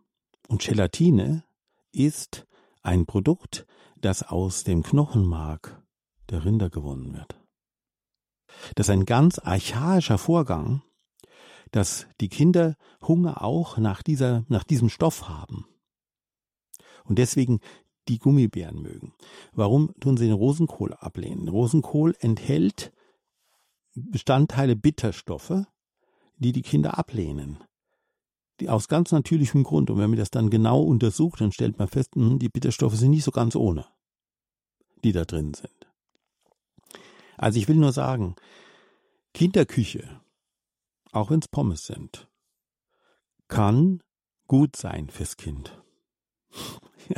Und 0.49 0.63
Gelatine 0.63 1.45
ist 1.93 2.47
ein 2.83 3.07
Produkt, 3.07 3.67
das 3.97 4.23
aus 4.23 4.65
dem 4.65 4.83
Knochenmark 4.83 5.83
der 6.31 6.45
Rinder 6.45 6.69
gewonnen 6.69 7.15
wird. 7.15 7.41
Das 8.75 8.87
ist 8.89 8.91
ein 8.91 9.07
ganz 9.07 9.39
archaischer 9.39 10.19
Vorgang, 10.19 10.83
dass 11.75 12.07
die 12.21 12.29
Kinder 12.29 12.77
Hunger 13.03 13.43
auch 13.43 13.79
nach 13.79 14.03
dieser, 14.03 14.45
nach 14.49 14.65
diesem 14.65 14.89
Stoff 14.89 15.29
haben. 15.29 15.67
Und 17.05 17.19
deswegen 17.19 17.61
die 18.09 18.19
Gummibären 18.19 18.81
mögen. 18.81 19.15
Warum 19.53 19.95
tun 20.01 20.17
sie 20.17 20.27
den 20.27 20.35
Rosenkohl 20.35 20.95
ablehnen? 20.95 21.49
Rosenkohl 21.49 22.15
enthält 22.21 22.93
Bestandteile 23.95 24.77
Bitterstoffe, 24.77 25.65
die 26.37 26.53
die 26.53 26.63
Kinder 26.63 26.99
ablehnen. 26.99 27.59
Die 28.61 28.69
aus 28.69 28.89
ganz 28.89 29.13
natürlichem 29.13 29.63
Grund. 29.63 29.91
Und 29.91 29.99
wenn 29.99 30.11
man 30.11 30.19
das 30.19 30.31
dann 30.31 30.51
genau 30.51 30.83
untersucht, 30.83 31.41
dann 31.41 31.53
stellt 31.53 31.79
man 31.79 31.89
fest, 31.89 32.15
hm, 32.15 32.39
die 32.39 32.49
Bitterstoffe 32.49 32.97
sind 32.97 33.11
nicht 33.11 33.25
so 33.25 33.31
ganz 33.31 33.57
ohne 33.57 33.87
die 35.05 35.13
da 35.13 35.25
drin 35.25 35.55
sind. 35.55 35.71
Also 37.37 37.59
ich 37.59 37.69
will 37.69 37.77
nur 37.77 37.93
sagen, 37.93 38.35
Kinderküche, 39.35 40.21
auch 41.15 41.31
wenn 41.31 41.41
es 41.41 41.49
Pommes 41.49 41.87
sind, 41.87 42.29
kann 43.49 44.03
gut 44.47 44.77
sein 44.77 45.09
fürs 45.09 45.37
Kind. 45.37 45.81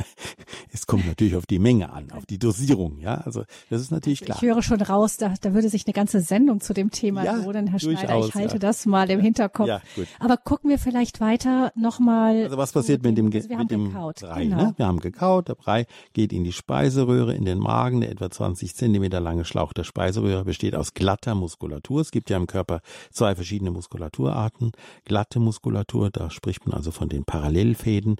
Es 0.73 0.85
kommt 0.85 1.07
natürlich 1.07 1.35
auf 1.35 1.47
die 1.47 1.57
Menge 1.57 1.91
an, 1.91 2.11
auf 2.11 2.25
die 2.25 2.37
Dosierung, 2.37 2.99
ja. 2.99 3.15
Also 3.15 3.43
das 3.69 3.81
ist 3.81 3.91
natürlich 3.91 4.21
klar. 4.21 4.37
Ich 4.37 4.47
höre 4.47 4.61
schon 4.61 4.79
raus, 4.81 5.17
da, 5.17 5.33
da 5.41 5.53
würde 5.53 5.69
sich 5.69 5.87
eine 5.87 5.93
ganze 5.93 6.21
Sendung 6.21 6.61
zu 6.61 6.73
dem 6.73 6.91
Thema 6.91 7.23
ja, 7.23 7.35
lohnen, 7.35 7.67
Herr 7.67 7.79
Schneider. 7.79 8.19
Ich 8.19 8.35
halte 8.35 8.53
ja. 8.53 8.59
das 8.59 8.85
mal 8.85 9.09
im 9.09 9.19
Hinterkopf. 9.19 9.67
Ja, 9.67 9.81
gut. 9.95 10.07
Aber 10.19 10.37
gucken 10.37 10.69
wir 10.69 10.77
vielleicht 10.77 11.19
weiter 11.19 11.71
nochmal. 11.75 12.43
Also 12.43 12.57
was 12.57 12.73
passiert 12.73 13.01
mit 13.01 13.17
dem, 13.17 13.31
also 13.33 13.55
mit 13.55 13.71
dem 13.71 13.85
gekaut. 13.85 14.19
Brei? 14.19 14.43
Genau. 14.43 14.57
Ne? 14.57 14.73
Wir 14.77 14.85
haben 14.85 14.99
gekaut, 14.99 15.47
der 15.47 15.55
Brei 15.55 15.87
geht 16.13 16.31
in 16.31 16.43
die 16.43 16.53
Speiseröhre, 16.53 17.33
in 17.33 17.45
den 17.45 17.57
Magen. 17.57 18.01
Der 18.01 18.11
etwa 18.11 18.29
20 18.29 18.75
Zentimeter 18.75 19.19
lange 19.19 19.45
Schlauch 19.45 19.73
der 19.73 19.83
Speiseröhre 19.83 20.43
besteht 20.43 20.75
aus 20.75 20.93
glatter 20.93 21.33
Muskulatur. 21.33 22.01
Es 22.01 22.11
gibt 22.11 22.29
ja 22.29 22.37
im 22.37 22.45
Körper 22.47 22.81
zwei 23.11 23.35
verschiedene 23.35 23.71
Muskulaturarten. 23.71 24.73
Glatte 25.05 25.39
Muskulatur, 25.39 26.11
da 26.11 26.29
spricht 26.29 26.67
man 26.67 26.75
also 26.75 26.91
von 26.91 27.09
den 27.09 27.25
Parallelfäden 27.25 28.17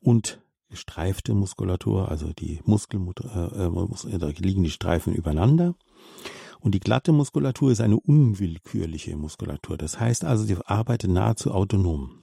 und 0.00 0.38
gestreifte 0.68 1.34
Muskulatur, 1.34 2.10
also 2.10 2.32
die 2.32 2.60
Muskelmutter, 2.64 3.52
äh, 3.56 4.14
äh, 4.14 4.18
da 4.18 4.28
liegen 4.28 4.62
die 4.62 4.70
Streifen 4.70 5.14
übereinander. 5.14 5.74
Und 6.60 6.74
die 6.74 6.80
glatte 6.80 7.12
Muskulatur 7.12 7.70
ist 7.70 7.80
eine 7.80 7.98
unwillkürliche 7.98 9.16
Muskulatur. 9.16 9.76
Das 9.76 10.00
heißt 10.00 10.24
also, 10.24 10.44
sie 10.44 10.56
arbeitet 10.64 11.10
nahezu 11.10 11.52
autonom. 11.52 12.22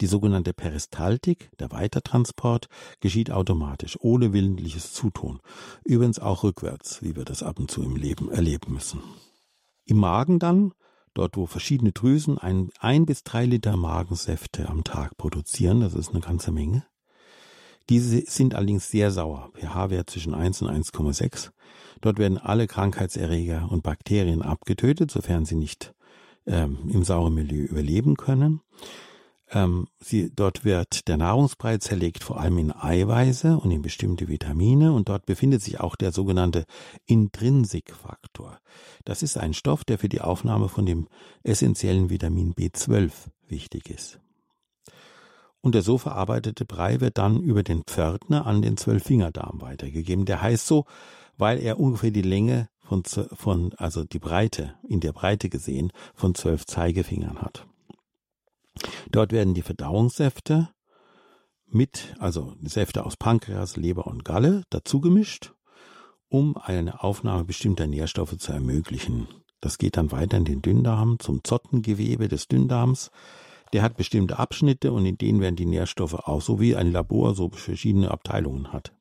Die 0.00 0.06
sogenannte 0.06 0.54
Peristaltik, 0.54 1.50
der 1.58 1.72
Weitertransport, 1.72 2.68
geschieht 3.00 3.30
automatisch, 3.30 3.98
ohne 4.00 4.32
willentliches 4.32 4.92
Zutun. 4.92 5.40
Übrigens 5.84 6.20
auch 6.20 6.44
rückwärts, 6.44 7.02
wie 7.02 7.16
wir 7.16 7.24
das 7.24 7.42
ab 7.42 7.58
und 7.58 7.70
zu 7.70 7.82
im 7.82 7.96
Leben 7.96 8.30
erleben 8.30 8.72
müssen. 8.72 9.02
Im 9.84 9.98
Magen 9.98 10.38
dann, 10.38 10.72
dort 11.14 11.36
wo 11.36 11.46
verschiedene 11.46 11.92
Drüsen 11.92 12.38
ein, 12.38 12.70
ein 12.78 13.04
bis 13.04 13.24
drei 13.24 13.46
Liter 13.46 13.76
Magensäfte 13.76 14.68
am 14.68 14.84
Tag 14.84 15.16
produzieren, 15.16 15.80
das 15.80 15.94
ist 15.94 16.10
eine 16.10 16.20
ganze 16.20 16.52
Menge, 16.52 16.86
diese 17.88 18.22
sind 18.26 18.54
allerdings 18.54 18.90
sehr 18.90 19.10
sauer, 19.10 19.50
pH-Wert 19.54 20.10
zwischen 20.10 20.34
1 20.34 20.62
und 20.62 20.68
1,6. 20.70 21.50
Dort 22.00 22.18
werden 22.18 22.38
alle 22.38 22.66
Krankheitserreger 22.66 23.68
und 23.70 23.82
Bakterien 23.82 24.42
abgetötet, 24.42 25.10
sofern 25.10 25.44
sie 25.44 25.56
nicht 25.56 25.94
ähm, 26.46 26.78
im 26.92 27.02
sauren 27.04 27.34
Milieu 27.34 27.64
überleben 27.64 28.16
können. 28.16 28.60
Ähm, 29.50 29.88
sie, 29.98 30.30
dort 30.34 30.64
wird 30.64 31.08
der 31.08 31.16
Nahrungsbrei 31.16 31.78
zerlegt 31.78 32.22
vor 32.22 32.38
allem 32.38 32.58
in 32.58 32.72
Eiweiße 32.72 33.56
und 33.56 33.70
in 33.70 33.80
bestimmte 33.80 34.28
Vitamine 34.28 34.92
und 34.92 35.08
dort 35.08 35.24
befindet 35.24 35.62
sich 35.62 35.80
auch 35.80 35.96
der 35.96 36.12
sogenannte 36.12 36.66
Intrinsikfaktor. 37.06 38.58
Das 39.04 39.22
ist 39.22 39.38
ein 39.38 39.54
Stoff, 39.54 39.84
der 39.84 39.98
für 39.98 40.10
die 40.10 40.20
Aufnahme 40.20 40.68
von 40.68 40.84
dem 40.84 41.08
essentiellen 41.42 42.10
Vitamin 42.10 42.52
B12 42.52 43.10
wichtig 43.48 43.88
ist 43.88 44.20
und 45.60 45.74
der 45.74 45.82
so 45.82 45.98
verarbeitete 45.98 46.64
Brei 46.64 47.00
wird 47.00 47.18
dann 47.18 47.42
über 47.42 47.62
den 47.62 47.82
Pförtner 47.82 48.46
an 48.46 48.62
den 48.62 48.76
Zwölffingerdarm 48.76 49.60
weitergegeben. 49.60 50.24
Der 50.24 50.40
heißt 50.42 50.66
so, 50.66 50.84
weil 51.36 51.58
er 51.58 51.78
ungefähr 51.78 52.10
die 52.10 52.22
Länge 52.22 52.68
von, 52.78 53.02
von, 53.04 53.74
also 53.76 54.04
die 54.04 54.18
Breite, 54.18 54.74
in 54.88 55.00
der 55.00 55.12
Breite 55.12 55.48
gesehen, 55.48 55.92
von 56.14 56.34
zwölf 56.34 56.66
Zeigefingern 56.66 57.42
hat. 57.42 57.66
Dort 59.10 59.32
werden 59.32 59.54
die 59.54 59.62
Verdauungssäfte 59.62 60.70
mit, 61.66 62.14
also 62.18 62.54
Säfte 62.62 63.04
aus 63.04 63.16
Pankreas, 63.16 63.76
Leber 63.76 64.06
und 64.06 64.24
Galle 64.24 64.62
dazu 64.70 65.00
gemischt 65.00 65.52
um 66.28 66.56
eine 66.56 67.02
Aufnahme 67.02 67.44
bestimmter 67.44 67.86
Nährstoffe 67.86 68.36
zu 68.36 68.52
ermöglichen. 68.52 69.28
Das 69.60 69.78
geht 69.78 69.96
dann 69.96 70.12
weiter 70.12 70.36
in 70.36 70.44
den 70.44 70.62
Dünndarm 70.62 71.18
zum 71.18 71.42
Zottengewebe 71.42 72.28
des 72.28 72.48
Dünndarms. 72.48 73.10
Der 73.72 73.82
hat 73.82 73.96
bestimmte 73.96 74.38
Abschnitte 74.38 74.92
und 74.92 75.04
in 75.04 75.18
denen 75.18 75.40
werden 75.40 75.56
die 75.56 75.66
Nährstoffe 75.66 76.14
auch, 76.14 76.40
so 76.40 76.60
wie 76.60 76.76
ein 76.76 76.92
Labor 76.92 77.34
so 77.34 77.50
verschiedene 77.50 78.10
Abteilungen 78.10 78.72
hat. 78.72 78.92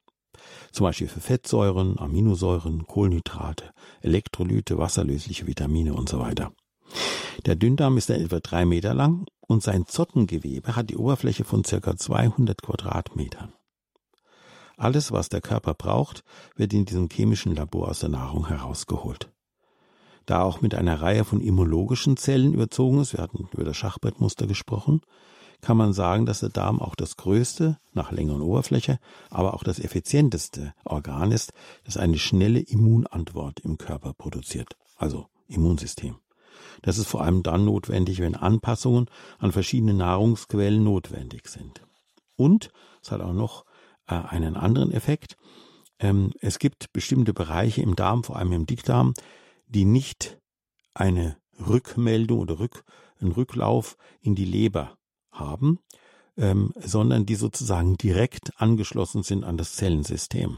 Zum 0.71 0.85
Beispiel 0.85 1.07
für 1.07 1.19
Fettsäuren, 1.19 1.97
Aminosäuren, 1.97 2.85
Kohlenhydrate, 2.85 3.71
Elektrolyte, 4.01 4.77
wasserlösliche 4.77 5.47
Vitamine 5.47 5.93
und 5.93 6.09
so 6.09 6.19
weiter. 6.19 6.51
Der 7.45 7.55
Dünndarm 7.55 7.97
ist 7.97 8.09
dann 8.09 8.21
etwa 8.21 8.39
drei 8.39 8.65
Meter 8.65 8.93
lang 8.93 9.25
und 9.41 9.63
sein 9.63 9.85
Zottengewebe 9.85 10.75
hat 10.75 10.89
die 10.89 10.97
Oberfläche 10.97 11.43
von 11.43 11.63
circa 11.63 11.95
200 11.95 12.61
Quadratmetern. 12.61 13.53
Alles, 14.75 15.11
was 15.11 15.29
der 15.29 15.41
Körper 15.41 15.73
braucht, 15.73 16.23
wird 16.55 16.73
in 16.73 16.85
diesem 16.85 17.09
chemischen 17.09 17.55
Labor 17.55 17.89
aus 17.89 18.01
der 18.01 18.09
Nahrung 18.09 18.47
herausgeholt. 18.47 19.31
Da 20.27 20.43
auch 20.43 20.61
mit 20.61 20.75
einer 20.75 21.01
Reihe 21.01 21.23
von 21.23 21.39
immunologischen 21.39 22.17
Zellen 22.17 22.53
überzogen 22.53 22.99
ist, 22.99 23.13
wir 23.13 23.21
hatten 23.21 23.47
über 23.53 23.63
das 23.63 23.77
Schachbrettmuster 23.77 24.45
gesprochen, 24.45 25.01
kann 25.61 25.77
man 25.77 25.93
sagen, 25.93 26.25
dass 26.25 26.41
der 26.41 26.49
Darm 26.49 26.81
auch 26.81 26.95
das 26.95 27.15
größte, 27.15 27.77
nach 27.93 28.11
Länge 28.11 28.33
und 28.33 28.41
Oberfläche, 28.41 28.99
aber 29.29 29.53
auch 29.53 29.63
das 29.63 29.79
effizienteste 29.79 30.73
Organ 30.83 31.31
ist, 31.31 31.53
das 31.85 31.95
eine 31.95 32.19
schnelle 32.19 32.59
Immunantwort 32.59 33.61
im 33.61 33.77
Körper 33.77 34.13
produziert, 34.13 34.75
also 34.97 35.27
Immunsystem. 35.47 36.17
Das 36.81 36.97
ist 36.97 37.07
vor 37.07 37.21
allem 37.21 37.41
dann 37.41 37.63
notwendig, 37.63 38.19
wenn 38.19 38.35
Anpassungen 38.35 39.09
an 39.39 39.53
verschiedene 39.53 39.93
Nahrungsquellen 39.93 40.83
notwendig 40.83 41.47
sind. 41.47 41.81
Und 42.35 42.69
es 43.01 43.11
hat 43.11 43.21
auch 43.21 43.33
noch 43.33 43.63
äh, 44.07 44.15
einen 44.15 44.57
anderen 44.57 44.91
Effekt. 44.91 45.37
Ähm, 45.99 46.33
es 46.41 46.59
gibt 46.59 46.91
bestimmte 46.91 47.33
Bereiche 47.33 47.81
im 47.81 47.95
Darm, 47.95 48.25
vor 48.25 48.35
allem 48.35 48.51
im 48.51 48.65
Dickdarm, 48.65 49.13
die 49.67 49.85
nicht 49.85 50.39
eine 50.93 51.37
Rückmeldung 51.59 52.39
oder 52.39 52.59
Rück, 52.59 52.83
einen 53.19 53.31
Rücklauf 53.31 53.97
in 54.21 54.35
die 54.35 54.45
Leber 54.45 54.97
haben, 55.31 55.79
ähm, 56.37 56.73
sondern 56.79 57.25
die 57.25 57.35
sozusagen 57.35 57.97
direkt 57.97 58.59
angeschlossen 58.59 59.23
sind 59.23 59.43
an 59.43 59.57
das 59.57 59.73
Zellensystem. 59.73 60.57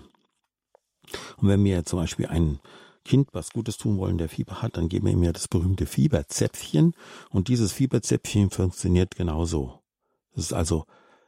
Und 1.37 1.47
wenn 1.47 1.63
wir 1.63 1.85
zum 1.85 1.99
Beispiel 1.99 2.27
ein 2.27 2.59
Kind 3.05 3.29
was 3.33 3.51
Gutes 3.51 3.77
tun 3.77 3.97
wollen, 3.97 4.17
der 4.17 4.29
Fieber 4.29 4.61
hat, 4.61 4.77
dann 4.77 4.89
geben 4.89 5.07
wir 5.07 5.13
ihm 5.13 5.23
ja 5.23 5.31
das 5.31 5.47
berühmte 5.47 5.85
Fieberzäpfchen 5.85 6.93
und 7.29 7.47
dieses 7.47 7.71
Fieberzäpfchen 7.71 8.51
funktioniert 8.51 9.15
genauso. 9.15 9.79
Das 10.35 10.45
ist 10.45 10.53
also 10.53 10.85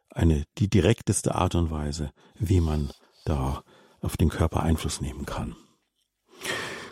eine, 0.10 0.46
die 0.58 0.70
direkteste 0.70 1.34
Art 1.36 1.56
und 1.56 1.72
Weise, 1.72 2.12
wie 2.38 2.60
man 2.60 2.92
da 3.26 3.64
auf 4.02 4.18
den 4.18 4.30
Körper 4.30 4.62
Einfluss 4.62 5.02
nehmen 5.02 5.26
kann. 5.26 5.56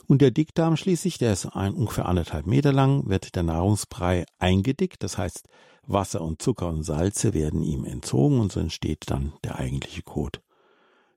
Und 0.09 0.23
der 0.23 0.31
Dickdarm 0.31 0.75
schließlich, 0.75 1.19
der 1.19 1.33
ist 1.33 1.45
ein, 1.45 1.75
ungefähr 1.75 2.07
anderthalb 2.07 2.47
Meter 2.47 2.73
lang, 2.73 3.07
wird 3.07 3.35
der 3.35 3.43
Nahrungsbrei 3.43 4.25
eingedickt. 4.39 5.03
Das 5.03 5.19
heißt, 5.19 5.47
Wasser 5.85 6.21
und 6.21 6.41
Zucker 6.41 6.67
und 6.67 6.81
Salze 6.81 7.35
werden 7.35 7.61
ihm 7.61 7.85
entzogen 7.85 8.39
und 8.39 8.51
so 8.51 8.59
entsteht 8.59 9.03
dann 9.05 9.33
der 9.43 9.59
eigentliche 9.59 10.01
Kot. 10.01 10.41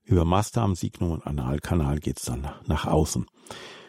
Über 0.05 0.27
Mastdarm, 0.27 0.75
Signum 0.75 1.13
und 1.13 1.27
Analkanal 1.27 2.01
geht's 2.01 2.27
dann 2.27 2.51
nach 2.67 2.85
außen. 2.85 3.25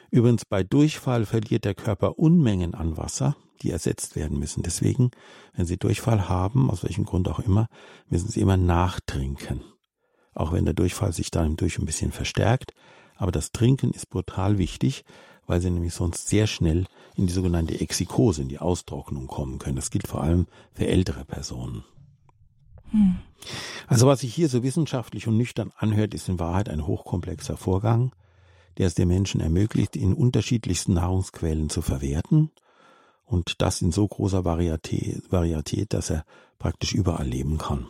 Übrigens 0.10 0.46
bei 0.46 0.64
Durchfall 0.64 1.26
verliert 1.26 1.66
der 1.66 1.76
Körper 1.76 2.18
Unmengen 2.18 2.74
an 2.74 2.96
Wasser, 2.96 3.36
die 3.62 3.72
ersetzt 3.72 4.16
werden 4.16 4.40
müssen. 4.40 4.64
Deswegen, 4.64 5.12
wenn 5.54 5.66
Sie 5.66 5.76
Durchfall 5.76 6.30
haben, 6.30 6.72
aus 6.72 6.84
welchem 6.84 7.04
Grund 7.04 7.28
auch 7.28 7.40
immer, 7.40 7.68
müssen 8.08 8.30
Sie 8.30 8.40
immer 8.40 8.56
nachtrinken. 8.56 9.66
Auch 10.34 10.54
wenn 10.54 10.64
der 10.64 10.74
Durchfall 10.74 11.12
sich 11.12 11.30
dann 11.30 11.58
Durch 11.58 11.78
ein 11.78 11.86
bisschen 11.86 12.14
verstärkt. 12.14 12.74
Aber 13.24 13.32
das 13.32 13.54
Trinken 13.54 13.92
ist 13.92 14.10
brutal 14.10 14.58
wichtig, 14.58 15.06
weil 15.48 15.62
Sie 15.62 15.70
nämlich 15.70 15.94
sonst 15.94 16.28
sehr 16.28 16.46
schnell 16.46 16.88
in 17.16 17.26
die 17.26 17.32
sogenannte 17.32 17.80
Exikose, 17.80 18.42
in 18.42 18.50
die 18.50 18.60
Austrocknung 18.60 19.28
kommen 19.28 19.60
können. 19.60 19.78
Das 19.78 19.92
gilt 19.92 20.10
vor 20.10 20.22
allem 20.22 20.46
für 20.74 20.88
ältere 20.88 21.24
Personen. 21.24 21.86
Hm. 22.92 23.16
Also 23.88 24.08
was 24.08 24.20
sich 24.20 24.36
hier 24.36 24.50
so 24.50 24.62
wissenschaftlich 24.62 25.26
und 25.26 25.38
nüchtern 25.38 25.72
anhört, 25.78 26.14
ist 26.14 26.28
in 26.28 26.38
Wahrheit 26.38 26.68
ein 26.68 26.86
hochkomplexer 26.86 27.56
Vorgang, 27.56 28.12
der 28.78 28.88
es 28.88 28.94
den 28.94 29.08
Menschen 29.08 29.40
ermöglicht, 29.40 29.96
in 29.96 30.14
unterschiedlichsten 30.14 30.96
Nahrungsquellen 30.96 31.70
zu 31.70 31.82
verwerten 31.82 32.52
und 33.24 33.62
das 33.62 33.82
in 33.82 33.94
so 33.94 34.06
großer 34.06 34.44
Varietät, 34.44 35.32
Varietät, 35.32 35.94
dass 35.94 36.10
er 36.10 36.26
praktisch 36.60 36.94
überall 36.94 37.26
leben 37.26 37.58
kann. 37.58 37.88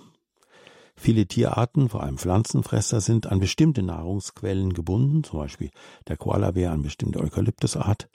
Viele 0.95 1.25
Tierarten, 1.25 1.89
vor 1.89 2.03
allem 2.03 2.17
Pflanzenfresser, 2.17 3.01
sind 3.01 3.27
an 3.27 3.39
bestimmte 3.39 3.81
Nahrungsquellen 3.81 4.73
gebunden, 4.73 5.23
zum 5.23 5.39
Beispiel 5.39 5.71
der 6.07 6.17
Koalabär 6.17 6.71
an 6.71 6.83
bestimmte 6.83 7.19
Eukalyptusart. 7.19 8.09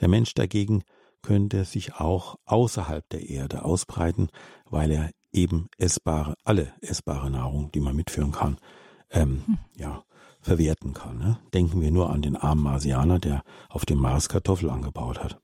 Der 0.00 0.08
Mensch 0.08 0.34
dagegen 0.34 0.82
könnte 1.22 1.64
sich 1.64 1.94
auch 1.94 2.36
außerhalb 2.44 3.08
der 3.10 3.28
Erde 3.28 3.64
ausbreiten, 3.64 4.28
weil 4.68 4.90
er 4.90 5.10
eben 5.32 5.68
essbare, 5.78 6.34
alle 6.44 6.72
essbare 6.80 7.30
Nahrung, 7.30 7.70
die 7.72 7.80
man 7.80 7.96
mitführen 7.96 8.32
kann, 8.32 8.58
ähm, 9.10 9.42
hm. 9.46 9.58
ja, 9.76 10.04
verwerten 10.40 10.94
kann. 10.94 11.18
Ne? 11.18 11.38
Denken 11.52 11.80
wir 11.80 11.90
nur 11.90 12.10
an 12.10 12.22
den 12.22 12.36
armen 12.36 12.62
Marsianer, 12.62 13.18
der 13.18 13.42
auf 13.68 13.84
dem 13.84 13.98
Mars 13.98 14.28
Kartoffel 14.28 14.70
angebaut 14.70 15.22
hat. 15.22 15.40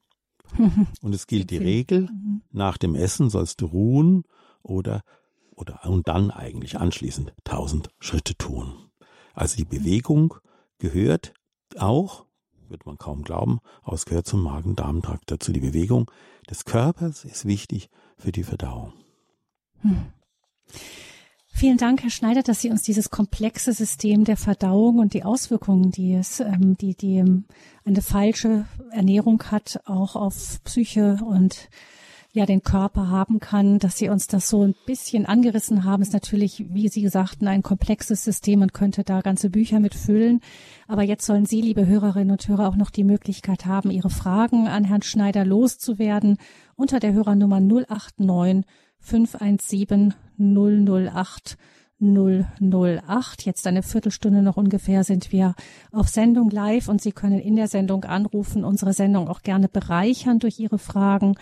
Und 1.02 1.14
es 1.14 1.26
gilt 1.26 1.50
die 1.50 1.58
Regel, 1.58 2.02
mhm. 2.02 2.42
nach 2.50 2.78
dem 2.78 2.94
Essen 2.94 3.30
sollst 3.30 3.60
du 3.60 3.66
ruhen 3.66 4.24
oder, 4.62 5.02
oder, 5.62 5.80
und 5.84 6.08
dann 6.08 6.30
eigentlich 6.30 6.78
anschließend 6.78 7.32
tausend 7.44 7.88
Schritte 8.00 8.36
tun. 8.36 8.90
Also 9.34 9.56
die 9.56 9.64
Bewegung 9.64 10.34
gehört 10.78 11.32
auch, 11.78 12.26
wird 12.68 12.84
man 12.84 12.98
kaum 12.98 13.22
glauben, 13.22 13.60
aber 13.82 13.94
es 13.94 14.04
gehört 14.04 14.26
zum 14.26 14.42
Magen-Darm-Trakt 14.42 15.30
dazu. 15.30 15.52
Die 15.52 15.60
Bewegung 15.60 16.10
des 16.50 16.64
Körpers 16.64 17.24
ist 17.24 17.46
wichtig 17.46 17.88
für 18.18 18.32
die 18.32 18.44
Verdauung. 18.44 18.92
Hm. 19.80 20.12
Vielen 21.54 21.76
Dank, 21.76 22.02
Herr 22.02 22.10
Schneider, 22.10 22.42
dass 22.42 22.62
Sie 22.62 22.70
uns 22.70 22.82
dieses 22.82 23.10
komplexe 23.10 23.72
System 23.72 24.24
der 24.24 24.36
Verdauung 24.36 24.98
und 24.98 25.12
die 25.12 25.22
Auswirkungen, 25.22 25.90
die 25.90 26.14
es, 26.14 26.40
ähm, 26.40 26.76
die, 26.78 26.96
die 26.96 27.18
ähm, 27.18 27.44
eine 27.84 28.02
falsche 28.02 28.66
Ernährung 28.90 29.42
hat, 29.44 29.80
auch 29.84 30.16
auf 30.16 30.60
Psyche 30.64 31.18
und 31.24 31.68
ja 32.32 32.46
den 32.46 32.62
Körper 32.62 33.10
haben 33.10 33.40
kann, 33.40 33.78
dass 33.78 33.98
Sie 33.98 34.08
uns 34.08 34.26
das 34.26 34.48
so 34.48 34.64
ein 34.64 34.74
bisschen 34.86 35.26
angerissen 35.26 35.84
haben, 35.84 36.02
ist 36.02 36.14
natürlich, 36.14 36.64
wie 36.70 36.88
Sie 36.88 37.06
sagten, 37.08 37.46
ein 37.46 37.62
komplexes 37.62 38.24
System 38.24 38.62
und 38.62 38.72
könnte 38.72 39.04
da 39.04 39.20
ganze 39.20 39.50
Bücher 39.50 39.80
mit 39.80 39.94
füllen. 39.94 40.40
Aber 40.88 41.02
jetzt 41.02 41.26
sollen 41.26 41.44
Sie, 41.44 41.60
liebe 41.60 41.86
Hörerinnen 41.86 42.30
und 42.30 42.48
Hörer, 42.48 42.68
auch 42.68 42.76
noch 42.76 42.90
die 42.90 43.04
Möglichkeit 43.04 43.66
haben, 43.66 43.90
Ihre 43.90 44.10
Fragen 44.10 44.66
an 44.66 44.84
Herrn 44.84 45.02
Schneider 45.02 45.44
loszuwerden 45.44 46.38
unter 46.74 47.00
der 47.00 47.12
Hörernummer 47.12 47.60
089 47.60 48.64
517 48.98 50.14
008 50.38 51.58
008. 52.02 53.44
Jetzt 53.44 53.66
eine 53.66 53.82
Viertelstunde 53.82 54.42
noch 54.42 54.56
ungefähr 54.56 55.04
sind 55.04 55.30
wir 55.30 55.54
auf 55.92 56.08
Sendung 56.08 56.50
live 56.50 56.88
und 56.88 57.00
Sie 57.00 57.12
können 57.12 57.38
in 57.38 57.56
der 57.56 57.68
Sendung 57.68 58.04
anrufen, 58.04 58.64
unsere 58.64 58.92
Sendung 58.92 59.28
auch 59.28 59.42
gerne 59.42 59.68
bereichern 59.68 60.40
durch 60.40 60.58
Ihre 60.58 60.78
Fragen. 60.78 61.36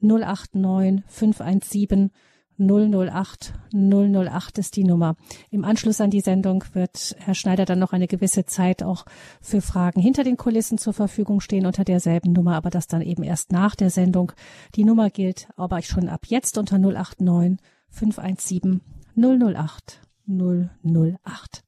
089 0.00 1.02
517 1.06 2.10
008 2.58 3.52
008 3.72 4.58
ist 4.58 4.76
die 4.76 4.84
Nummer. 4.84 5.16
Im 5.50 5.64
Anschluss 5.64 6.00
an 6.00 6.10
die 6.10 6.20
Sendung 6.20 6.64
wird 6.72 7.14
Herr 7.18 7.34
Schneider 7.34 7.64
dann 7.64 7.78
noch 7.78 7.92
eine 7.92 8.06
gewisse 8.06 8.46
Zeit 8.46 8.82
auch 8.82 9.04
für 9.40 9.60
Fragen 9.60 10.00
hinter 10.00 10.24
den 10.24 10.36
Kulissen 10.36 10.78
zur 10.78 10.94
Verfügung 10.94 11.40
stehen 11.40 11.66
unter 11.66 11.84
derselben 11.84 12.32
Nummer, 12.32 12.56
aber 12.56 12.70
das 12.70 12.86
dann 12.86 13.02
eben 13.02 13.22
erst 13.22 13.52
nach 13.52 13.74
der 13.74 13.90
Sendung. 13.90 14.32
Die 14.74 14.84
Nummer 14.84 15.10
gilt 15.10 15.48
aber 15.56 15.82
schon 15.82 16.08
ab 16.08 16.26
jetzt 16.26 16.56
unter 16.56 16.78
089 16.78 17.58
517 17.90 18.80
008 19.16 20.00
008. 20.26 21.62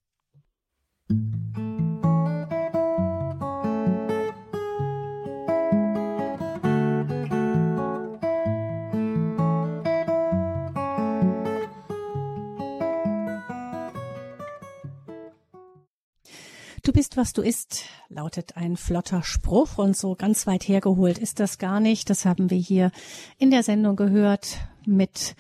Du 16.89 16.95
bist, 16.95 17.19
was 17.19 17.35
du 17.35 17.43
isst, 17.43 17.85
lautet 18.09 18.57
ein 18.57 18.79
flotter 18.79 19.23
Spruch 19.23 19.77
und 19.77 19.95
so 19.95 20.15
ganz 20.15 20.47
weit 20.47 20.67
hergeholt 20.67 21.19
ist 21.19 21.39
das 21.39 21.59
gar 21.59 21.81
nicht. 21.81 22.09
Das 22.09 22.25
haben 22.25 22.49
wir 22.49 22.57
hier 22.57 22.93
in 23.37 23.51
der 23.51 23.63
Sendung 23.63 23.95
gehört 23.95 24.57
mit 24.87 25.37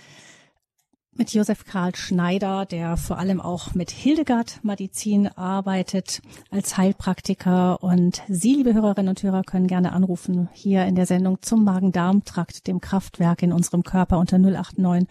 mit 1.13 1.33
Josef 1.33 1.65
Karl 1.65 1.97
Schneider, 1.97 2.67
der 2.67 2.99
vor 2.99 3.19
allem 3.19 3.41
auch 3.41 3.73
mit 3.73 3.91
Hildegard 3.91 4.63
Medizin 4.63 5.27
arbeitet 5.27 6.21
als 6.51 6.77
Heilpraktiker. 6.77 7.83
Und 7.83 8.23
Sie, 8.29 8.53
liebe 8.55 8.75
Hörerinnen 8.75 9.09
und 9.09 9.23
Hörer, 9.23 9.43
können 9.43 9.69
gerne 9.69 9.93
anrufen 9.93 10.51
hier 10.53 10.85
in 10.85 10.97
der 10.97 11.07
Sendung 11.07 11.41
zum 11.41 11.65
Magen-Darm-Trakt, 11.65 12.67
dem 12.67 12.83
Kraftwerk 12.83 13.43
in 13.43 13.55
unserem 13.55 13.85
Körper 13.85 14.19
unter 14.19 14.39
089 14.39 15.09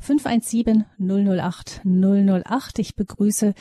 517 0.00 0.84
008 0.98 1.82
008. 1.84 2.78
Ich 2.78 2.94
begrüße 2.96 3.54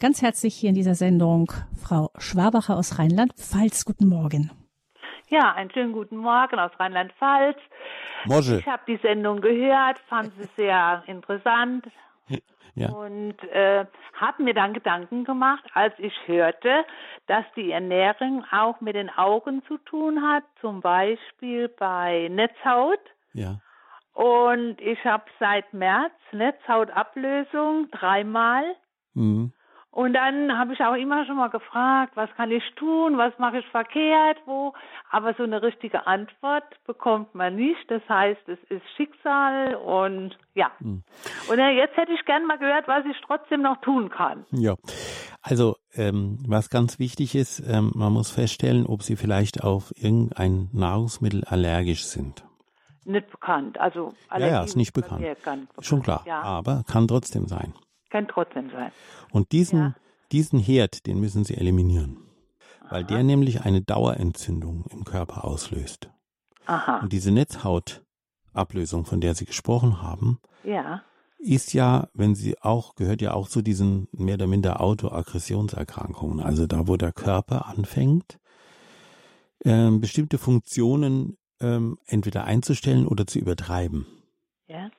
ganz 0.00 0.22
herzlich 0.22 0.54
hier 0.54 0.70
in 0.70 0.74
dieser 0.74 0.94
Sendung 0.94 1.52
Frau 1.80 2.10
Schwabacher 2.18 2.76
aus 2.76 2.98
Rheinland-Pfalz. 2.98 3.84
Guten 3.84 4.08
Morgen. 4.08 4.50
Ja, 5.28 5.52
einen 5.54 5.70
schönen 5.70 5.92
guten 5.92 6.16
Morgen 6.16 6.58
aus 6.58 6.72
Rheinland-Pfalz. 6.78 7.56
Ich 8.26 8.66
habe 8.66 8.82
die 8.88 8.98
Sendung 9.02 9.40
gehört, 9.40 9.98
fand 10.08 10.32
sie 10.38 10.48
sehr 10.56 11.02
interessant 11.06 11.86
Ja. 12.76 12.88
und 12.90 13.36
äh, 13.52 13.86
habe 14.14 14.42
mir 14.42 14.52
dann 14.52 14.72
Gedanken 14.74 15.22
gemacht, 15.24 15.62
als 15.74 15.94
ich 15.98 16.12
hörte, 16.26 16.84
dass 17.28 17.44
die 17.54 17.70
Ernährung 17.70 18.44
auch 18.50 18.80
mit 18.80 18.96
den 18.96 19.10
Augen 19.10 19.62
zu 19.68 19.78
tun 19.78 20.22
hat, 20.22 20.42
zum 20.60 20.80
Beispiel 20.80 21.68
bei 21.68 22.28
Netzhaut. 22.32 22.98
Ja. 23.32 23.60
Und 24.14 24.80
ich 24.80 25.04
habe 25.04 25.24
seit 25.38 25.74
März 25.74 26.12
Netzhautablösung 26.32 27.90
dreimal. 27.90 28.64
Mhm. 29.14 29.52
Und 29.90 30.12
dann 30.12 30.58
habe 30.58 30.72
ich 30.72 30.80
auch 30.80 30.96
immer 30.96 31.24
schon 31.24 31.36
mal 31.36 31.50
gefragt, 31.50 32.16
was 32.16 32.28
kann 32.36 32.50
ich 32.50 32.64
tun, 32.74 33.16
was 33.16 33.32
mache 33.38 33.58
ich 33.58 33.66
verkehrt, 33.66 34.38
wo. 34.44 34.72
Aber 35.08 35.34
so 35.34 35.44
eine 35.44 35.62
richtige 35.62 36.08
Antwort 36.08 36.64
bekommt 36.84 37.36
man 37.36 37.54
nicht. 37.54 37.88
Das 37.88 38.02
heißt, 38.08 38.40
es 38.48 38.58
ist 38.70 38.82
Schicksal 38.96 39.76
und 39.76 40.36
ja. 40.54 40.72
Und 40.80 41.58
äh, 41.60 41.70
jetzt 41.70 41.96
hätte 41.96 42.12
ich 42.12 42.24
gern 42.24 42.44
mal 42.44 42.58
gehört, 42.58 42.88
was 42.88 43.04
ich 43.04 43.16
trotzdem 43.24 43.62
noch 43.62 43.80
tun 43.82 44.10
kann. 44.10 44.44
Ja, 44.50 44.74
also 45.42 45.76
ähm, 45.92 46.38
was 46.48 46.70
ganz 46.70 46.98
wichtig 46.98 47.36
ist, 47.36 47.60
ähm, 47.60 47.92
man 47.94 48.12
muss 48.12 48.32
feststellen, 48.32 48.86
ob 48.86 49.04
Sie 49.04 49.14
vielleicht 49.14 49.62
auf 49.62 49.92
irgendein 49.94 50.70
Nahrungsmittel 50.72 51.44
allergisch 51.44 52.04
sind. 52.04 52.44
Nicht 53.04 53.30
bekannt. 53.30 53.78
Also 53.78 54.14
Ja, 54.30 54.38
ja, 54.38 54.62
ist 54.64 54.76
nicht 54.76 54.92
bekannt. 54.92 55.20
bekannt. 55.22 55.68
Schon 55.80 56.02
klar, 56.02 56.22
Ja, 56.26 56.40
aber 56.42 56.84
kann 56.86 57.06
trotzdem 57.08 57.46
sein. 57.46 57.74
kann 58.10 58.28
trotzdem 58.28 58.70
sein. 58.70 58.92
Und 59.32 59.52
diesen, 59.52 59.78
Ja. 59.78 59.94
diesen 60.32 60.58
Herd, 60.58 61.06
den 61.06 61.20
müssen 61.20 61.44
Sie 61.44 61.56
eliminieren, 61.56 62.16
weil 62.90 63.04
der 63.04 63.22
nämlich 63.22 63.62
eine 63.62 63.82
Dauerentzündung 63.82 64.84
im 64.90 65.04
Körper 65.04 65.44
auslöst. 65.44 66.10
Aha. 66.66 67.00
Und 67.00 67.12
diese 67.12 67.30
Netzhautablösung, 67.30 69.04
von 69.04 69.20
der 69.20 69.34
Sie 69.34 69.44
gesprochen 69.44 70.00
haben, 70.02 70.38
Ja. 70.62 71.02
ist 71.38 71.74
ja, 71.74 72.08
wenn 72.14 72.34
sie 72.34 72.58
auch, 72.62 72.94
gehört 72.94 73.20
ja 73.20 73.34
auch 73.34 73.48
zu 73.48 73.60
diesen 73.60 74.08
mehr 74.12 74.36
oder 74.36 74.46
minder 74.46 74.80
Autoaggressionserkrankungen, 74.80 76.40
also 76.40 76.66
da, 76.66 76.88
wo 76.88 76.96
der 76.96 77.12
Körper 77.12 77.66
anfängt, 77.66 78.38
ähm, 79.64 80.00
bestimmte 80.00 80.38
Funktionen 80.38 81.36
ähm, 81.64 81.98
entweder 82.06 82.44
einzustellen 82.44 83.06
oder 83.06 83.26
zu 83.26 83.38
übertreiben. 83.38 84.06
Ja. 84.66 84.90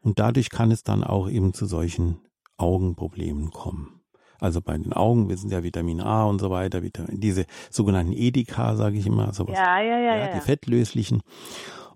Und 0.00 0.18
dadurch 0.18 0.50
kann 0.50 0.70
es 0.70 0.82
dann 0.82 1.04
auch 1.04 1.28
eben 1.28 1.52
zu 1.52 1.66
solchen 1.66 2.20
Augenproblemen 2.56 3.50
kommen. 3.50 4.00
Also 4.38 4.62
bei 4.62 4.76
den 4.76 4.94
Augen, 4.94 5.28
wir 5.28 5.36
sind 5.36 5.52
ja 5.52 5.62
Vitamin 5.62 6.00
A 6.00 6.24
und 6.24 6.40
so 6.40 6.50
weiter, 6.50 6.82
Vitamin, 6.82 7.20
diese 7.20 7.44
sogenannten 7.70 8.12
Edeka, 8.12 8.74
sage 8.76 8.96
ich 8.96 9.06
immer, 9.06 9.34
sowas 9.34 9.58
Ja, 9.58 9.80
ja, 9.80 9.98
ja, 9.98 10.16
ja, 10.16 10.28
ja. 10.28 10.34
die 10.34 10.40
fettlöslichen. 10.40 11.22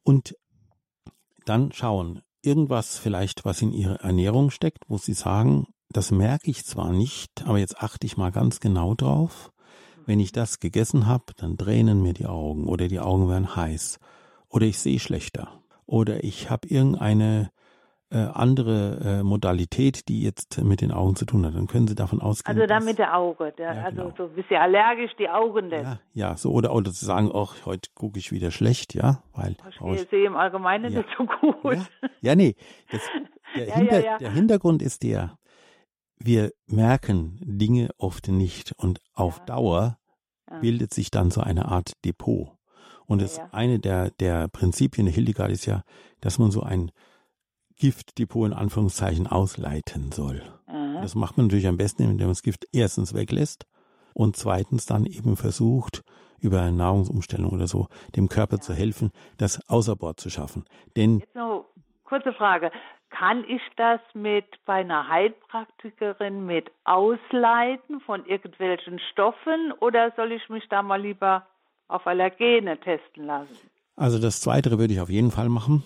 Und 0.03 0.37
dann 1.47 1.73
schauen, 1.73 2.21
irgendwas 2.43 2.99
vielleicht, 2.99 3.47
was 3.47 3.63
in 3.63 3.73
ihrer 3.73 4.01
Ernährung 4.01 4.51
steckt, 4.51 4.85
wo 4.89 4.99
sie 4.99 5.15
sagen, 5.15 5.67
das 5.89 6.11
merke 6.11 6.51
ich 6.51 6.67
zwar 6.67 6.93
nicht, 6.93 7.47
aber 7.47 7.59
jetzt 7.59 7.83
achte 7.83 8.07
ich 8.07 8.17
mal 8.19 8.33
ganz 8.33 8.61
genau 8.61 8.95
drauf. 8.95 9.53
Wenn 10.07 10.21
ich 10.21 10.33
das 10.33 10.61
gegessen 10.61 11.07
habe, 11.07 11.25
dann 11.37 11.57
tränen 11.57 12.03
mir 12.03 12.13
die 12.13 12.27
Augen 12.27 12.67
oder 12.67 12.89
die 12.89 13.01
Augen 13.01 13.29
werden 13.29 13.57
heiß 13.57 13.99
oder 14.49 14.67
ich 14.67 14.79
sehe 14.79 14.99
schlechter 14.99 15.49
oder 15.87 16.23
ich 16.25 16.51
habe 16.51 16.69
irgendeine 16.69 17.51
äh, 18.11 18.19
andere 18.19 19.01
äh, 19.03 19.23
Modalität, 19.23 20.09
die 20.09 20.23
jetzt 20.23 20.63
mit 20.63 20.83
den 20.83 20.93
Augen 20.93 21.17
zu 21.17 21.25
tun 21.25 21.45
hat. 21.45 21.55
Dann 21.55 21.67
können 21.67 21.89
Sie 21.89 21.95
davon 21.95 22.21
ausgehen. 22.21 22.57
Also 22.57 22.67
dann 22.67 22.85
mit 22.85 22.99
der 22.99 23.17
Auge. 23.17 23.53
Der, 23.57 23.75
Ja, 23.75 23.83
also 23.83 24.03
genau. 24.03 24.15
so 24.17 24.25
ein 24.25 24.35
bisschen 24.35 24.61
allergisch 24.61 25.13
die 25.19 25.29
Augen 25.29 25.69
lässt. 25.69 25.85
ja, 25.85 25.99
ja, 26.13 26.37
so 26.37 26.53
oder 26.53 26.73
oder 26.75 26.93
zu 26.93 27.05
sagen, 27.05 27.31
ach, 27.35 27.55
heute 27.65 27.91
gucke 27.95 28.19
ich 28.19 28.31
wieder 28.31 28.51
schlecht, 28.51 28.95
ja, 28.95 29.23
weil 29.35 29.57
Ich 29.95 30.09
sehe 30.11 30.27
im 30.27 30.37
Allgemeinen 30.37 30.93
Ja. 30.93 30.99
nicht 31.01 31.09
so 31.19 31.27
gut. 31.27 31.75
Ja, 31.75 31.87
ja 32.21 32.35
nee. 32.37 32.55
Das, 32.93 33.01
der, 33.57 33.75
Hinter, 33.75 34.19
der 34.19 34.31
Hintergrund 34.31 34.83
ist 34.83 35.03
der, 35.03 35.39
wir 36.19 36.53
merken 36.67 37.39
Dinge 37.41 37.91
oft 37.99 38.29
nicht 38.29 38.73
und 38.73 39.01
auf 39.15 39.39
Ja. 39.41 39.45
Dauer 39.47 39.99
Ja. 40.51 40.59
bildet 40.61 40.93
sich 40.95 41.11
dann 41.11 41.31
so 41.31 41.41
eine 41.41 41.67
Art 41.67 41.93
Depot. 42.05 42.53
Und 43.07 43.21
das 43.21 43.37
Ja, 43.37 43.45
ja. 43.45 43.49
eine 43.53 43.79
der, 43.81 44.11
der 44.13 44.49
Prinzipien 44.49 45.07
der 45.07 45.15
Hildegard 45.15 45.51
ist 45.51 45.67
ja, 45.67 45.83
dass 46.21 46.39
man 46.39 46.51
so 46.51 46.63
ein 46.63 46.91
Giftdepot 47.77 48.47
in 48.47 48.53
Anführungszeichen 48.53 49.27
ausleiten 49.27 50.13
soll. 50.13 50.43
Aha. 50.67 51.01
Das 51.03 51.15
macht 51.15 51.37
man 51.37 51.47
natürlich 51.47 51.67
am 51.67 51.77
besten, 51.77 52.03
indem 52.05 52.27
man 52.29 52.29
das 52.35 52.43
Gift 52.43 52.67
erstens 52.73 53.13
weglässt 53.15 53.67
und 54.15 54.37
zweitens 54.37 54.87
dann 54.87 55.07
eben 55.07 55.37
versucht, 55.37 56.03
über 56.39 56.61
eine 56.63 56.77
Nahrungsumstellung 56.77 57.51
oder 57.51 57.67
so 57.67 57.89
dem 58.17 58.29
Körper 58.29 58.61
zu 58.61 58.75
helfen, 58.75 59.11
das 59.39 59.67
außer 59.69 59.97
Bord 59.97 60.21
zu 60.21 60.31
schaffen. 60.31 60.65
Denn 60.97 61.23
kurze 62.05 62.33
Frage. 62.35 62.71
Kann 63.17 63.45
ich 63.45 63.63
das 63.77 64.01
mit 64.15 64.45
bei 64.67 64.81
einer 64.81 65.09
Heilpraktikerin 65.09 66.45
mit 66.47 66.73
ausleiten 66.83 68.01
von 68.01 68.27
irgendwelchen 68.27 68.99
Stoffen 69.13 69.73
oder 69.79 70.13
soll 70.17 70.33
ich 70.33 70.49
mich 70.49 70.65
da 70.69 70.83
mal 70.83 71.01
lieber 71.01 71.47
auf 71.87 72.07
Allergene 72.09 72.77
testen 72.81 73.25
lassen? 73.25 73.57
Also 73.95 74.19
das 74.19 74.41
Zweite 74.41 74.79
würde 74.79 74.95
ich 74.95 75.01
auf 75.01 75.11
jeden 75.11 75.31
Fall 75.31 75.49
machen. 75.49 75.85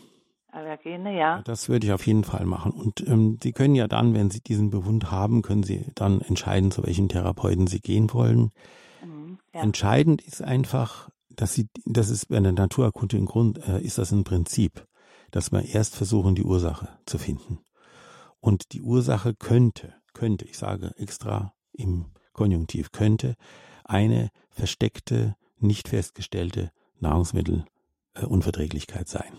Allergene, 0.51 1.18
ja. 1.18 1.43
Das 1.45 1.68
würde 1.68 1.87
ich 1.87 1.93
auf 1.93 2.07
jeden 2.07 2.24
Fall 2.24 2.47
machen. 2.47 2.72
Und 2.72 3.07
ähm, 3.07 3.39
Sie 3.43 3.53
können 3.53 3.74
ja 3.74 3.89
dann, 3.89 4.14
wenn 4.14 4.31
Sie 4.31 4.41
diesen 4.41 4.70
Bewund 4.70 5.11
haben, 5.11 5.43
können 5.43 5.62
Sie 5.62 5.85
dann 5.95 6.22
entscheiden, 6.22 6.70
zu 6.70 6.87
welchen 6.87 7.11
Therapeuten 7.11 7.66
Sie 7.66 7.81
gehen 7.81 8.11
wollen. 8.14 8.53
Mhm, 9.05 9.39
ja. 9.53 9.61
Entscheidend 9.61 10.22
ist 10.22 10.43
einfach, 10.43 11.11
dass 11.29 11.53
Sie, 11.53 11.68
das 11.85 12.09
ist 12.09 12.31
bei 12.31 12.41
der 12.41 12.53
Naturerkunde 12.53 13.18
im 13.18 13.26
Grund, 13.26 13.59
äh, 13.68 13.83
ist 13.83 13.99
das 13.99 14.12
ein 14.12 14.24
Prinzip, 14.24 14.87
dass 15.31 15.53
wir 15.53 15.62
erst 15.62 15.95
versuchen, 15.95 16.35
die 16.35 16.45
Ursache 16.45 16.89
zu 17.07 17.18
finden. 17.18 17.61
Und 18.41 18.72
die 18.72 18.83
Ursache 18.83 19.35
könnte, 19.35 19.95
könnte, 20.14 20.45
ich 20.45 20.59
sage 20.59 20.93
extra 20.97 21.55
im 21.72 22.07
Konjunktiv, 22.33 22.91
könnte 22.93 23.35
eine 23.85 24.31
versteckte, 24.51 25.37
nicht 25.59 25.89
festgestellte 25.89 26.70
Nahrungsmittelunverträglichkeit 27.01 29.09
sein. 29.09 29.33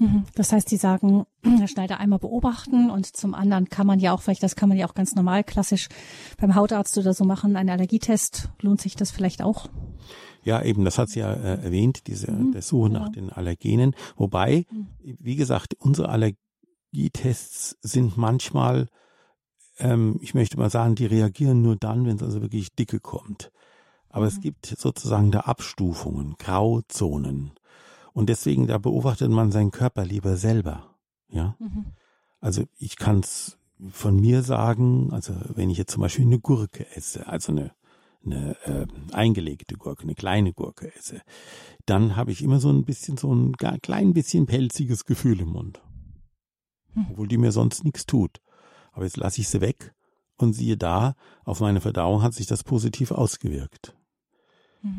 Mhm. 0.00 0.24
Das 0.34 0.52
heißt, 0.52 0.68
Sie 0.68 0.76
sagen, 0.76 1.26
Herr 1.44 1.68
Schneider, 1.68 2.00
einmal 2.00 2.18
beobachten 2.18 2.90
und 2.90 3.06
zum 3.06 3.34
anderen 3.34 3.68
kann 3.68 3.86
man 3.86 4.00
ja 4.00 4.12
auch, 4.12 4.22
vielleicht 4.22 4.42
das 4.42 4.56
kann 4.56 4.68
man 4.68 4.78
ja 4.78 4.88
auch 4.88 4.94
ganz 4.94 5.14
normal 5.14 5.44
klassisch 5.44 5.88
beim 6.38 6.54
Hautarzt 6.54 6.98
oder 6.98 7.14
so 7.14 7.24
machen, 7.24 7.54
einen 7.54 7.70
Allergietest. 7.70 8.48
Lohnt 8.60 8.80
sich 8.80 8.96
das 8.96 9.10
vielleicht 9.10 9.42
auch? 9.42 9.68
Ja, 10.42 10.62
eben, 10.62 10.84
das 10.84 10.98
hat 10.98 11.10
sie 11.10 11.20
ja 11.20 11.32
äh, 11.32 11.62
erwähnt, 11.62 12.06
diese 12.06 12.26
der 12.26 12.62
Suche 12.62 12.90
nach 12.90 13.10
den 13.10 13.30
Allergenen. 13.30 13.94
Wobei, 14.16 14.66
wie 15.02 15.36
gesagt, 15.36 15.74
unsere 15.78 16.08
Allergietests 16.08 17.76
sind 17.82 18.16
manchmal, 18.16 18.88
ähm, 19.78 20.18
ich 20.22 20.34
möchte 20.34 20.58
mal 20.58 20.70
sagen, 20.70 20.94
die 20.94 21.06
reagieren 21.06 21.62
nur 21.62 21.76
dann, 21.76 22.06
wenn 22.06 22.16
es 22.16 22.22
also 22.22 22.40
wirklich 22.40 22.74
dicke 22.74 23.00
kommt. 23.00 23.52
Aber 24.08 24.26
es 24.26 24.40
gibt 24.40 24.66
sozusagen 24.66 25.30
da 25.30 25.40
Abstufungen, 25.40 26.34
Grauzonen. 26.38 27.52
Und 28.12 28.28
deswegen, 28.28 28.66
da 28.66 28.78
beobachtet 28.78 29.30
man 29.30 29.52
seinen 29.52 29.70
Körper 29.70 30.04
lieber 30.04 30.36
selber. 30.36 30.96
Ja. 31.28 31.56
Also 32.40 32.64
ich 32.76 32.96
kann 32.96 33.20
es 33.20 33.56
von 33.90 34.16
mir 34.16 34.42
sagen, 34.42 35.12
also 35.12 35.34
wenn 35.54 35.70
ich 35.70 35.78
jetzt 35.78 35.92
zum 35.92 36.02
Beispiel 36.02 36.24
eine 36.24 36.38
Gurke 36.38 36.86
esse, 36.96 37.26
also 37.28 37.52
eine, 37.52 37.72
eine 38.24 38.56
äh, 38.64 38.86
eingelegte 39.12 39.76
Gurke, 39.76 40.02
eine 40.02 40.14
kleine 40.14 40.52
Gurke 40.52 40.94
esse, 40.94 41.22
dann 41.86 42.16
habe 42.16 42.32
ich 42.32 42.42
immer 42.42 42.60
so 42.60 42.70
ein 42.70 42.84
bisschen, 42.84 43.16
so 43.16 43.34
ein 43.34 43.54
klein 43.82 44.12
bisschen 44.12 44.46
pelziges 44.46 45.04
Gefühl 45.04 45.40
im 45.40 45.50
Mund. 45.50 45.82
Obwohl 47.10 47.28
die 47.28 47.38
mir 47.38 47.52
sonst 47.52 47.84
nichts 47.84 48.04
tut. 48.04 48.38
Aber 48.92 49.04
jetzt 49.04 49.16
lasse 49.16 49.40
ich 49.40 49.48
sie 49.48 49.60
weg 49.60 49.94
und 50.36 50.52
siehe 50.52 50.76
da, 50.76 51.14
auf 51.44 51.60
meine 51.60 51.80
Verdauung 51.80 52.22
hat 52.22 52.34
sich 52.34 52.46
das 52.46 52.64
positiv 52.64 53.12
ausgewirkt. 53.12 53.96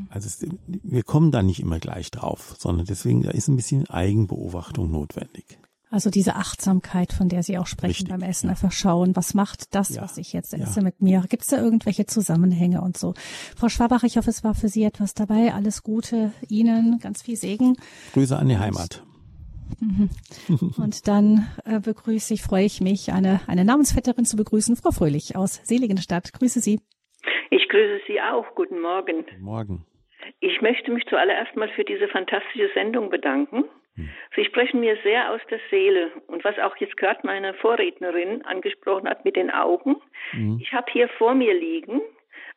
Also 0.10 0.28
es, 0.28 0.46
wir 0.68 1.04
kommen 1.04 1.32
da 1.32 1.42
nicht 1.42 1.60
immer 1.60 1.80
gleich 1.80 2.12
drauf, 2.12 2.56
sondern 2.60 2.86
deswegen 2.86 3.24
da 3.24 3.32
ist 3.32 3.48
ein 3.48 3.56
bisschen 3.56 3.90
Eigenbeobachtung 3.90 4.92
notwendig. 4.92 5.60
Also 5.92 6.10
diese 6.10 6.36
Achtsamkeit, 6.38 7.12
von 7.12 7.28
der 7.28 7.44
Sie 7.44 7.58
auch 7.58 7.68
sprechen 7.68 8.08
Richtig, 8.08 8.10
beim 8.10 8.22
Essen, 8.22 8.48
ja. 8.48 8.52
einfach 8.52 8.72
schauen, 8.72 9.14
was 9.18 9.34
macht 9.34 9.76
das, 9.76 9.96
Ja, 9.96 10.02
was 10.02 10.18
ich 10.18 10.32
jetzt 10.32 10.54
ja. 10.54 10.60
esse 10.60 10.82
mit 10.82 11.02
mir? 11.02 11.26
Gibt 11.30 11.44
es 11.44 11.50
da 11.50 11.58
irgendwelche 11.58 12.06
Zusammenhänge 12.06 12.80
und 12.82 12.98
so? 12.98 13.14
Frau 13.58 13.68
Schwabach, 13.68 14.04
ich 14.04 14.16
hoffe, 14.16 14.30
es 14.30 14.42
war 14.46 14.56
für 14.56 14.70
Sie 14.70 14.86
etwas 14.86 15.14
dabei. 15.14 15.54
Alles 15.54 15.84
Gute 15.84 16.32
Ihnen, 16.48 17.00
ganz 17.00 17.22
viel 17.22 17.36
Segen. 17.36 17.76
Grüße 18.14 18.38
an 18.38 18.48
die 18.48 18.58
Heimat. 18.58 19.04
Und 20.78 21.08
dann 21.10 21.48
äh, 21.66 21.80
begrüße 21.82 22.34
ich, 22.34 22.42
freue 22.42 22.66
ich 22.66 22.80
mich, 22.80 23.12
eine, 23.12 23.42
eine 23.48 23.66
Namensvetterin 23.66 24.26
zu 24.26 24.38
begrüßen, 24.38 24.78
Frau 24.78 24.92
Fröhlich 24.92 25.36
aus 25.36 25.62
Seligenstadt. 25.64 26.32
Grüße 26.34 26.62
Sie. 26.62 26.80
Ich 27.50 27.68
grüße 27.68 28.00
Sie 28.08 28.22
auch. 28.22 28.46
Guten 28.56 28.80
Morgen. 28.80 29.26
Morgen. 29.40 29.86
Ich 30.40 30.62
möchte 30.62 30.92
mich 30.92 31.04
zuallererst 31.10 31.56
mal 31.58 31.70
für 31.76 31.84
diese 31.84 32.08
fantastische 32.08 32.70
Sendung 32.74 33.10
bedanken. 33.10 33.66
Hm. 33.96 34.10
Sie 34.36 34.46
sprechen 34.46 34.80
mir 34.80 34.98
sehr 35.04 35.32
aus 35.32 35.42
der 35.50 35.60
Seele. 35.70 36.12
Und 36.28 36.44
was 36.44 36.58
auch 36.60 36.76
jetzt 36.78 36.98
gerade 36.98 37.20
meine 37.24 37.54
Vorrednerin 37.56 38.44
angesprochen 38.46 39.08
hat 39.08 39.26
mit 39.26 39.36
den 39.36 39.52
Augen. 39.52 39.98
Mhm. 40.34 40.60
Ich 40.62 40.72
habe 40.74 40.92
hier 40.92 41.10
vor 41.10 41.34
mir 41.34 41.54
liegen 41.54 42.02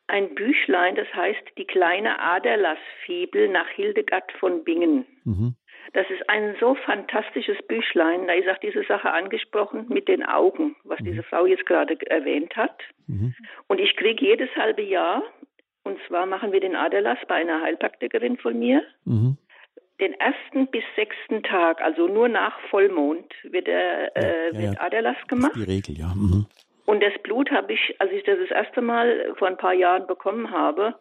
ein 0.07 0.35
Büchlein, 0.35 0.95
das 0.95 1.11
heißt 1.13 1.41
Die 1.57 1.65
kleine 1.65 2.19
Aderlassfibel 2.19 3.49
nach 3.49 3.67
Hildegard 3.69 4.31
von 4.33 4.63
Bingen. 4.63 5.05
Mhm. 5.23 5.55
Das 5.93 6.09
ist 6.09 6.29
ein 6.29 6.55
so 6.59 6.75
fantastisches 6.75 7.57
Büchlein. 7.67 8.27
Da 8.27 8.33
ist 8.33 8.49
auch 8.49 8.57
diese 8.57 8.83
Sache 8.83 9.11
angesprochen 9.11 9.85
mit 9.89 10.07
den 10.07 10.23
Augen, 10.23 10.75
was 10.83 10.99
mhm. 10.99 11.05
diese 11.05 11.23
Frau 11.23 11.45
jetzt 11.45 11.65
gerade 11.65 11.97
erwähnt 12.09 12.55
hat. 12.55 12.81
Mhm. 13.07 13.33
Und 13.67 13.79
ich 13.79 13.95
kriege 13.95 14.25
jedes 14.25 14.49
halbe 14.55 14.81
Jahr, 14.81 15.23
und 15.83 15.99
zwar 16.07 16.25
machen 16.25 16.51
wir 16.51 16.59
den 16.59 16.75
Aderlass 16.75 17.19
bei 17.27 17.35
einer 17.35 17.61
Heilpraktikerin 17.61 18.37
von 18.37 18.57
mir. 18.57 18.83
Den 19.99 20.13
ersten 20.13 20.67
bis 20.67 20.83
sechsten 20.95 21.41
Tag, 21.43 21.81
also 21.81 22.07
nur 22.07 22.27
nach 22.27 22.59
Vollmond, 22.69 23.33
wird, 23.43 23.67
ja, 23.67 23.73
äh, 23.73 24.53
ja, 24.53 24.59
wird 24.59 24.81
Aderlass 24.81 25.15
gemacht. 25.27 25.51
Das 25.53 25.61
ist 25.61 25.67
die 25.67 25.71
Regel, 25.71 25.97
ja. 25.97 26.13
Mhm. 26.13 26.45
Und 26.85 27.01
das 27.01 27.13
Blut 27.23 27.49
habe 27.51 27.73
ich, 27.73 27.95
als 27.99 28.11
ich 28.11 28.23
das 28.23 28.37
das 28.39 28.51
erste 28.51 28.81
Mal 28.81 29.33
vor 29.37 29.47
ein 29.47 29.57
paar 29.57 29.73
Jahren 29.73 30.05
bekommen 30.05 30.51
habe, 30.51 30.95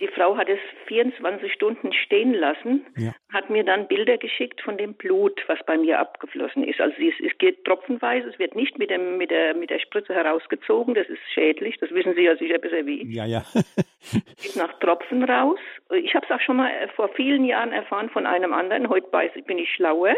die 0.00 0.08
Frau 0.08 0.36
hat 0.36 0.48
es 0.48 0.58
24 0.86 1.52
Stunden 1.52 1.92
stehen 1.92 2.34
lassen, 2.34 2.86
ja. 2.96 3.14
hat 3.32 3.50
mir 3.50 3.64
dann 3.64 3.88
Bilder 3.88 4.16
geschickt 4.16 4.60
von 4.60 4.78
dem 4.78 4.94
Blut, 4.94 5.40
was 5.48 5.58
bei 5.66 5.76
mir 5.76 5.98
abgeflossen 5.98 6.64
ist. 6.64 6.80
Also 6.80 6.94
es, 6.98 7.14
es, 7.24 7.36
geht 7.38 7.64
tropfenweise, 7.64 8.28
es 8.28 8.38
wird 8.38 8.54
nicht 8.54 8.78
mit, 8.78 8.90
dem, 8.90 9.18
mit, 9.18 9.30
der, 9.30 9.54
mit 9.54 9.70
der 9.70 9.78
Spritze 9.78 10.14
herausgezogen, 10.14 10.94
das 10.94 11.08
ist 11.08 11.20
schädlich, 11.32 11.76
das 11.78 11.90
wissen 11.90 12.14
Sie 12.14 12.22
ja 12.22 12.36
sicher 12.36 12.58
besser 12.58 12.86
wie 12.86 13.02
ich. 13.02 13.14
Ja, 13.14 13.26
ja. 13.26 13.44
geht 14.42 14.56
nach 14.56 14.78
Tropfen 14.78 15.24
raus. 15.24 15.58
Ich 16.02 16.14
habe 16.14 16.26
es 16.26 16.34
auch 16.34 16.40
schon 16.40 16.56
mal 16.56 16.70
vor 16.94 17.08
vielen 17.14 17.44
Jahren 17.44 17.72
erfahren 17.72 18.08
von 18.10 18.26
einem 18.26 18.52
anderen, 18.52 18.88
heute 18.88 19.08
bin 19.46 19.58
ich 19.58 19.70
schlauer. 19.72 20.14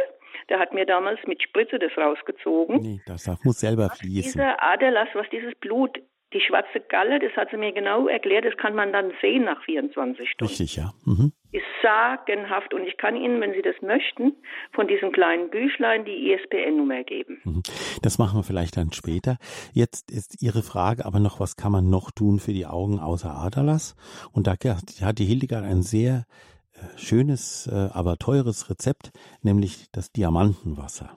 Der 0.48 0.58
hat 0.58 0.72
mir 0.74 0.86
damals 0.86 1.20
mit 1.26 1.42
Spritze 1.42 1.78
das 1.78 1.96
rausgezogen. 1.96 2.80
Nee, 2.80 3.00
das 3.06 3.28
muss 3.44 3.60
selber 3.60 3.88
fließen. 3.90 4.32
Dieser 4.32 4.62
Aderlass, 4.62 5.08
was 5.14 5.28
dieses 5.30 5.54
Blut, 5.56 6.00
die 6.32 6.40
schwarze 6.40 6.80
Galle, 6.80 7.18
das 7.18 7.32
hat 7.32 7.50
sie 7.50 7.56
mir 7.56 7.72
genau 7.72 8.08
erklärt, 8.08 8.44
das 8.44 8.56
kann 8.56 8.74
man 8.74 8.92
dann 8.92 9.12
sehen 9.20 9.44
nach 9.44 9.62
24 9.64 10.30
Stunden. 10.30 10.50
Richtig, 10.50 10.76
ja. 10.76 10.92
Mhm. 11.04 11.32
Ist 11.52 11.64
sagenhaft 11.82 12.72
und 12.72 12.84
ich 12.86 12.96
kann 12.96 13.16
Ihnen, 13.16 13.40
wenn 13.40 13.52
Sie 13.52 13.62
das 13.62 13.74
möchten, 13.82 14.36
von 14.72 14.86
diesem 14.86 15.10
kleinen 15.10 15.50
Büchlein 15.50 16.04
die 16.04 16.32
ISBN-Nummer 16.32 17.02
geben. 17.02 17.40
Mhm. 17.44 17.62
Das 18.02 18.18
machen 18.18 18.38
wir 18.38 18.44
vielleicht 18.44 18.76
dann 18.76 18.92
später. 18.92 19.38
Jetzt 19.72 20.10
ist 20.12 20.40
Ihre 20.42 20.62
Frage 20.62 21.04
aber 21.04 21.18
noch, 21.18 21.40
was 21.40 21.56
kann 21.56 21.72
man 21.72 21.90
noch 21.90 22.12
tun 22.12 22.38
für 22.38 22.52
die 22.52 22.66
Augen 22.66 23.00
außer 23.00 23.30
Aderlass? 23.30 23.96
Und 24.32 24.46
da 24.46 24.52
hat 24.52 25.18
die 25.18 25.24
Hildegard 25.24 25.64
ein 25.64 25.82
sehr 25.82 26.24
schönes, 26.96 27.66
äh, 27.66 27.88
aber 27.92 28.16
teures 28.16 28.70
Rezept, 28.70 29.10
nämlich 29.42 29.90
das 29.92 30.12
Diamantenwasser. 30.12 31.16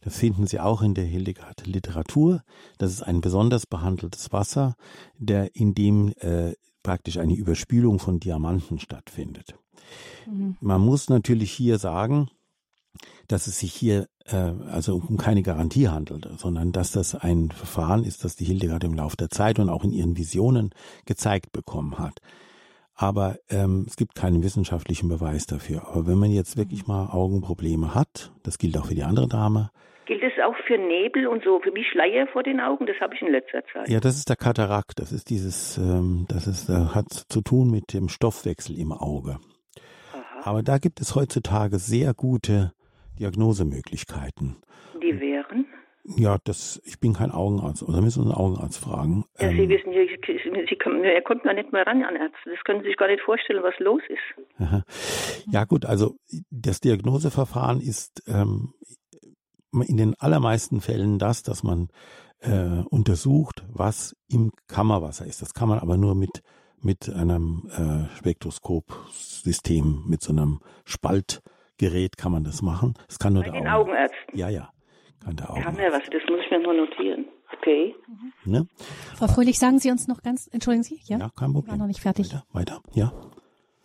Das 0.00 0.16
finden 0.16 0.46
Sie 0.46 0.60
auch 0.60 0.82
in 0.82 0.94
der 0.94 1.04
Hildegard 1.04 1.66
Literatur. 1.66 2.42
Das 2.78 2.92
ist 2.92 3.02
ein 3.02 3.20
besonders 3.20 3.66
behandeltes 3.66 4.32
Wasser, 4.32 4.76
der, 5.18 5.54
in 5.56 5.74
dem 5.74 6.12
äh, 6.20 6.52
praktisch 6.82 7.18
eine 7.18 7.34
Überspülung 7.34 7.98
von 7.98 8.20
Diamanten 8.20 8.78
stattfindet. 8.78 9.54
Mhm. 10.26 10.56
Man 10.60 10.80
muss 10.80 11.08
natürlich 11.10 11.50
hier 11.52 11.78
sagen, 11.78 12.28
dass 13.26 13.46
es 13.46 13.58
sich 13.58 13.74
hier 13.74 14.08
äh, 14.26 14.36
also 14.36 14.96
um 14.96 15.16
keine 15.16 15.42
Garantie 15.42 15.88
handelt, 15.88 16.28
sondern 16.38 16.72
dass 16.72 16.92
das 16.92 17.14
ein 17.14 17.50
Verfahren 17.50 18.04
ist, 18.04 18.24
das 18.24 18.36
die 18.36 18.44
Hildegard 18.44 18.84
im 18.84 18.94
Laufe 18.94 19.16
der 19.16 19.30
Zeit 19.30 19.58
und 19.58 19.68
auch 19.68 19.84
in 19.84 19.92
ihren 19.92 20.16
Visionen 20.16 20.70
gezeigt 21.04 21.52
bekommen 21.52 21.98
hat. 21.98 22.20
Aber 23.00 23.36
ähm, 23.48 23.84
es 23.86 23.96
gibt 23.96 24.16
keinen 24.16 24.42
wissenschaftlichen 24.42 25.08
Beweis 25.08 25.46
dafür. 25.46 25.86
Aber 25.86 26.08
wenn 26.08 26.18
man 26.18 26.32
jetzt 26.32 26.56
wirklich 26.56 26.88
mal 26.88 27.06
Augenprobleme 27.06 27.94
hat, 27.94 28.32
das 28.42 28.58
gilt 28.58 28.76
auch 28.76 28.86
für 28.86 28.96
die 28.96 29.04
andere 29.04 29.28
Dame. 29.28 29.70
Gilt 30.06 30.24
es 30.24 30.32
auch 30.44 30.56
für 30.66 30.76
Nebel 30.76 31.28
und 31.28 31.44
so, 31.44 31.60
für 31.60 31.70
mich 31.70 31.86
Schleier 31.92 32.26
vor 32.26 32.42
den 32.42 32.58
Augen? 32.58 32.86
Das 32.86 32.96
habe 33.00 33.14
ich 33.14 33.22
in 33.22 33.30
letzter 33.30 33.62
Zeit. 33.72 33.88
Ja, 33.88 34.00
das 34.00 34.16
ist 34.16 34.28
der 34.28 34.36
Katarakt. 34.36 34.98
Das 34.98 35.12
ist 35.12 35.30
dieses, 35.30 35.78
ähm, 35.78 36.26
das 36.28 36.48
ist, 36.48 36.68
äh, 36.68 36.72
hat 36.72 37.12
zu 37.28 37.40
tun 37.40 37.70
mit 37.70 37.92
dem 37.92 38.08
Stoffwechsel 38.08 38.76
im 38.76 38.90
Auge. 38.90 39.38
Aha. 40.12 40.40
Aber 40.42 40.62
da 40.64 40.78
gibt 40.78 41.00
es 41.00 41.14
heutzutage 41.14 41.78
sehr 41.78 42.14
gute 42.14 42.72
Diagnosemöglichkeiten. 43.20 44.56
Die 45.00 45.20
wären? 45.20 45.66
Ja, 46.16 46.38
das, 46.44 46.80
ich 46.84 46.98
bin 46.98 47.12
kein 47.12 47.30
Augenarzt, 47.30 47.82
oder 47.82 48.00
müssen 48.00 48.24
wir 48.24 48.30
einen 48.30 48.40
Augenarzt 48.40 48.82
fragen. 48.82 49.24
Ja, 49.38 49.50
Sie 49.50 49.58
ähm, 49.58 49.68
wissen, 49.68 49.92
Sie, 49.92 50.66
Sie 50.68 50.76
kommen, 50.76 51.04
er 51.04 51.20
kommt 51.22 51.42
gar 51.42 51.52
nicht 51.52 51.70
mehr 51.72 51.86
ran 51.86 52.02
an 52.02 52.16
Ärzte. 52.16 52.50
Das 52.50 52.64
können 52.64 52.80
Sie 52.80 52.88
sich 52.88 52.96
gar 52.96 53.08
nicht 53.08 53.22
vorstellen, 53.22 53.62
was 53.62 53.78
los 53.78 54.00
ist. 54.08 54.46
Aha. 54.58 54.82
Ja 55.50 55.64
gut, 55.64 55.84
also 55.84 56.14
das 56.50 56.80
Diagnoseverfahren 56.80 57.80
ist 57.80 58.22
ähm, 58.26 58.72
in 59.86 59.98
den 59.98 60.14
allermeisten 60.18 60.80
Fällen 60.80 61.18
das, 61.18 61.42
dass 61.42 61.62
man 61.62 61.88
äh, 62.40 62.82
untersucht, 62.88 63.64
was 63.68 64.16
im 64.30 64.52
Kammerwasser 64.66 65.26
ist. 65.26 65.42
Das 65.42 65.52
kann 65.52 65.68
man 65.68 65.78
aber 65.78 65.96
nur 65.98 66.14
mit 66.14 66.42
mit 66.80 67.12
einem 67.12 67.68
äh, 67.76 68.16
Spektroskopsystem, 68.18 70.04
mit 70.06 70.22
so 70.22 70.32
einem 70.32 70.60
Spaltgerät 70.84 72.16
kann 72.16 72.30
man 72.30 72.44
das 72.44 72.62
machen. 72.62 72.94
Das 73.08 73.18
kann 73.18 73.32
nur 73.32 73.42
Bei 73.42 73.50
der 73.50 73.60
den 73.60 73.68
Augenärzten. 73.68 74.38
Ja, 74.38 74.48
ja 74.48 74.70
Augen. 75.26 75.56
Wir 75.56 75.64
haben 75.64 75.78
ja 75.78 75.92
was, 75.92 76.02
das 76.10 76.22
muss 76.28 76.40
ich 76.44 76.50
mir 76.50 76.60
nur 76.60 76.74
notieren. 76.74 77.26
Okay. 77.56 77.94
Mhm. 78.06 78.52
Ne? 78.52 78.66
Frau 79.16 79.28
Fröhlich, 79.28 79.58
sagen 79.58 79.78
Sie 79.78 79.90
uns 79.90 80.08
noch 80.08 80.22
ganz, 80.22 80.48
entschuldigen 80.52 80.84
Sie? 80.84 81.00
Ja, 81.04 81.18
ja 81.18 81.30
kein 81.36 81.52
Problem. 81.52 81.72
War 81.72 81.78
noch 81.78 81.86
nicht 81.86 82.00
fertig. 82.00 82.32
Weiter, 82.32 82.44
weiter, 82.52 82.82
ja. 82.94 83.12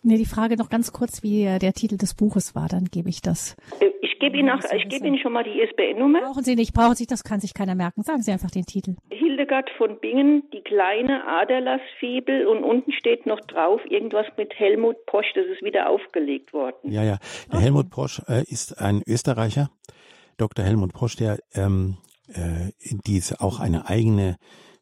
Nee, 0.06 0.18
die 0.18 0.26
Frage 0.26 0.56
noch 0.56 0.68
ganz 0.68 0.92
kurz, 0.92 1.22
wie 1.22 1.44
der 1.44 1.72
Titel 1.72 1.96
des 1.96 2.14
Buches 2.14 2.54
war, 2.54 2.68
dann 2.68 2.84
gebe 2.84 3.08
ich 3.08 3.22
das. 3.22 3.56
Äh, 3.80 3.86
ich 4.02 4.18
gebe 4.18 4.36
Ihnen, 4.36 4.50
auch, 4.50 4.60
ich 4.76 4.88
gebe 4.88 5.06
Ihnen 5.06 5.18
schon 5.18 5.32
mal 5.32 5.44
die 5.44 5.60
ISBN-Nummer. 5.60 6.20
Brauchen 6.20 6.44
Sie 6.44 6.56
nicht, 6.56 6.74
brauchen 6.74 6.94
Sie, 6.94 7.06
das 7.06 7.24
kann 7.24 7.40
sich 7.40 7.54
keiner 7.54 7.74
merken. 7.74 8.02
Sagen 8.02 8.20
Sie 8.20 8.30
einfach 8.30 8.50
den 8.50 8.66
Titel. 8.66 8.96
Hildegard 9.10 9.70
von 9.78 9.98
Bingen, 10.00 10.42
die 10.52 10.60
kleine 10.60 11.26
Aderlassfibel 11.26 12.46
und 12.46 12.64
unten 12.64 12.92
steht 12.92 13.24
noch 13.24 13.40
drauf 13.40 13.80
irgendwas 13.88 14.26
mit 14.36 14.52
Helmut 14.54 15.06
Posch, 15.06 15.32
das 15.34 15.46
ist 15.46 15.62
wieder 15.62 15.88
aufgelegt 15.88 16.52
worden. 16.52 16.92
Ja, 16.92 17.02
ja. 17.02 17.18
Der 17.48 17.54
okay. 17.54 17.64
Helmut 17.64 17.90
Posch 17.90 18.20
äh, 18.28 18.42
ist 18.42 18.78
ein 18.78 19.02
Österreicher, 19.06 19.70
Dr. 20.36 20.64
Helmut 20.64 20.92
Posch, 20.92 21.16
der 21.16 21.38
ähm, 21.54 21.96
äh, 22.28 22.70
diese 23.06 23.40
auch 23.40 23.60
eine 23.60 23.88
eigene, 23.88 24.36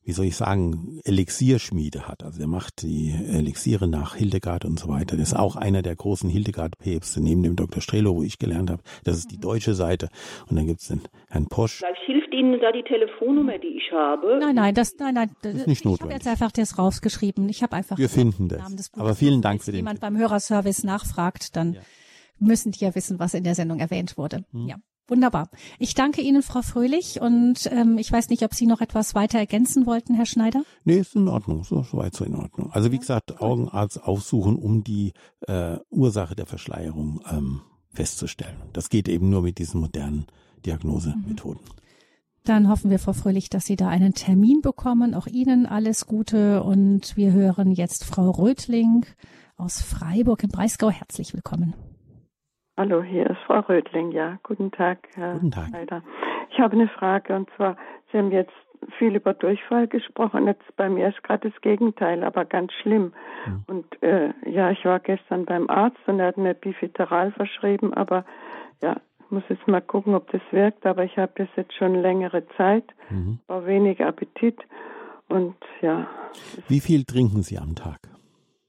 wie 0.05 0.13
soll 0.13 0.27
ich 0.27 0.37
sagen, 0.37 1.01
Elixierschmiede 1.05 2.09
hat. 2.09 2.23
Also 2.23 2.41
er 2.41 2.47
macht 2.47 2.83
die 2.83 3.11
Elixiere 3.11 3.89
nach 3.89 4.15
Hildegard 4.17 4.65
und 4.65 4.79
so 4.79 4.89
weiter. 4.89 5.17
Das 5.17 5.29
ist 5.29 5.39
auch 5.39 5.57
einer 5.57 5.83
der 5.83 5.97
großen 5.97 6.31
Hildegard-Päpste, 6.31 7.21
neben 7.21 7.43
dem 7.43 7.57
Dr. 7.57 7.81
Strelo, 7.83 8.15
wo 8.15 8.23
ich 8.23 8.39
gelernt 8.39 8.71
habe. 8.71 8.83
Das 9.05 9.17
ist 9.17 9.31
die 9.31 9.37
mhm. 9.37 9.43
deutsche 9.43 9.75
Seite. 9.75 10.09
Und 10.49 10.57
dann 10.57 10.67
gibt's 10.67 10.89
den 10.89 11.03
Herrn 11.29 11.47
Posch. 11.47 11.79
Vielleicht 11.79 12.03
hilft 12.07 12.33
Ihnen 12.33 12.61
da 12.61 12.73
die 12.73 12.83
Telefonnummer, 12.83 13.59
die 13.59 13.77
ich 13.79 13.93
habe. 13.93 14.39
Nein, 14.41 14.55
nein, 14.55 14.75
das, 14.75 14.95
nein, 14.99 15.15
nein. 15.15 15.31
Das 15.43 15.55
ist 15.55 15.67
nicht 15.67 15.85
notwendig. 15.85 16.01
Ich 16.01 16.03
habe 16.03 16.15
jetzt 16.15 16.43
einfach 16.43 16.53
das 16.53 16.79
rausgeschrieben. 16.79 17.49
Ich 17.49 17.63
habe 17.63 17.77
einfach. 17.77 17.99
Wir 17.99 18.09
finden 18.09 18.49
das. 18.49 18.91
Aber 18.95 19.15
vielen 19.15 19.43
Dank 19.43 19.63
für 19.63 19.73
den. 19.73 19.79
Wenn 19.79 19.81
jemand 19.81 20.01
beim 20.01 20.17
Hörerservice 20.17 20.85
nachfragt, 20.85 21.57
dann 21.57 21.75
ja. 21.75 21.81
müssen 22.39 22.73
die 22.73 22.85
ja 22.85 22.95
wissen, 22.95 23.19
was 23.19 23.35
in 23.35 23.45
der 23.45 23.55
Sendung 23.55 23.81
erwähnt 23.81 24.17
wurde. 24.17 24.45
Hm. 24.53 24.69
Ja. 24.69 24.77
Wunderbar. 25.13 25.51
Ich 25.79 25.95
danke 25.95 26.23
Ihnen, 26.23 26.43
Frau 26.43 26.63
Fröhlich, 26.63 27.21
und 27.21 27.71
ähm, 27.71 27.99
ich 27.99 28.11
weiß 28.11 28.31
nicht, 28.31 28.45
ob 28.45 28.55
Sie 28.55 28.65
noch 28.65 28.81
etwas 28.81 29.15
weiter 29.15 29.39
ergänzen 29.39 29.85
wollten, 29.85 30.15
Herr 30.15 30.25
Schneider. 30.25 30.63
Nee, 30.85 30.97
ist 30.97 31.15
in 31.15 31.29
Ordnung, 31.29 31.65
so, 31.65 31.83
so 31.83 31.99
weit 31.99 32.17
so 32.17 32.25
in 32.25 32.35
Ordnung. 32.35 32.73
Also 32.73 32.93
wie 32.93 32.99
gesagt, 32.99 33.43
Augenarzt 33.43 34.03
aufsuchen, 34.03 34.57
um 34.57 34.83
die 34.85 35.13
äh, 35.47 35.77
Ursache 35.91 36.35
der 36.35 36.47
Verschleierung 36.47 37.21
ähm, 37.31 37.61
festzustellen. 37.93 38.57
Das 38.73 38.89
geht 38.89 39.07
eben 39.07 39.29
nur 39.29 39.43
mit 39.43 39.59
diesen 39.59 39.83
modernen 39.83 40.29
Diagnosemethoden. 40.65 41.61
Mhm. 41.63 41.83
Dann 42.45 42.71
hoffen 42.71 42.89
wir, 42.89 42.99
Frau 42.99 43.13
Fröhlich, 43.13 43.51
dass 43.51 43.67
Sie 43.67 43.77
da 43.77 43.89
einen 43.89 44.15
Termin 44.15 44.63
bekommen. 44.63 45.15
Auch 45.15 45.27
Ihnen 45.27 45.67
alles 45.67 46.07
Gute. 46.07 46.63
Und 46.63 47.19
wir 47.19 47.33
hören 47.33 47.71
jetzt 47.71 48.07
Frau 48.07 48.31
Rötling 48.31 49.05
aus 49.59 49.83
Freiburg 49.83 50.43
im 50.43 50.49
Breisgau. 50.49 50.91
Herzlich 50.91 51.35
willkommen. 51.35 51.75
Hallo, 52.77 53.03
hier 53.03 53.29
ist 53.29 53.41
Frau 53.47 53.61
Rödling. 53.61 54.13
Ja, 54.13 54.39
guten 54.43 54.71
Tag, 54.71 55.07
Herr 55.15 55.35
Guten 55.35 55.51
Tag. 55.51 55.69
Schneider. 55.69 56.03
Ich 56.51 56.59
habe 56.59 56.73
eine 56.75 56.89
Frage 56.89 57.37
und 57.37 57.49
zwar, 57.57 57.77
Sie 58.11 58.19
haben 58.19 58.33
jetzt 58.33 58.53
viel 58.99 59.15
über 59.15 59.35
Durchfall 59.35 59.87
gesprochen. 59.89 60.47
Jetzt 60.47 60.65
bei 60.77 60.89
mir 60.89 61.09
ist 61.09 61.23
gerade 61.23 61.51
das 61.51 61.61
Gegenteil, 61.61 62.25
aber 62.25 62.47
ganz 62.47 62.73
schlimm. 62.73 63.13
Ja. 63.47 63.61
Und 63.67 64.03
äh, 64.03 64.31
ja, 64.49 64.71
ich 64.71 64.85
war 64.87 65.01
gestern 65.01 65.45
beim 65.45 65.69
Arzt 65.69 65.99
und 66.07 66.19
er 66.19 66.29
hat 66.29 66.39
mir 66.39 66.55
Bifiteral 66.55 67.33
verschrieben, 67.33 67.93
aber 67.93 68.25
ja, 68.83 68.97
ich 69.21 69.31
muss 69.31 69.45
jetzt 69.51 69.69
mal 69.69 69.83
gucken, 69.83 70.15
ob 70.15 70.31
das 70.33 70.43
wirkt. 70.51 70.87
Aber 70.87 71.05
ich 71.05 71.19
habe 71.19 71.33
das 71.37 71.49
jetzt 71.57 71.75
schon 71.75 71.95
längere 71.95 72.47
Zeit, 72.57 72.85
mhm. 73.11 73.39
war 73.49 73.67
wenig 73.67 74.03
Appetit 74.03 74.59
und 75.29 75.57
ja. 75.83 76.07
Wie 76.69 76.81
viel 76.81 77.05
trinken 77.05 77.43
Sie 77.43 77.59
am 77.59 77.75
Tag? 77.75 78.12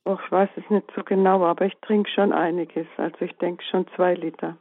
Ich 0.06 0.32
weiß 0.32 0.49
es 0.58 0.70
nicht 0.70 0.88
so 0.95 1.04
genau, 1.04 1.45
aber 1.45 1.66
ich 1.66 1.74
trinke 1.82 2.10
schon 2.10 2.34
einiges. 2.34 2.88
Also 2.97 3.22
ich 3.22 3.32
denke 3.38 3.64
schon 3.70 3.86
zwei 3.95 4.16
Liter. 4.16 4.58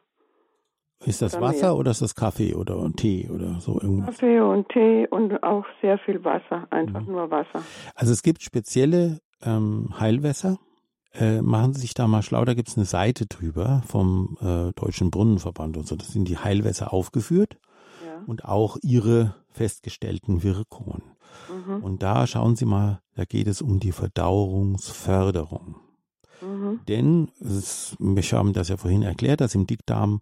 Ist 1.04 1.20
das 1.20 1.40
Wasser 1.40 1.76
oder 1.76 1.90
ist 1.90 2.02
das 2.02 2.14
Kaffee 2.14 2.54
oder 2.54 2.90
Tee 2.96 3.28
oder 3.28 3.58
so 3.58 3.80
irgendwas? 3.80 4.18
Kaffee 4.18 4.40
und 4.40 4.68
Tee 4.68 5.08
und 5.08 5.42
auch 5.42 5.64
sehr 5.80 5.98
viel 5.98 6.24
Wasser, 6.24 6.68
einfach 6.70 7.00
mhm. 7.02 7.12
nur 7.12 7.30
Wasser. 7.30 7.64
Also 7.96 8.12
es 8.12 8.22
gibt 8.22 8.42
spezielle 8.42 9.18
ähm, 9.42 9.88
Heilwässer, 9.98 10.58
äh, 11.14 11.42
machen 11.42 11.74
Sie 11.74 11.80
sich 11.80 11.94
da 11.94 12.06
mal 12.06 12.22
schlau, 12.22 12.44
da 12.44 12.54
gibt's 12.54 12.76
eine 12.76 12.86
Seite 12.86 13.26
drüber 13.26 13.82
vom 13.86 14.38
äh, 14.40 14.72
Deutschen 14.80 15.10
Brunnenverband 15.10 15.76
und 15.76 15.86
so. 15.86 15.96
Das 15.96 16.12
sind 16.12 16.28
die 16.28 16.38
Heilwässer 16.38 16.92
aufgeführt 16.92 17.58
ja. 18.06 18.22
und 18.26 18.44
auch 18.44 18.76
ihre 18.82 19.34
festgestellten 19.50 20.42
Wirkungen. 20.42 21.02
Mhm. 21.48 21.82
Und 21.82 22.02
da 22.02 22.26
schauen 22.26 22.56
Sie 22.56 22.64
mal, 22.64 23.00
da 23.14 23.24
geht 23.24 23.46
es 23.46 23.62
um 23.62 23.80
die 23.80 23.92
Verdauerungsförderung. 23.92 25.76
Mhm. 26.40 26.80
Denn, 26.88 27.30
es, 27.40 27.96
wir 27.98 28.22
haben 28.22 28.52
das 28.52 28.68
ja 28.68 28.76
vorhin 28.76 29.02
erklärt, 29.02 29.40
dass 29.40 29.54
im 29.54 29.66
Dickdarm 29.66 30.20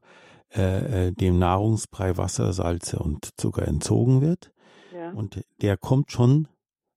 äh, 0.54 1.08
äh, 1.08 1.12
dem 1.12 1.38
Nahrungsbrei 1.38 2.16
Wasser, 2.16 2.52
Salze 2.52 2.98
und 2.98 3.30
Zucker 3.36 3.66
entzogen 3.68 4.20
wird. 4.20 4.52
Ja. 4.92 5.12
Und 5.12 5.44
der 5.62 5.76
kommt 5.76 6.10
schon 6.10 6.48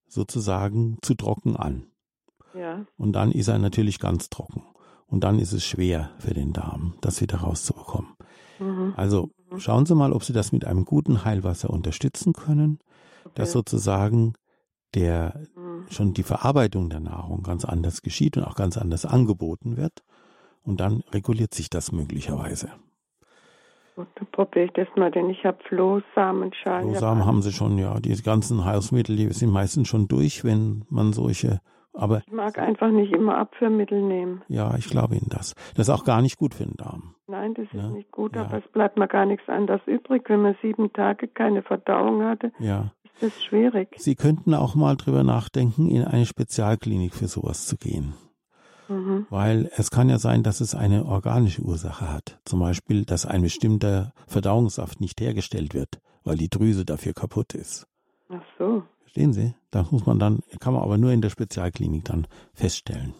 sozusagen 0.07 0.97
zu 1.01 1.13
trocken 1.15 1.55
an. 1.55 1.85
Ja. 2.55 2.85
Und 2.97 3.13
dann 3.13 3.31
ist 3.31 3.47
er 3.47 3.59
natürlich 3.59 3.99
ganz 3.99 4.29
trocken. 4.29 4.63
Und 5.07 5.23
dann 5.23 5.37
ist 5.37 5.53
es 5.53 5.63
schwer 5.63 6.09
für 6.17 6.33
den 6.33 6.53
Darm, 6.53 6.95
das 7.01 7.21
wieder 7.21 7.37
rauszubekommen. 7.37 8.13
Mhm. 8.59 8.93
Also 8.95 9.29
mhm. 9.51 9.59
schauen 9.59 9.85
Sie 9.85 9.95
mal, 9.95 10.13
ob 10.13 10.23
Sie 10.23 10.33
das 10.33 10.51
mit 10.51 10.65
einem 10.65 10.85
guten 10.85 11.23
Heilwasser 11.23 11.69
unterstützen 11.69 12.33
können. 12.33 12.79
Dass 13.35 13.51
sozusagen 13.51 14.33
der 14.95 15.41
mhm. 15.55 15.85
schon 15.89 16.13
die 16.13 16.23
Verarbeitung 16.23 16.89
der 16.89 16.99
Nahrung 16.99 17.43
ganz 17.43 17.65
anders 17.65 18.01
geschieht 18.01 18.37
und 18.37 18.43
auch 18.43 18.55
ganz 18.55 18.77
anders 18.77 19.05
angeboten 19.05 19.77
wird. 19.77 20.03
Und 20.63 20.79
dann 20.79 21.03
reguliert 21.11 21.53
sich 21.53 21.69
das 21.69 21.91
möglicherweise. 21.91 22.69
Gut, 23.95 24.07
dann 24.15 24.27
probiere 24.31 24.65
ich 24.65 24.71
das 24.71 24.87
mal, 24.95 25.11
denn 25.11 25.29
ich 25.29 25.43
habe 25.45 25.57
Flohsamenschalen. 25.67 26.89
Flohsamen 26.89 27.25
haben 27.25 27.41
sie 27.41 27.51
schon, 27.51 27.77
ja. 27.77 27.99
Die 27.99 28.15
ganzen 28.21 28.65
Heilsmittel, 28.65 29.15
die 29.15 29.31
sind 29.33 29.51
meistens 29.51 29.87
schon 29.87 30.07
durch, 30.07 30.43
wenn 30.43 30.85
man 30.89 31.13
solche 31.13 31.59
aber 31.93 32.23
ich 32.25 32.31
mag 32.31 32.57
einfach 32.57 32.89
nicht 32.89 33.13
immer 33.13 33.37
Abführmittel 33.37 34.01
nehmen. 34.01 34.41
Ja, 34.47 34.75
ich 34.77 34.89
glaube 34.89 35.15
Ihnen 35.15 35.29
das. 35.29 35.53
Das 35.75 35.87
ist 35.87 35.93
auch 35.93 36.05
gar 36.05 36.21
nicht 36.21 36.37
gut 36.37 36.55
für 36.55 36.63
den 36.63 36.75
Darm. 36.75 37.15
Nein, 37.27 37.53
das 37.53 37.65
ist 37.65 37.73
ja? 37.73 37.89
nicht 37.89 38.11
gut, 38.11 38.35
ja. 38.35 38.43
aber 38.43 38.57
es 38.57 38.67
bleibt 38.71 38.97
mir 38.97 39.07
gar 39.07 39.25
nichts 39.25 39.47
anderes 39.47 39.81
übrig. 39.85 40.27
Wenn 40.27 40.41
man 40.41 40.55
sieben 40.61 40.91
Tage 40.91 41.27
keine 41.27 41.61
Verdauung 41.61 42.23
hatte, 42.23 42.51
ja. 42.59 42.91
Ist 43.13 43.23
das 43.23 43.43
schwierig. 43.43 43.89
Sie 43.97 44.15
könnten 44.15 44.53
auch 44.53 44.75
mal 44.75 44.95
drüber 44.95 45.23
nachdenken, 45.23 45.89
in 45.89 46.03
eine 46.03 46.25
Spezialklinik 46.25 47.13
für 47.13 47.27
sowas 47.27 47.65
zu 47.65 47.77
gehen. 47.77 48.13
Mhm. 48.89 49.25
Weil 49.29 49.69
es 49.75 49.91
kann 49.91 50.09
ja 50.09 50.17
sein, 50.17 50.43
dass 50.43 50.61
es 50.61 50.75
eine 50.75 51.05
organische 51.05 51.61
Ursache 51.61 52.11
hat. 52.11 52.39
Zum 52.45 52.59
Beispiel, 52.59 53.05
dass 53.05 53.25
ein 53.25 53.41
bestimmter 53.41 54.13
Verdauungssaft 54.27 54.99
nicht 54.99 55.21
hergestellt 55.21 55.73
wird, 55.73 55.99
weil 56.23 56.37
die 56.37 56.49
Drüse 56.49 56.85
dafür 56.85 57.13
kaputt 57.13 57.53
ist. 57.53 57.87
Ach 58.29 58.43
so. 58.57 58.83
Verstehen 59.01 59.33
Sie? 59.33 59.53
Das 59.71 59.91
muss 59.91 60.05
man 60.05 60.19
dann, 60.19 60.39
kann 60.59 60.73
man 60.73 60.83
aber 60.83 60.97
nur 60.97 61.11
in 61.11 61.21
der 61.21 61.29
Spezialklinik 61.29 62.05
dann 62.05 62.27
feststellen. 62.53 63.13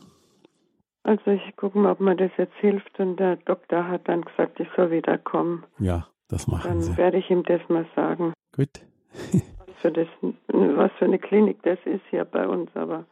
Also 1.04 1.32
ich 1.32 1.56
gucke 1.58 1.78
mal, 1.78 1.92
ob 1.92 2.00
mir 2.00 2.16
das 2.16 2.32
jetzt 2.38 2.56
hilft 2.62 2.98
und 3.00 3.18
der 3.18 3.36
Doktor 3.36 3.88
hat 3.88 4.08
dann 4.08 4.22
gesagt, 4.22 4.60
ich 4.60 4.68
soll 4.76 4.90
wieder 4.92 5.18
kommen. 5.18 5.66
Ja, 5.78 6.08
das 6.30 6.48
machen 6.48 6.68
dann 6.68 6.82
Sie. 6.82 6.90
Dann 6.90 6.98
werde 6.98 7.18
ich 7.18 7.30
ihm 7.30 7.44
das 7.44 7.62
mal 7.68 7.86
sagen. 7.96 8.34
Gut. 8.56 8.70
was, 9.84 9.92
für 9.92 9.92
das, 9.92 10.08
was 10.48 10.92
für 10.98 11.06
eine 11.06 11.20
Klinik 11.20 11.62
das 11.64 11.80
ist 11.86 12.04
hier 12.10 12.26
bei 12.26 12.48
uns, 12.48 12.70
aber 12.76 13.06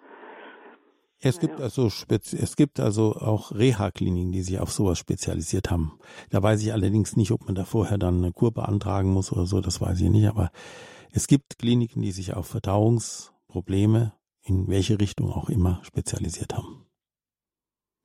es 1.24 1.40
gibt 1.40 1.60
ja. 1.60 1.66
also 1.66 1.86
es 1.86 2.56
gibt 2.56 2.80
also 2.80 3.14
auch 3.14 3.52
Reha-Kliniken, 3.52 4.32
die 4.32 4.42
sich 4.42 4.60
auf 4.60 4.72
sowas 4.72 4.98
spezialisiert 4.98 5.70
haben. 5.70 6.00
Da 6.32 6.42
weiß 6.42 6.64
ich 6.64 6.74
allerdings 6.74 7.16
nicht, 7.16 7.32
ob 7.32 7.46
man 7.46 7.54
da 7.54 7.64
vorher 7.64 8.00
dann 8.00 8.18
eine 8.18 8.32
Kur 8.32 8.52
beantragen 8.52 9.14
muss 9.14 9.32
oder 9.32 9.46
so, 9.46 9.62
das 9.62 9.80
weiß 9.80 10.02
ich 10.02 10.10
nicht. 10.10 10.28
Aber 10.28 10.50
es 11.12 11.28
gibt 11.28 11.60
Kliniken, 11.60 12.02
die 12.02 12.12
sich 12.12 12.34
auf 12.34 12.48
Verdauungsprobleme 12.48 14.14
in 14.42 14.68
welche 14.68 15.00
Richtung 15.00 15.32
auch 15.32 15.50
immer 15.50 15.80
spezialisiert 15.84 16.56
haben. 16.56 16.88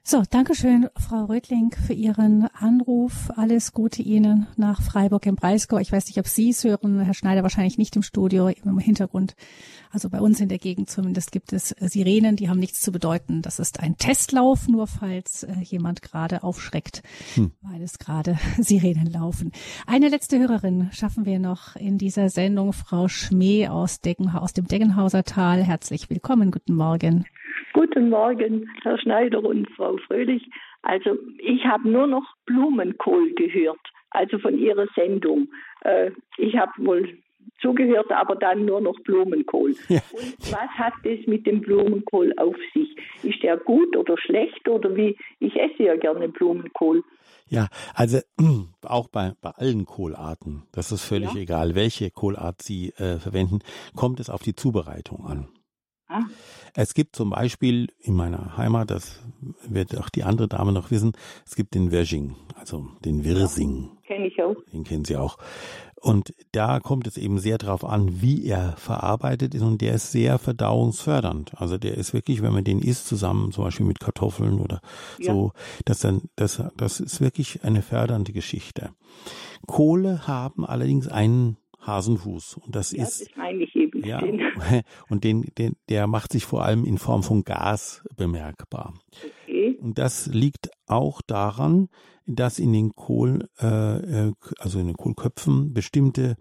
So, 0.09 0.23
Dankeschön, 0.31 0.89
Frau 0.97 1.25
Rötling, 1.25 1.75
für 1.85 1.93
Ihren 1.93 2.47
Anruf. 2.55 3.29
Alles 3.35 3.73
Gute 3.73 4.03
Ihnen 4.03 4.47
nach 4.57 4.81
Freiburg 4.81 5.27
im 5.27 5.35
Breisgau. 5.35 5.79
Ich 5.79 5.91
weiß 5.91 6.07
nicht, 6.07 6.21
ob 6.21 6.29
Sie 6.29 6.51
es 6.51 6.63
hören, 6.63 7.01
Herr 7.01 7.13
Schneider 7.13 7.43
wahrscheinlich 7.43 7.77
nicht 7.77 7.97
im 7.97 8.03
Studio, 8.03 8.47
im 8.47 8.79
Hintergrund. 8.79 9.35
Also 9.91 10.09
bei 10.09 10.21
uns 10.21 10.39
in 10.39 10.49
der 10.49 10.59
Gegend 10.59 10.89
zumindest 10.91 11.33
gibt 11.33 11.53
es 11.53 11.75
Sirenen, 11.81 12.37
die 12.37 12.49
haben 12.49 12.61
nichts 12.61 12.83
zu 12.83 12.93
bedeuten. 12.93 13.43
Das 13.43 13.59
ist 13.59 13.81
ein 13.81 13.97
Testlauf, 13.97 14.69
nur 14.69 14.87
falls 14.87 15.43
äh, 15.43 15.57
jemand 15.63 16.03
gerade 16.03 16.45
aufschreckt, 16.45 17.03
hm. 17.35 17.51
weil 17.63 17.83
es 17.83 17.99
gerade 17.99 18.39
Sirenen 18.59 19.11
laufen. 19.11 19.51
Eine 19.89 20.09
letzte 20.09 20.39
Hörerin 20.39 20.89
schaffen 20.93 21.25
wir 21.25 21.41
noch 21.41 21.75
in 21.75 21.99
dieser 21.99 22.29
Sendung, 22.29 22.73
Frau 22.73 23.09
Schmee 23.09 23.67
aus, 23.67 24.03
Decken, 24.03 24.29
aus 24.29 24.53
dem 24.53 24.69
Deggenhauser 24.69 25.25
Tal. 25.25 25.65
Herzlich 25.65 26.09
willkommen, 26.11 26.53
guten 26.53 26.77
Morgen. 26.77 27.27
Guten 27.77 28.09
Morgen, 28.09 28.71
Herr 28.85 28.99
Schneider 28.99 29.45
und 29.45 29.69
Frau 29.73 29.99
Fröhlich. 30.07 30.49
Also 30.81 31.19
ich 31.37 31.63
habe 31.67 31.87
nur 31.87 32.07
noch 32.07 32.25
Blumenkohl 32.47 33.35
gehört, 33.35 33.79
also 34.09 34.39
von 34.39 34.57
Ihrer 34.59 34.87
Sendung. 34.95 35.49
Äh, 35.83 36.11
ich 36.39 36.57
habe 36.57 36.73
wohl 36.79 37.19
zugehört, 37.61 38.11
aber 38.11 38.35
dann 38.37 38.65
nur 38.65 38.81
noch 38.81 38.99
Blumenkohl. 39.01 39.75
Ja. 39.91 40.01
Und 40.15 40.53
was 40.53 40.71
hat 40.71 40.95
das 41.05 41.27
mit 41.27 41.47
dem 41.47 41.61
Blumenkohl 41.61 42.33
auf 42.39 42.57
sich? 42.73 42.97
Ist 43.23 43.43
der 43.43 43.59
gut 43.59 43.95
oder 43.95 44.17
schlecht 44.17 44.67
oder 44.71 44.97
wie? 44.97 45.15
Ich 45.39 45.55
esse 45.61 45.83
ja 45.83 45.97
gerne 45.97 46.31
Blumenkohl. 46.31 47.05
Ja, 47.47 47.69
also 47.95 48.21
auch 48.85 49.09
bei, 49.09 49.35
bei 49.43 49.51
allen 49.51 49.85
Kohlarten, 49.85 50.63
das 50.73 50.93
ist 50.93 51.05
völlig 51.05 51.35
ja. 51.35 51.43
egal, 51.43 51.75
welche 51.75 52.11
Kohlart 52.11 52.63
Sie 52.63 52.95
äh, 52.97 53.19
verwenden, 53.19 53.59
kommt 53.95 54.19
es 54.19 54.31
auf 54.31 54.43
die 54.43 54.55
Zubereitung 54.55 55.27
an. 55.27 55.49
Ah. 56.09 56.23
Es 56.79 56.93
gibt 56.93 57.17
zum 57.17 57.31
Beispiel 57.31 57.89
in 58.01 58.15
meiner 58.15 58.59
Heimat, 58.59 58.91
das 58.91 59.25
wird 59.67 59.97
auch 59.97 60.11
die 60.11 60.25
andere 60.25 60.47
Dame 60.47 60.73
noch 60.73 60.91
wissen, 60.91 61.13
es 61.47 61.57
gibt 61.57 61.75
den 61.75 61.91
Wirsching, 61.91 62.37
also 62.55 62.87
den 63.03 63.25
Wirsing. 63.25 63.85
Ja, 63.85 64.15
Kenne 64.15 64.27
ich 64.27 64.43
auch. 64.43 64.57
Den 64.73 64.85
kennen 64.85 65.07
Sie 65.07 65.17
auch. 65.17 65.39
Und 65.97 66.35
da 66.53 66.79
kommt 66.79 67.07
es 67.07 67.17
eben 67.17 67.39
sehr 67.39 67.57
darauf 67.57 67.83
an, 67.83 68.21
wie 68.21 68.45
er 68.45 68.77
verarbeitet 68.77 69.55
ist 69.55 69.63
und 69.63 69.81
der 69.81 69.95
ist 69.95 70.13
sehr 70.13 70.39
verdauungsfördernd. 70.39 71.53
Also 71.59 71.79
der 71.79 71.95
ist 71.95 72.13
wirklich, 72.13 72.43
wenn 72.43 72.53
man 72.53 72.63
den 72.63 72.81
isst 72.81 73.09
zusammen, 73.09 73.53
zum 73.53 73.65
Beispiel 73.65 73.87
mit 73.87 73.99
Kartoffeln 73.99 74.61
oder 74.61 74.83
ja. 75.19 75.33
so, 75.33 75.53
das 75.87 76.01
dann, 76.01 76.25
das, 76.37 76.63
das 76.77 77.01
ist 77.01 77.23
wirklich 77.23 77.65
eine 77.65 77.81
fördernde 77.81 78.33
Geschichte. 78.33 78.91
Kohle 79.67 80.29
haben 80.29 80.67
allerdings 80.67 81.09
einen 81.09 81.57
Hasenfuß. 81.87 82.59
Und 82.59 82.77
das 82.77 82.93
ja, 82.93 83.03
ist. 83.03 83.23
Das 83.23 83.37
meine 83.37 83.67
Ja, 84.07 84.23
und 85.09 85.25
den, 85.25 85.43
den, 85.59 85.77
der 85.89 86.07
macht 86.07 86.33
sich 86.33 86.45
vor 86.45 86.65
allem 86.65 86.85
in 86.85 86.99
Form 86.99 87.23
von 87.23 87.45
Gas 87.45 88.03
bemerkbar. 88.17 88.95
Okay. 89.45 89.79
Und 89.81 89.99
das 89.99 90.27
liegt 90.27 90.71
auch 90.87 91.21
daran, 91.23 91.89
dass 92.27 92.59
in 92.59 92.73
den 92.73 92.95
Kohl, 92.95 93.49
äh, 93.61 94.29
äh, 94.29 94.33
also 94.59 94.79
in 94.79 94.87
den 94.87 94.97
Kohlköpfen 94.97 95.73
bestimmte 95.73 96.37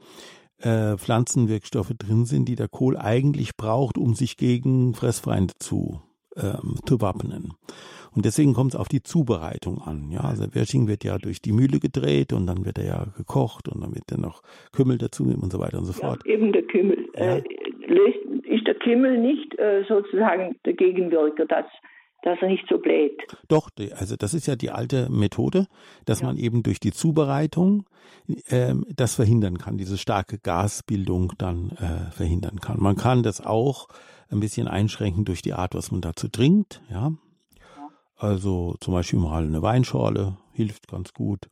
äh, 0.59 0.97
Pflanzenwirkstoffe 0.97 1.93
drin 1.97 2.25
sind, 2.25 2.47
die 2.47 2.55
der 2.55 2.67
Kohl 2.67 2.97
eigentlich 2.97 3.55
braucht, 3.55 3.97
um 3.97 4.15
sich 4.15 4.37
gegen 4.37 4.93
Fressfeinde 4.93 5.53
zu, 5.59 6.01
ähm, 6.35 6.75
zu 6.85 7.01
wappnen. 7.01 7.53
Und 8.15 8.25
deswegen 8.25 8.53
kommt 8.53 8.73
es 8.73 8.79
auf 8.79 8.87
die 8.87 9.03
Zubereitung 9.03 9.81
an. 9.81 10.09
Ja, 10.09 10.21
also 10.21 10.53
Wersching 10.55 10.87
wird 10.87 11.03
ja 11.03 11.17
durch 11.17 11.41
die 11.41 11.51
Mühle 11.51 11.79
gedreht 11.79 12.31
und 12.31 12.47
dann 12.47 12.65
wird 12.65 12.77
er 12.77 12.85
ja 12.85 13.07
gekocht 13.17 13.67
und 13.67 13.83
dann 13.83 13.93
wird 13.93 14.05
dann 14.07 14.21
noch 14.21 14.41
Kümmel 14.71 14.97
dazu 14.97 15.25
und 15.25 15.51
so 15.51 15.59
weiter 15.59 15.77
und 15.77 15.85
so 15.85 15.93
fort. 15.93 16.21
Ja, 16.25 16.33
eben 16.33 16.53
der 16.53 16.63
Kümmel. 16.63 17.09
Ja. 17.17 17.37
Äh, 17.37 17.43
ist 18.45 18.65
der 18.67 18.75
Kümmel 18.75 19.17
nicht 19.17 19.57
äh, 19.59 19.83
sozusagen 19.87 20.55
der 20.65 20.73
Gegenwirker, 20.73 21.45
dass 21.45 21.65
dass 22.25 22.41
er 22.41 22.47
nicht 22.47 22.65
so 22.67 22.79
bläht. 22.79 23.21
Doch, 23.47 23.69
also 23.97 24.15
das 24.15 24.33
ist 24.33 24.47
ja 24.47 24.55
die 24.55 24.71
alte 24.71 25.09
Methode, 25.11 25.67
dass 26.05 26.21
ja. 26.21 26.27
man 26.27 26.37
eben 26.37 26.63
durch 26.63 26.79
die 26.79 26.91
Zubereitung 26.91 27.85
ähm, 28.49 28.83
das 28.95 29.13
verhindern 29.13 29.59
kann, 29.59 29.77
diese 29.77 29.99
starke 29.99 30.39
Gasbildung 30.39 31.33
dann 31.37 31.71
äh, 31.77 32.11
verhindern 32.11 32.59
kann. 32.59 32.81
Man 32.81 32.95
kann 32.95 33.21
das 33.21 33.45
auch 33.45 33.87
ein 34.29 34.39
bisschen 34.39 34.67
einschränken 34.67 35.25
durch 35.25 35.41
die 35.41 35.53
Art, 35.53 35.75
was 35.75 35.91
man 35.91 36.01
dazu 36.01 36.27
trinkt, 36.27 36.81
ja. 36.89 37.11
Also 38.17 38.75
zum 38.79 38.93
Beispiel 38.93 39.19
mal 39.19 39.43
eine 39.43 39.61
Weinschorle 39.61 40.37
hilft 40.53 40.87
ganz 40.87 41.13
gut. 41.13 41.49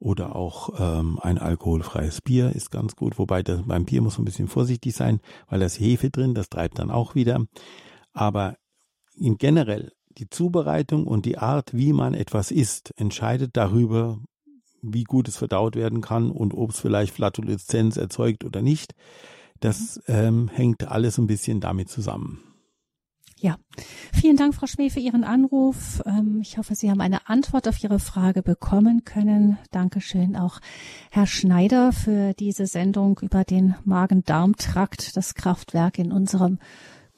Oder 0.00 0.36
auch 0.36 0.70
ähm, 0.78 1.18
ein 1.20 1.38
alkoholfreies 1.38 2.20
Bier 2.22 2.54
ist 2.54 2.70
ganz 2.70 2.94
gut. 2.94 3.18
Wobei 3.18 3.42
das, 3.42 3.62
beim 3.66 3.84
Bier 3.84 4.00
muss 4.00 4.16
man 4.16 4.22
ein 4.22 4.26
bisschen 4.26 4.48
vorsichtig 4.48 4.94
sein, 4.94 5.20
weil 5.48 5.58
da 5.60 5.66
ist 5.66 5.80
Hefe 5.80 6.08
drin, 6.10 6.34
das 6.34 6.48
treibt 6.48 6.78
dann 6.78 6.90
auch 6.90 7.14
wieder. 7.14 7.44
Aber 8.12 8.56
in 9.16 9.38
generell 9.38 9.92
die 10.16 10.30
Zubereitung 10.30 11.06
und 11.06 11.26
die 11.26 11.38
Art, 11.38 11.74
wie 11.74 11.92
man 11.92 12.14
etwas 12.14 12.50
isst, 12.50 12.92
entscheidet 12.96 13.56
darüber, 13.56 14.18
wie 14.82 15.04
gut 15.04 15.28
es 15.28 15.36
verdaut 15.36 15.74
werden 15.74 16.00
kann 16.00 16.30
und 16.30 16.54
ob 16.54 16.70
es 16.70 16.80
vielleicht 16.80 17.14
Flatulenzenz 17.14 17.96
erzeugt 17.96 18.44
oder 18.44 18.62
nicht. 18.62 18.94
Das 19.60 20.00
ähm, 20.06 20.48
hängt 20.48 20.86
alles 20.86 21.18
ein 21.18 21.26
bisschen 21.26 21.60
damit 21.60 21.88
zusammen. 21.88 22.42
Ja, 23.40 23.56
vielen 24.12 24.36
Dank, 24.36 24.56
Frau 24.56 24.66
Schmee, 24.66 24.90
für 24.90 24.98
Ihren 24.98 25.22
Anruf. 25.22 26.02
Ähm, 26.04 26.40
ich 26.42 26.58
hoffe, 26.58 26.74
Sie 26.74 26.90
haben 26.90 27.00
eine 27.00 27.28
Antwort 27.28 27.68
auf 27.68 27.82
Ihre 27.84 28.00
Frage 28.00 28.42
bekommen 28.42 29.04
können. 29.04 29.58
Dankeschön 29.70 30.34
auch 30.34 30.58
Herr 31.12 31.26
Schneider 31.26 31.92
für 31.92 32.34
diese 32.34 32.66
Sendung 32.66 33.20
über 33.22 33.44
den 33.44 33.76
Magen-Darm-Trakt, 33.84 35.16
das 35.16 35.34
Kraftwerk 35.34 36.00
in 36.00 36.10
unserem 36.10 36.58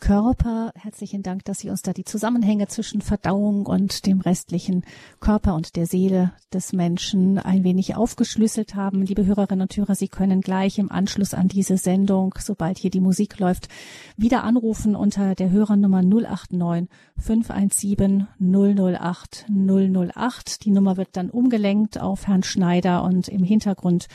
Körper. 0.00 0.72
Herzlichen 0.74 1.22
Dank, 1.22 1.44
dass 1.44 1.60
Sie 1.60 1.70
uns 1.70 1.82
da 1.82 1.92
die 1.92 2.04
Zusammenhänge 2.04 2.66
zwischen 2.66 3.02
Verdauung 3.02 3.66
und 3.66 4.06
dem 4.06 4.20
restlichen 4.20 4.84
Körper 5.20 5.54
und 5.54 5.76
der 5.76 5.86
Seele 5.86 6.32
des 6.52 6.72
Menschen 6.72 7.38
ein 7.38 7.62
wenig 7.62 7.94
aufgeschlüsselt 7.94 8.74
haben. 8.74 9.02
Liebe 9.02 9.26
Hörerinnen 9.26 9.62
und 9.62 9.76
Hörer, 9.76 9.94
Sie 9.94 10.08
können 10.08 10.40
gleich 10.40 10.78
im 10.78 10.90
Anschluss 10.90 11.34
an 11.34 11.48
diese 11.48 11.76
Sendung, 11.76 12.34
sobald 12.40 12.78
hier 12.78 12.90
die 12.90 13.00
Musik 13.00 13.38
läuft, 13.38 13.68
wieder 14.16 14.42
anrufen 14.42 14.96
unter 14.96 15.34
der 15.34 15.50
Hörernummer 15.50 16.02
089 16.02 16.88
517 17.18 18.26
008 18.40 19.46
008. 19.48 20.64
Die 20.64 20.70
Nummer 20.70 20.96
wird 20.96 21.10
dann 21.12 21.30
umgelenkt 21.30 22.00
auf 22.00 22.26
Herrn 22.26 22.42
Schneider 22.42 23.04
und 23.04 23.28
im 23.28 23.44
Hintergrund 23.44 24.08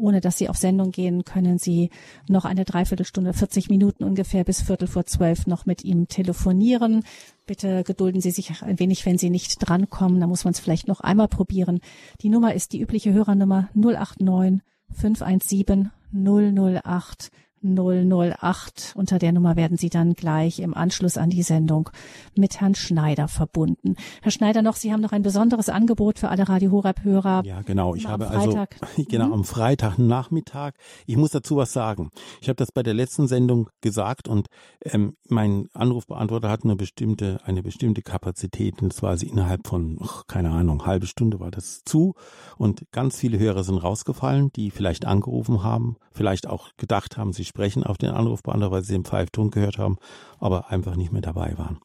ohne 0.00 0.20
dass 0.20 0.38
Sie 0.38 0.48
auf 0.48 0.56
Sendung 0.56 0.90
gehen, 0.90 1.24
können 1.24 1.58
Sie 1.58 1.90
noch 2.28 2.44
eine 2.44 2.64
Dreiviertelstunde, 2.64 3.32
40 3.32 3.68
Minuten 3.68 4.04
ungefähr 4.04 4.44
bis 4.44 4.62
Viertel 4.62 4.88
vor 4.88 5.06
zwölf 5.06 5.46
noch 5.46 5.66
mit 5.66 5.84
ihm 5.84 6.08
telefonieren. 6.08 7.04
Bitte 7.46 7.84
gedulden 7.84 8.20
Sie 8.20 8.30
sich 8.30 8.62
ein 8.62 8.78
wenig, 8.78 9.04
wenn 9.06 9.18
Sie 9.18 9.30
nicht 9.30 9.56
drankommen. 9.60 10.20
Da 10.20 10.26
muss 10.26 10.44
man 10.44 10.52
es 10.52 10.60
vielleicht 10.60 10.88
noch 10.88 11.00
einmal 11.00 11.28
probieren. 11.28 11.80
Die 12.22 12.28
Nummer 12.28 12.54
ist 12.54 12.72
die 12.72 12.80
übliche 12.80 13.12
Hörernummer 13.12 13.68
089 13.74 14.60
517 14.92 15.90
008 16.12 17.30
008. 17.62 18.94
Unter 18.96 19.18
der 19.18 19.32
Nummer 19.32 19.56
werden 19.56 19.76
Sie 19.76 19.90
dann 19.90 20.14
gleich 20.14 20.60
im 20.60 20.74
Anschluss 20.74 21.16
an 21.18 21.30
die 21.30 21.42
Sendung 21.42 21.90
mit 22.34 22.60
Herrn 22.60 22.74
Schneider 22.74 23.28
verbunden. 23.28 23.96
Herr 24.22 24.30
Schneider 24.30 24.62
noch, 24.62 24.76
Sie 24.76 24.92
haben 24.92 25.00
noch 25.00 25.12
ein 25.12 25.22
besonderes 25.22 25.68
Angebot 25.68 26.18
für 26.18 26.28
alle 26.28 26.48
Radio 26.48 26.70
Horeb 26.70 27.04
Hörer. 27.04 27.42
Ja, 27.44 27.60
genau. 27.62 27.94
Ich 27.94 28.06
habe 28.06 28.28
also 28.28 28.66
genau 29.08 29.26
mhm. 29.26 29.32
am 29.32 29.44
Freitagnachmittag. 29.44 30.72
Ich 31.06 31.16
muss 31.16 31.30
dazu 31.30 31.56
was 31.56 31.72
sagen. 31.72 32.10
Ich 32.40 32.48
habe 32.48 32.56
das 32.56 32.72
bei 32.72 32.82
der 32.82 32.94
letzten 32.94 33.28
Sendung 33.28 33.68
gesagt 33.80 34.26
und 34.28 34.46
ähm, 34.84 35.16
mein 35.28 35.68
Anrufbeantworter 35.74 36.48
hat 36.48 36.64
eine 36.64 36.76
bestimmte 36.76 37.40
eine 37.44 37.62
bestimmte 37.62 38.02
Kapazität 38.02 38.80
und 38.82 38.92
zwar 38.92 39.16
sie 39.16 39.28
innerhalb 39.28 39.66
von 39.66 39.98
ach, 40.02 40.26
keine 40.26 40.50
Ahnung 40.50 40.86
halbe 40.86 41.06
Stunde 41.06 41.40
war 41.40 41.50
das 41.50 41.82
zu 41.84 42.14
und 42.56 42.90
ganz 42.92 43.18
viele 43.18 43.38
Hörer 43.38 43.64
sind 43.64 43.78
rausgefallen, 43.78 44.50
die 44.52 44.70
vielleicht 44.70 45.04
angerufen 45.04 45.62
haben, 45.62 45.96
vielleicht 46.12 46.46
auch 46.46 46.70
gedacht 46.76 47.16
haben, 47.16 47.32
sie 47.32 47.49
sprechen 47.50 47.84
auf 47.84 47.98
den 47.98 48.10
Anrufbeantworter, 48.10 48.72
weil 48.72 48.82
sie 48.82 48.94
den 48.94 49.04
Pfeifton 49.04 49.50
gehört 49.50 49.76
haben, 49.76 49.98
aber 50.38 50.70
einfach 50.70 50.96
nicht 50.96 51.12
mehr 51.12 51.20
dabei 51.20 51.58
waren. 51.58 51.80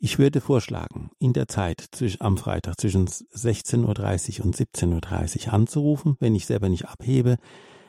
Ich 0.00 0.18
würde 0.18 0.40
vorschlagen, 0.40 1.10
in 1.18 1.34
der 1.34 1.46
Zeit 1.46 1.84
zwischen, 1.92 2.22
am 2.22 2.38
Freitag 2.38 2.80
zwischen 2.80 3.06
16.30 3.06 4.40
Uhr 4.40 4.46
und 4.46 4.56
17.30 4.56 5.46
Uhr 5.46 5.52
anzurufen, 5.52 6.16
wenn 6.20 6.34
ich 6.34 6.46
selber 6.46 6.70
nicht 6.70 6.88
abhebe, 6.88 7.36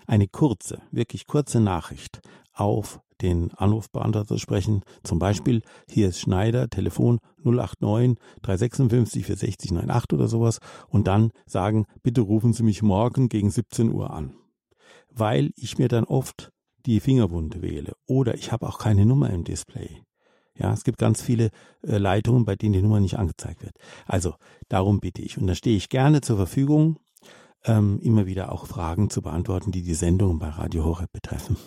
eine 0.08 0.28
kurze, 0.28 0.82
wirklich 0.92 1.26
kurze 1.26 1.62
Nachricht 1.62 2.20
auf 2.54 3.00
den 3.22 3.54
Anrufbeantworter 3.54 4.28
zu 4.28 4.38
sprechen. 4.40 4.82
Zum 5.04 5.20
Beispiel, 5.20 5.62
hier 5.90 6.10
ist 6.10 6.20
Schneider, 6.20 6.70
Telefon 6.70 7.20
089 7.44 8.18
356 8.42 9.26
460 9.26 9.72
98 9.72 10.14
oder 10.14 10.28
sowas 10.28 10.60
und 10.90 11.08
dann 11.08 11.32
sagen, 11.46 11.86
bitte 12.04 12.22
rufen 12.22 12.52
Sie 12.52 12.64
mich 12.64 12.82
morgen 12.82 13.30
gegen 13.30 13.50
17 13.50 13.90
Uhr 13.90 14.12
an. 14.12 14.34
Weil 15.10 15.52
ich 15.56 15.78
mir 15.78 15.88
dann 15.88 16.04
oft 16.04 16.52
die 16.86 17.00
Fingerwunde 17.00 17.62
wähle. 17.62 17.94
Oder 18.08 18.36
ich 18.36 18.52
habe 18.52 18.68
auch 18.68 18.80
keine 18.80 19.06
Nummer 19.06 19.30
im 19.30 19.44
Display. 19.44 20.02
Ja, 20.58 20.74
es 20.74 20.84
gibt 20.84 20.98
ganz 20.98 21.22
viele 21.22 21.50
äh, 21.88 21.98
Leitungen, 21.98 22.46
bei 22.46 22.56
denen 22.56 22.74
die 22.74 22.82
Nummer 22.82 23.00
nicht 23.00 23.18
angezeigt 23.18 23.64
wird. 23.64 23.76
Also 24.06 24.36
darum 24.70 25.00
bitte 25.00 25.22
ich. 25.22 25.38
Und 25.38 25.48
da 25.48 25.56
stehe 25.56 25.78
ich 25.78 25.90
gerne 25.90 26.22
zur 26.22 26.38
Verfügung, 26.38 27.00
ähm, 27.66 28.00
immer 28.02 28.26
wieder 28.26 28.52
auch 28.52 28.66
Fragen 28.66 29.10
zu 29.10 29.22
beantworten, 29.22 29.72
die 29.72 29.82
die 29.82 29.94
Sendungen 29.94 30.40
bei 30.40 30.50
Radio 30.50 30.84
Horeb 30.86 31.12
betreffen. 31.12 31.58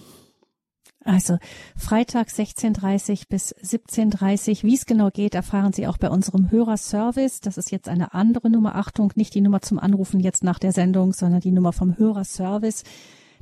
Also 1.05 1.37
Freitag 1.77 2.29
16.30 2.29 3.25
bis 3.29 3.55
17.30 3.55 4.63
Wie 4.63 4.75
es 4.75 4.87
genau 4.87 5.11
geht, 5.11 5.35
erfahren 5.35 5.75
Sie 5.75 5.87
auch 5.87 5.99
bei 5.99 6.09
unserem 6.09 6.51
Hörerservice. 6.51 7.41
Das 7.41 7.59
ist 7.59 7.71
jetzt 7.71 7.89
eine 7.89 8.15
andere 8.15 8.49
Nummer. 8.49 8.75
Achtung, 8.75 9.13
nicht 9.15 9.35
die 9.35 9.43
Nummer 9.43 9.61
zum 9.61 9.79
Anrufen 9.79 10.19
jetzt 10.21 10.43
nach 10.45 10.59
der 10.59 10.73
Sendung, 10.73 11.13
sondern 11.13 11.41
die 11.41 11.53
Nummer 11.53 11.75
vom 11.75 11.99
Hörerservice 11.99 12.85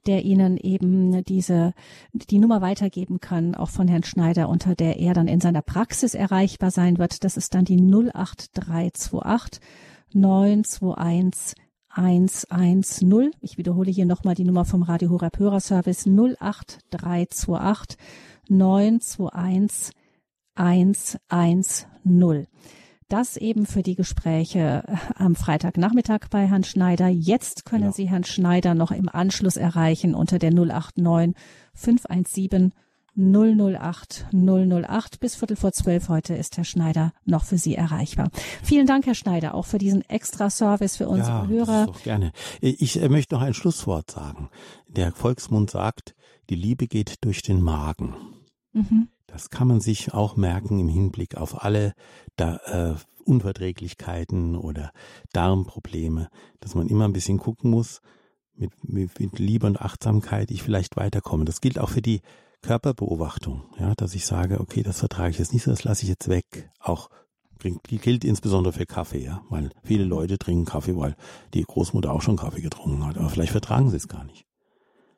der 0.06 0.24
Ihnen 0.24 0.56
eben 0.56 1.24
diese, 1.24 1.74
die 2.12 2.38
Nummer 2.38 2.60
weitergeben 2.60 3.20
kann, 3.20 3.54
auch 3.54 3.70
von 3.70 3.88
Herrn 3.88 4.02
Schneider, 4.02 4.48
unter 4.48 4.74
der 4.74 4.98
er 4.98 5.14
dann 5.14 5.28
in 5.28 5.40
seiner 5.40 5.62
Praxis 5.62 6.14
erreichbar 6.14 6.70
sein 6.70 6.98
wird. 6.98 7.24
Das 7.24 7.36
ist 7.36 7.54
dann 7.54 7.64
die 7.64 7.76
08328 7.76 9.60
921 10.14 11.56
110. 11.94 13.32
Ich 13.40 13.58
wiederhole 13.58 13.90
hier 13.90 14.06
nochmal 14.06 14.34
die 14.34 14.44
Nummer 14.44 14.64
vom 14.64 14.82
Radio 14.82 15.10
Horeb 15.10 15.38
Hörerservice 15.38 16.06
08328 16.06 17.98
921 18.48 19.94
110. 20.54 22.46
Das 23.12 23.36
eben 23.36 23.66
für 23.66 23.82
die 23.82 23.94
Gespräche 23.94 24.84
äh, 24.86 24.96
am 25.16 25.34
Freitagnachmittag 25.34 26.30
bei 26.30 26.46
Herrn 26.46 26.64
Schneider. 26.64 27.08
Jetzt 27.08 27.66
können 27.66 27.82
genau. 27.82 27.94
Sie 27.94 28.08
Herrn 28.08 28.24
Schneider 28.24 28.74
noch 28.74 28.90
im 28.90 29.10
Anschluss 29.10 29.58
erreichen 29.58 30.14
unter 30.14 30.38
der 30.38 30.50
089 30.50 31.36
517 31.74 32.72
008 33.14 34.28
008 34.32 35.20
bis 35.20 35.34
Viertel 35.34 35.56
vor 35.58 35.72
zwölf 35.72 36.08
heute 36.08 36.34
ist 36.34 36.56
Herr 36.56 36.64
Schneider 36.64 37.12
noch 37.26 37.44
für 37.44 37.58
Sie 37.58 37.74
erreichbar. 37.74 38.30
Vielen 38.62 38.86
Dank, 38.86 39.04
Herr 39.04 39.14
Schneider, 39.14 39.54
auch 39.54 39.66
für 39.66 39.76
diesen 39.76 40.08
extra 40.08 40.48
Service 40.48 40.96
für 40.96 41.10
unsere 41.10 41.42
ja, 41.42 41.46
Hörer. 41.48 41.86
Das 41.88 42.02
gerne. 42.04 42.32
Ich 42.62 42.98
äh, 42.98 43.10
möchte 43.10 43.34
noch 43.34 43.42
ein 43.42 43.52
Schlusswort 43.52 44.10
sagen. 44.10 44.48
Der 44.88 45.12
Volksmund 45.12 45.70
sagt, 45.70 46.14
die 46.48 46.54
Liebe 46.54 46.86
geht 46.86 47.22
durch 47.22 47.42
den 47.42 47.60
Magen. 47.60 48.14
Mhm. 48.72 49.08
Das 49.32 49.48
kann 49.48 49.66
man 49.66 49.80
sich 49.80 50.12
auch 50.12 50.36
merken 50.36 50.78
im 50.78 50.88
Hinblick 50.88 51.38
auf 51.38 51.64
alle 51.64 51.94
da, 52.36 52.56
äh, 52.66 52.94
Unverträglichkeiten 53.24 54.56
oder 54.56 54.92
Darmprobleme, 55.32 56.28
dass 56.60 56.74
man 56.74 56.86
immer 56.88 57.06
ein 57.06 57.14
bisschen 57.14 57.38
gucken 57.38 57.70
muss, 57.70 58.02
mit, 58.54 58.72
mit, 58.84 59.38
Liebe 59.38 59.66
und 59.66 59.80
Achtsamkeit 59.80 60.50
ich 60.50 60.62
vielleicht 60.62 60.96
weiterkomme. 60.96 61.46
Das 61.46 61.62
gilt 61.62 61.78
auch 61.78 61.88
für 61.88 62.02
die 62.02 62.20
Körperbeobachtung, 62.60 63.62
ja, 63.78 63.94
dass 63.94 64.14
ich 64.14 64.26
sage, 64.26 64.60
okay, 64.60 64.82
das 64.82 64.98
vertrage 64.98 65.30
ich 65.30 65.38
jetzt 65.38 65.54
nicht 65.54 65.62
so, 65.62 65.70
das 65.70 65.84
lasse 65.84 66.02
ich 66.02 66.10
jetzt 66.10 66.28
weg. 66.28 66.70
Auch 66.78 67.08
gilt 67.58 68.24
insbesondere 68.24 68.74
für 68.74 68.86
Kaffee, 68.86 69.24
ja, 69.24 69.42
weil 69.48 69.70
viele 69.82 70.04
Leute 70.04 70.36
trinken 70.36 70.66
Kaffee, 70.66 70.96
weil 70.96 71.16
die 71.54 71.62
Großmutter 71.62 72.12
auch 72.12 72.22
schon 72.22 72.36
Kaffee 72.36 72.60
getrunken 72.60 73.06
hat, 73.06 73.16
aber 73.16 73.30
vielleicht 73.30 73.52
vertragen 73.52 73.88
sie 73.88 73.96
es 73.96 74.08
gar 74.08 74.24
nicht 74.24 74.44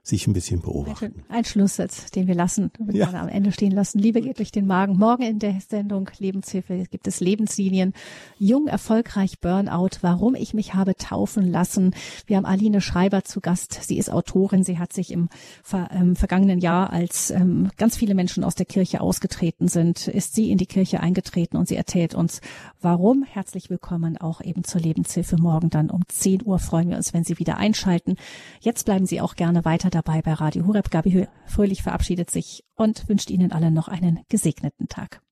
sich 0.05 0.26
ein 0.26 0.34
bisschen 0.34 0.61
beobachten. 0.61 1.24
Ein 1.30 1.46
Schlusssatz, 1.46 2.11
den 2.11 2.26
wir 2.26 2.34
lassen, 2.34 2.70
wir 2.78 2.94
ja. 2.94 3.12
am 3.14 3.28
Ende 3.28 3.52
stehen 3.52 3.72
lassen. 3.72 3.98
Liebe 3.98 4.20
geht 4.20 4.38
durch 4.38 4.52
den 4.52 4.66
Magen. 4.66 4.98
Morgen 4.98 5.22
in 5.22 5.38
der 5.38 5.59
Sendung 5.66 6.11
Lebenshilfe 6.18 6.84
gibt 6.90 7.07
es 7.07 7.20
Lebenslinien. 7.20 7.94
Jung, 8.38 8.66
erfolgreich, 8.66 9.40
Burnout. 9.40 9.96
Warum 10.02 10.34
ich 10.34 10.52
mich 10.52 10.74
habe 10.74 10.94
taufen 10.96 11.50
lassen. 11.50 11.94
Wir 12.26 12.36
haben 12.36 12.44
Aline 12.44 12.82
Schreiber 12.82 13.24
zu 13.24 13.40
Gast. 13.40 13.82
Sie 13.82 13.96
ist 13.96 14.11
Autorin. 14.11 14.62
Sie 14.62 14.78
hat 14.78 14.92
sich 14.92 15.11
im 15.11 15.30
ver 15.62 15.88
ähm, 15.90 16.16
vergangenen 16.16 16.59
Jahr, 16.59 16.92
als 16.92 17.30
ähm, 17.30 17.70
ganz 17.78 17.96
viele 17.96 18.14
Menschen 18.14 18.44
aus 18.44 18.55
der 18.55 18.66
Kirche 18.66 19.00
ausgetreten 19.00 19.68
sind, 19.68 20.07
ist 20.09 20.34
sie 20.34 20.50
in 20.50 20.59
die 20.59 20.66
Kirche 20.66 21.00
eingetreten 21.00 21.57
und 21.57 21.66
sie 21.66 21.76
erzählt 21.76 22.14
uns, 22.14 22.42
warum. 22.82 23.24
Herzlich 23.24 23.70
willkommen 23.70 24.18
auch 24.18 24.42
eben 24.42 24.64
zur 24.64 24.82
Lebenshilfe 24.82 25.36
morgen 25.40 25.70
dann 25.70 25.88
um 25.88 26.02
10 26.09 26.44
Uhr. 26.44 26.59
Freuen 26.59 26.90
wir 26.90 26.98
uns, 26.98 27.14
wenn 27.14 27.24
Sie 27.24 27.38
wieder 27.38 27.57
einschalten. 27.57 28.16
Jetzt 28.61 28.84
bleiben 28.84 29.07
Sie 29.07 29.22
auch 29.22 29.34
gerne 29.34 29.64
weiter 29.64 29.93
dabei 29.95 30.22
bei 30.22 30.32
Radio 30.32 30.66
Hureb. 30.66 30.90
Gabi 30.90 31.28
Fröhlich 31.47 31.82
verabschiedet 31.82 32.30
sich 32.30 32.64
und 32.74 33.09
wünscht 33.09 33.30
Ihnen 33.30 33.53
allen 33.53 33.72
noch 33.72 33.88
einen 33.88 34.20
gesegneten 34.28 34.88
Tag. 34.88 35.24